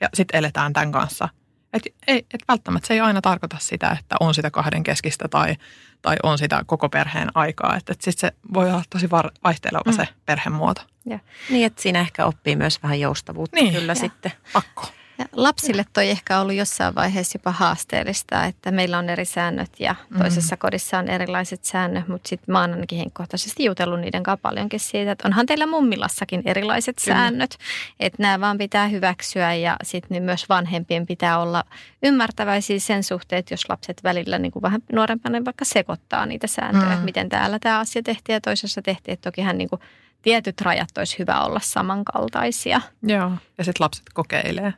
Ja 0.00 0.08
sitten 0.14 0.38
eletään 0.38 0.72
tämän 0.72 0.92
kanssa– 0.92 1.28
et, 1.72 1.82
ei, 2.06 2.26
et 2.34 2.40
välttämättä 2.48 2.86
se 2.86 2.94
ei 2.94 3.00
aina 3.00 3.20
tarkoita 3.20 3.56
sitä, 3.60 3.96
että 4.00 4.16
on 4.20 4.34
sitä 4.34 4.50
kahden 4.50 4.82
keskistä 4.82 5.28
tai, 5.28 5.56
tai 6.02 6.16
on 6.22 6.38
sitä 6.38 6.62
koko 6.66 6.88
perheen 6.88 7.28
aikaa. 7.34 7.76
Että 7.76 7.92
et 7.92 8.00
sitten 8.00 8.30
se 8.30 8.36
voi 8.54 8.70
olla 8.70 8.82
tosi 8.90 9.10
var, 9.10 9.30
vaihteleva 9.44 9.90
mm. 9.90 9.96
se 9.96 10.08
perhemuoto. 10.26 10.82
Ja. 11.06 11.18
Niin, 11.50 11.66
että 11.66 11.82
siinä 11.82 12.00
ehkä 12.00 12.26
oppii 12.26 12.56
myös 12.56 12.82
vähän 12.82 13.00
joustavuutta 13.00 13.56
niin. 13.56 13.74
kyllä 13.74 13.90
ja. 13.90 13.94
sitten. 13.94 14.32
Pakko. 14.52 14.86
Ja 15.22 15.28
lapsille 15.32 15.84
toi 15.92 16.10
ehkä 16.10 16.40
ollut 16.40 16.54
jossain 16.54 16.94
vaiheessa 16.94 17.36
jopa 17.38 17.52
haasteellista, 17.52 18.44
että 18.44 18.70
meillä 18.70 18.98
on 18.98 19.08
eri 19.08 19.24
säännöt 19.24 19.70
ja 19.80 19.94
mm. 20.10 20.18
toisessa 20.18 20.56
mm. 20.56 20.58
kodissa 20.58 20.98
on 20.98 21.08
erilaiset 21.08 21.64
säännöt, 21.64 22.08
mutta 22.08 22.28
sitten 22.28 22.52
mä 22.52 22.60
oon 22.60 22.72
ainakin 22.72 22.98
henkkohtaisesti 22.98 23.64
jutellut 23.64 24.00
niiden 24.00 24.22
kanssa 24.22 24.42
paljonkin 24.42 24.80
siitä, 24.80 25.12
että 25.12 25.28
onhan 25.28 25.46
teillä 25.46 25.66
mummilassakin 25.66 26.42
erilaiset 26.44 26.96
Kyllä. 27.04 27.16
säännöt, 27.16 27.58
että 28.00 28.22
nämä 28.22 28.40
vaan 28.40 28.58
pitää 28.58 28.88
hyväksyä 28.88 29.54
ja 29.54 29.76
sitten 29.82 30.22
myös 30.22 30.48
vanhempien 30.48 31.06
pitää 31.06 31.38
olla 31.38 31.64
ymmärtäväisiä 32.02 32.78
sen 32.78 33.02
suhteen, 33.02 33.38
että 33.38 33.54
jos 33.54 33.68
lapset 33.68 34.04
välillä 34.04 34.38
niin 34.38 34.52
kuin 34.52 34.62
vähän 34.62 34.82
nuorempana 34.92 35.32
niin 35.32 35.44
vaikka 35.44 35.64
sekoittaa 35.64 36.26
niitä 36.26 36.46
sääntöjä, 36.46 36.86
mm. 36.86 36.92
että 36.92 37.04
miten 37.04 37.28
täällä 37.28 37.58
tämä 37.58 37.78
asia 37.78 38.02
tehtiin 38.02 38.34
ja 38.34 38.40
toisessa 38.40 38.82
tehtiin, 38.82 39.12
että 39.12 39.30
tokihan 39.30 39.58
niin 39.58 39.68
kuin 39.68 39.80
tietyt 40.22 40.60
rajat 40.60 40.98
olisi 40.98 41.18
hyvä 41.18 41.40
olla 41.40 41.60
samankaltaisia. 41.62 42.80
Joo, 43.02 43.32
ja 43.58 43.64
sitten 43.64 43.84
lapset 43.84 44.04
kokeilee. 44.14 44.74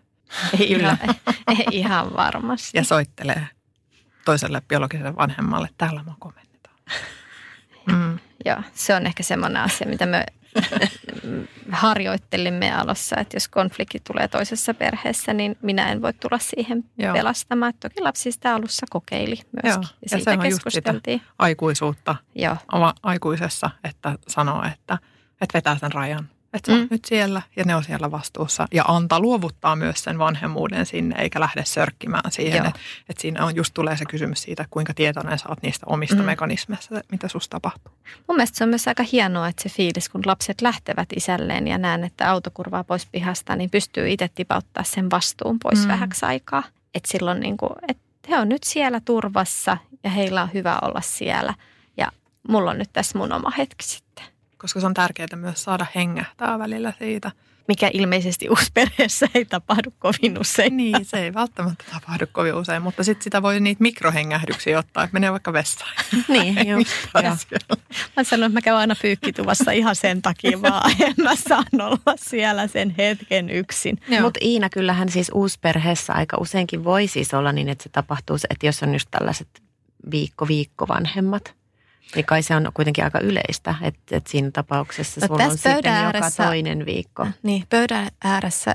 Ei, 0.61 0.72
ihan, 0.72 0.99
ei 1.49 1.66
ihan 1.70 2.14
varmasti. 2.16 2.78
Ja 2.78 2.85
soittelee 2.85 3.49
toiselle 4.24 4.62
biologiselle 4.68 5.16
vanhemmalle, 5.16 5.68
täällä 5.78 6.03
mä 6.03 6.12
komennetaan. 6.18 6.76
Mm. 7.87 8.18
Joo, 8.45 8.62
se 8.74 8.95
on 8.95 9.07
ehkä 9.07 9.22
semmoinen 9.22 9.62
asia, 9.62 9.89
mitä 9.89 10.07
me 10.07 10.26
harjoittelimme 11.72 12.72
alussa, 12.72 13.16
että 13.16 13.37
jos 13.37 13.49
konflikti 13.49 14.01
tulee 14.07 14.28
toisessa 14.28 14.74
perheessä, 14.74 15.32
niin 15.32 15.57
minä 15.62 15.93
en 15.93 16.03
voi 16.03 16.12
tulla 16.12 16.39
siihen 16.39 16.85
Joo. 16.99 17.12
pelastamaan. 17.12 17.72
Toki 17.80 18.01
lapsi 18.01 18.32
sitä 18.32 18.55
alussa 18.55 18.87
kokeili 18.91 19.37
myöskin 19.62 19.82
Joo. 19.82 19.82
ja, 19.82 19.89
ja 20.03 20.09
siitä 20.09 20.24
se 20.24 20.30
on 20.30 20.43
keskusteltiin. 20.43 21.14
Just 21.14 21.24
sitä 21.24 21.35
aikuisuutta 21.39 22.16
Joo. 22.35 22.57
aikuisessa, 23.03 23.70
että 23.85 24.18
sanoo, 24.28 24.64
että, 24.64 24.99
että 25.41 25.55
vetää 25.55 25.78
sen 25.78 25.93
rajan 25.93 26.28
että 26.55 26.72
sä 26.72 26.78
mm. 26.78 26.88
nyt 26.90 27.05
siellä 27.05 27.42
ja 27.57 27.64
ne 27.64 27.76
on 27.76 27.84
siellä 27.84 28.11
vastuussa. 28.11 28.66
Ja 28.72 28.84
antaa 28.88 29.20
luovuttaa 29.20 29.76
myös 29.76 30.05
sen 30.05 30.18
vanhemmuuden 30.18 30.86
sinne, 30.86 31.22
eikä 31.22 31.40
lähde 31.40 31.64
sörkkimään 31.64 32.32
siihen. 32.32 32.66
Että 32.66 32.80
et 33.09 33.18
siinä 33.18 33.44
on 33.44 33.57
just 33.57 33.74
tulee 33.74 33.96
se 33.96 34.05
kysymys 34.05 34.42
siitä, 34.42 34.64
kuinka 34.70 34.94
tietoinen 34.94 35.38
sä 35.38 35.48
oot 35.48 35.62
niistä 35.62 35.86
omista 35.88 36.16
mm. 36.16 36.24
mekanismeista, 36.24 37.00
mitä 37.11 37.28
susta 37.28 37.55
tapahtuu. 37.55 37.92
Mun 38.28 38.36
mielestä 38.36 38.59
se 38.59 38.64
on 38.64 38.70
myös 38.70 38.88
aika 38.88 39.05
hienoa, 39.12 39.48
että 39.48 39.62
se 39.62 39.68
fiilis, 39.68 40.09
kun 40.09 40.22
lapset 40.26 40.62
lähtevät 40.62 41.09
isälleen 41.16 41.68
ja 41.68 41.78
näen, 41.78 42.05
että 42.05 42.30
auto 42.30 42.50
kurvaa 42.55 42.84
pois 42.84 43.07
pihasta, 43.07 43.57
niin 43.57 43.70
pystyy 43.70 44.11
itse 44.11 44.30
tipauttaa 44.34 44.84
sen 44.84 45.11
vastuun 45.11 45.59
pois 45.62 45.82
mm. 45.82 45.88
vähäksi 45.88 46.26
aikaa. 46.26 46.62
Että 46.94 47.09
silloin 47.12 47.40
niin 47.40 47.57
kuin, 47.57 47.72
että 47.88 48.05
he 48.28 48.38
on 48.38 48.48
nyt 48.48 48.62
siellä 48.62 49.00
turvassa 49.00 49.76
ja 50.05 50.11
heillä 50.11 50.42
on 50.42 50.52
hyvä 50.55 50.78
olla 50.82 51.00
siellä. 51.00 51.55
Ja 51.96 52.12
mulla 52.48 52.70
on 52.70 52.78
nyt 52.78 52.90
tässä 52.92 53.18
mun 53.18 53.32
oma 53.32 53.50
hetki 53.50 53.84
sitten 53.84 54.34
koska 54.64 54.80
se 54.80 54.86
on 54.86 54.94
tärkeää 54.94 55.36
myös 55.36 55.62
saada 55.62 55.86
hengähtää 55.94 56.58
välillä 56.58 56.92
siitä. 56.98 57.30
Mikä 57.68 57.90
ilmeisesti 57.92 58.48
uusperheessä 58.48 59.26
ei 59.34 59.44
tapahdu 59.44 59.94
kovin 59.98 60.40
usein. 60.40 60.76
Niin, 60.76 61.04
se 61.04 61.24
ei 61.24 61.34
välttämättä 61.34 61.84
tapahdu 61.92 62.26
kovin 62.32 62.54
usein, 62.54 62.82
mutta 62.82 63.04
sitten 63.04 63.24
sitä 63.24 63.42
voi 63.42 63.60
niitä 63.60 63.82
mikrohengähdyksiä 63.82 64.78
ottaa, 64.78 65.04
että 65.04 65.14
menee 65.14 65.32
vaikka 65.32 65.52
vessaan. 65.52 65.90
Niin, 66.28 66.68
joo. 66.68 66.80
Mä 68.16 68.24
sanon, 68.24 68.46
että 68.46 68.56
mä 68.56 68.60
käyn 68.60 68.76
aina 68.76 68.94
pyykkituvassa 69.02 69.70
ihan 69.70 69.96
sen 69.96 70.22
takia 70.22 70.62
vaan, 70.62 70.90
en 71.00 71.14
mä 71.22 71.36
saan 71.36 71.80
olla 71.80 72.14
siellä 72.16 72.66
sen 72.66 72.94
hetken 72.98 73.50
yksin. 73.50 73.98
Mutta 74.20 74.40
Iina, 74.42 74.70
kyllähän 74.70 75.08
siis 75.08 75.30
uusperheessä 75.34 76.12
aika 76.12 76.36
useinkin 76.40 76.84
voi 76.84 77.06
siis 77.06 77.34
olla 77.34 77.52
niin, 77.52 77.68
että 77.68 77.82
se 77.82 77.88
tapahtuu, 77.88 78.36
että 78.50 78.66
jos 78.66 78.82
on 78.82 78.92
just 78.92 79.08
tällaiset 79.10 79.48
viikko-viikko 80.10 80.88
vanhemmat, 80.88 81.54
niin 82.14 82.26
kai 82.26 82.42
se 82.42 82.57
on 82.57 82.70
kuitenkin 82.74 83.05
aika 83.05 83.20
yleistä, 83.20 83.74
että, 83.82 84.16
että 84.16 84.30
siinä 84.30 84.50
tapauksessa 84.50 85.20
no, 85.20 85.26
sulla 85.26 85.44
on 85.44 85.59
sitten 85.59 85.92
ääressä, 85.92 86.42
joka 86.42 86.50
toinen 86.50 86.86
viikko. 86.86 87.26
Niin, 87.42 87.66
pöydän 87.70 88.09
ääressä 88.24 88.74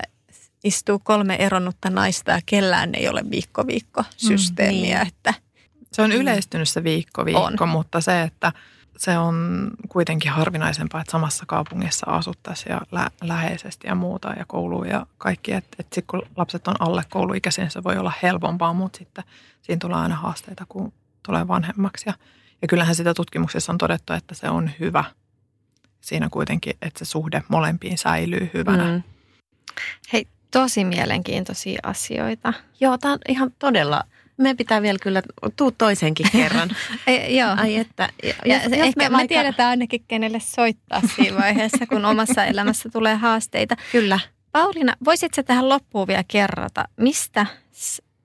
istuu 0.63 0.99
kolme 0.99 1.35
eronnutta 1.35 1.89
naista 1.89 2.31
ja 2.31 2.39
kellään 2.45 2.95
ei 2.95 3.09
ole 3.09 3.23
viikko-viikko 3.31 4.03
systeemiä. 4.17 4.97
Mm, 4.97 5.03
niin. 5.03 5.07
että, 5.07 5.33
se 5.91 6.01
on 6.01 6.11
yleistynyt 6.11 6.69
se 6.69 6.83
viikko-viikko, 6.83 7.63
on. 7.63 7.69
mutta 7.69 8.01
se, 8.01 8.21
että 8.21 8.51
se 8.97 9.17
on 9.17 9.67
kuitenkin 9.89 10.31
harvinaisempaa, 10.31 11.01
että 11.01 11.11
samassa 11.11 11.45
kaupungissa 11.47 12.11
asuttaisiin 12.11 12.73
ja 12.73 12.81
lä- 12.91 13.11
läheisesti 13.21 13.87
ja 13.87 13.95
muuta 13.95 14.33
ja 14.37 14.45
kouluun 14.47 14.87
ja 14.87 15.05
kaikki. 15.17 15.53
Että 15.53 15.77
et 15.79 15.85
sitten 15.93 16.07
kun 16.07 16.29
lapset 16.37 16.67
on 16.67 16.75
alle 16.79 17.03
kouluikäisiä, 17.09 17.63
niin 17.63 17.71
se 17.71 17.83
voi 17.83 17.97
olla 17.97 18.13
helpompaa, 18.23 18.73
mutta 18.73 18.97
sitten 18.97 19.23
siinä 19.61 19.79
tulee 19.79 19.97
aina 19.97 20.15
haasteita, 20.15 20.65
kun 20.69 20.93
tulee 21.25 21.47
vanhemmaksi. 21.47 22.09
Ja 22.09 22.13
ja 22.61 22.67
kyllähän 22.67 22.95
sitä 22.95 23.13
tutkimuksessa 23.13 23.71
on 23.71 23.77
todettu, 23.77 24.13
että 24.13 24.35
se 24.35 24.49
on 24.49 24.71
hyvä 24.79 25.03
siinä 26.01 26.29
kuitenkin, 26.31 26.73
että 26.81 26.99
se 26.99 27.05
suhde 27.05 27.43
molempiin 27.47 27.97
säilyy 27.97 28.49
hyvänä. 28.53 28.83
Mm. 28.83 29.03
Hei, 30.13 30.27
tosi 30.51 30.85
mielenkiintoisia 30.85 31.79
asioita. 31.83 32.53
Joo, 32.79 32.97
tämä 32.97 33.13
on 33.13 33.19
ihan 33.27 33.53
todella 33.59 34.03
me 34.39 34.55
pitää 34.55 34.81
vielä 34.81 34.99
kyllä, 35.01 35.21
tuu 35.55 35.71
toisenkin 35.71 36.25
kerran. 36.37 36.69
Ei, 37.07 37.37
joo. 37.37 37.55
Ai 37.57 37.75
että, 37.75 38.09
ja, 38.23 38.33
ja, 38.45 38.63
jos 38.63 38.71
ehkä 38.71 38.93
me, 38.97 39.03
vaikka... 39.03 39.17
me 39.17 39.27
tiedetään 39.27 39.69
ainakin, 39.69 40.03
kenelle 40.07 40.39
soittaa 40.39 41.01
siinä 41.15 41.37
vaiheessa, 41.37 41.87
kun 41.87 42.05
omassa 42.05 42.45
elämässä 42.45 42.89
tulee 42.89 43.15
haasteita. 43.15 43.75
Kyllä. 43.91 44.19
Pauliina, 44.51 44.95
voisitko 45.05 45.43
tähän 45.43 45.69
loppuun 45.69 46.07
vielä 46.07 46.23
kerrata, 46.27 46.85
mistä 46.97 47.45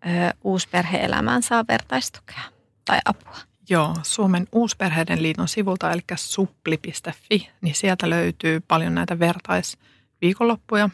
ö, 0.06 0.08
uusperhe-elämään 0.44 1.42
saa 1.42 1.64
vertaistukea 1.68 2.42
tai 2.84 2.98
apua? 3.04 3.36
Joo, 3.68 3.94
Suomen 4.02 4.46
uusperheiden 4.52 5.22
liiton 5.22 5.48
sivulta, 5.48 5.92
eli 5.92 6.00
suppli.fi, 6.16 7.50
niin 7.60 7.74
sieltä 7.74 8.10
löytyy 8.10 8.60
paljon 8.60 8.94
näitä 8.94 9.18
vertaisviikonloppuja. 9.18 10.90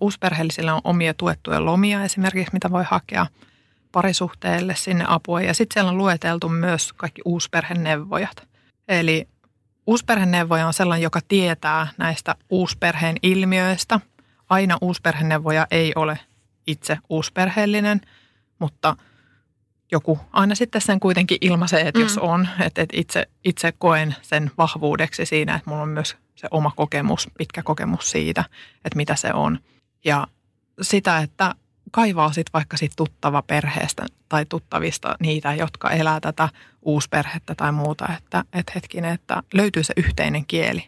Uusperheellisillä 0.00 0.74
on 0.74 0.80
omia 0.84 1.14
tuettuja 1.14 1.64
lomia 1.64 2.04
esimerkiksi, 2.04 2.52
mitä 2.52 2.70
voi 2.70 2.84
hakea 2.90 3.26
parisuhteelle 3.92 4.74
sinne 4.74 5.04
apua. 5.08 5.40
Ja 5.40 5.54
sitten 5.54 5.74
siellä 5.74 5.90
on 5.90 5.98
lueteltu 5.98 6.48
myös 6.48 6.92
kaikki 6.92 7.22
uusperheneuvojat. 7.24 8.48
Eli 8.88 9.28
uusperheneuvoja 9.86 10.66
on 10.66 10.74
sellainen, 10.74 11.02
joka 11.02 11.20
tietää 11.28 11.86
näistä 11.98 12.34
uusperheen 12.50 13.16
ilmiöistä. 13.22 14.00
Aina 14.48 14.78
uusperheneuvoja 14.80 15.66
ei 15.70 15.92
ole 15.96 16.18
itse 16.66 16.98
uusperheellinen, 17.08 18.00
mutta– 18.58 18.96
joku 19.92 20.18
aina 20.32 20.54
sitten 20.54 20.80
sen 20.80 21.00
kuitenkin 21.00 21.38
ilmaisee, 21.40 21.80
että 21.80 21.98
mm. 21.98 22.02
jos 22.02 22.18
on, 22.18 22.48
että, 22.60 22.82
että 22.82 22.96
itse, 22.96 23.28
itse 23.44 23.72
koen 23.78 24.14
sen 24.22 24.50
vahvuudeksi 24.58 25.26
siinä, 25.26 25.54
että 25.54 25.70
mulla 25.70 25.82
on 25.82 25.88
myös 25.88 26.16
se 26.34 26.48
oma 26.50 26.72
kokemus, 26.76 27.28
pitkä 27.38 27.62
kokemus 27.62 28.10
siitä, 28.10 28.44
että 28.84 28.96
mitä 28.96 29.16
se 29.16 29.32
on. 29.32 29.58
Ja 30.04 30.26
sitä, 30.82 31.18
että 31.18 31.54
kaivaa 31.90 32.32
sitten 32.32 32.52
vaikka 32.52 32.76
sit 32.76 32.92
tuttava 32.96 33.42
perheestä 33.42 34.06
tai 34.28 34.46
tuttavista 34.46 35.16
niitä, 35.20 35.54
jotka 35.54 35.90
elää 35.90 36.20
tätä 36.20 36.48
uusperhettä 36.82 37.54
tai 37.54 37.72
muuta, 37.72 38.08
että, 38.18 38.44
että 38.52 38.72
hetkinen, 38.74 39.14
että 39.14 39.42
löytyy 39.54 39.82
se 39.82 39.92
yhteinen 39.96 40.46
kieli, 40.46 40.86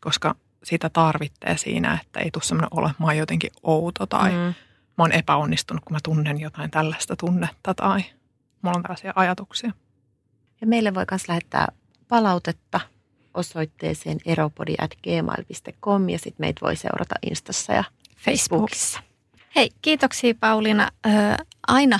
koska 0.00 0.34
sitä 0.64 0.88
tarvitsee 0.88 1.56
siinä, 1.56 1.98
että 2.02 2.20
ei 2.20 2.30
tule 2.30 2.44
semmoinen 2.44 2.68
ole, 2.70 2.90
mä 2.98 3.06
oon 3.06 3.16
jotenkin 3.16 3.50
outo 3.62 4.06
tai 4.06 4.30
mm. 4.30 4.36
mä 4.36 4.54
oon 4.98 5.12
epäonnistunut, 5.12 5.84
kun 5.84 5.94
mä 5.94 5.98
tunnen 6.02 6.40
jotain 6.40 6.70
tällaista 6.70 7.16
tunnetta 7.16 7.74
tai– 7.74 8.04
mulla 8.62 8.76
on 8.76 8.82
tällaisia 8.82 9.12
ajatuksia. 9.16 9.72
Ja 10.60 10.66
meille 10.66 10.94
voi 10.94 11.04
myös 11.10 11.28
lähettää 11.28 11.68
palautetta 12.08 12.80
osoitteeseen 13.34 14.18
eropodi.gmail.com 14.26 16.08
ja 16.08 16.18
sitten 16.18 16.44
meitä 16.44 16.60
voi 16.60 16.76
seurata 16.76 17.14
Instassa 17.30 17.72
ja 17.72 17.84
Facebookissa. 18.16 19.00
Hei, 19.56 19.70
kiitoksia 19.82 20.34
Pauliina. 20.40 20.88
Öö, 21.06 21.12
aina, 21.68 21.98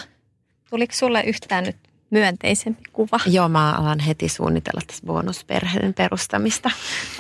tuliko 0.71 0.93
sulle 0.95 1.23
yhtään 1.23 1.65
nyt 1.65 1.77
myönteisempi 2.11 2.83
kuva? 2.93 3.21
Joo, 3.27 3.49
mä 3.49 3.73
alan 3.73 4.01
heti 4.01 4.29
suunnitella 4.29 4.81
tässä 4.87 5.07
bonusperheen 5.07 5.95
perustamista. 5.95 6.71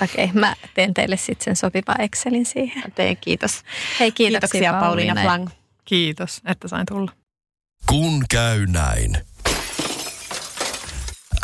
Okei, 0.02 0.24
okay, 0.24 0.40
mä 0.40 0.54
teen 0.74 0.94
teille 0.94 1.16
sitten 1.16 1.44
sen 1.44 1.56
sopiva 1.56 1.94
Excelin 1.98 2.46
siihen. 2.46 2.92
Teen, 2.94 3.16
kiitos. 3.16 3.62
Hei, 4.00 4.12
kiitoksia, 4.12 4.50
kiitoksia 4.50 4.72
Pauliina, 4.72 5.14
Pauliina 5.14 5.22
Flang. 5.22 5.48
Kiitos, 5.84 6.40
että 6.44 6.68
sain 6.68 6.86
tulla. 6.86 7.12
Kun 7.86 8.24
käy 8.30 8.66
näin. 8.66 9.27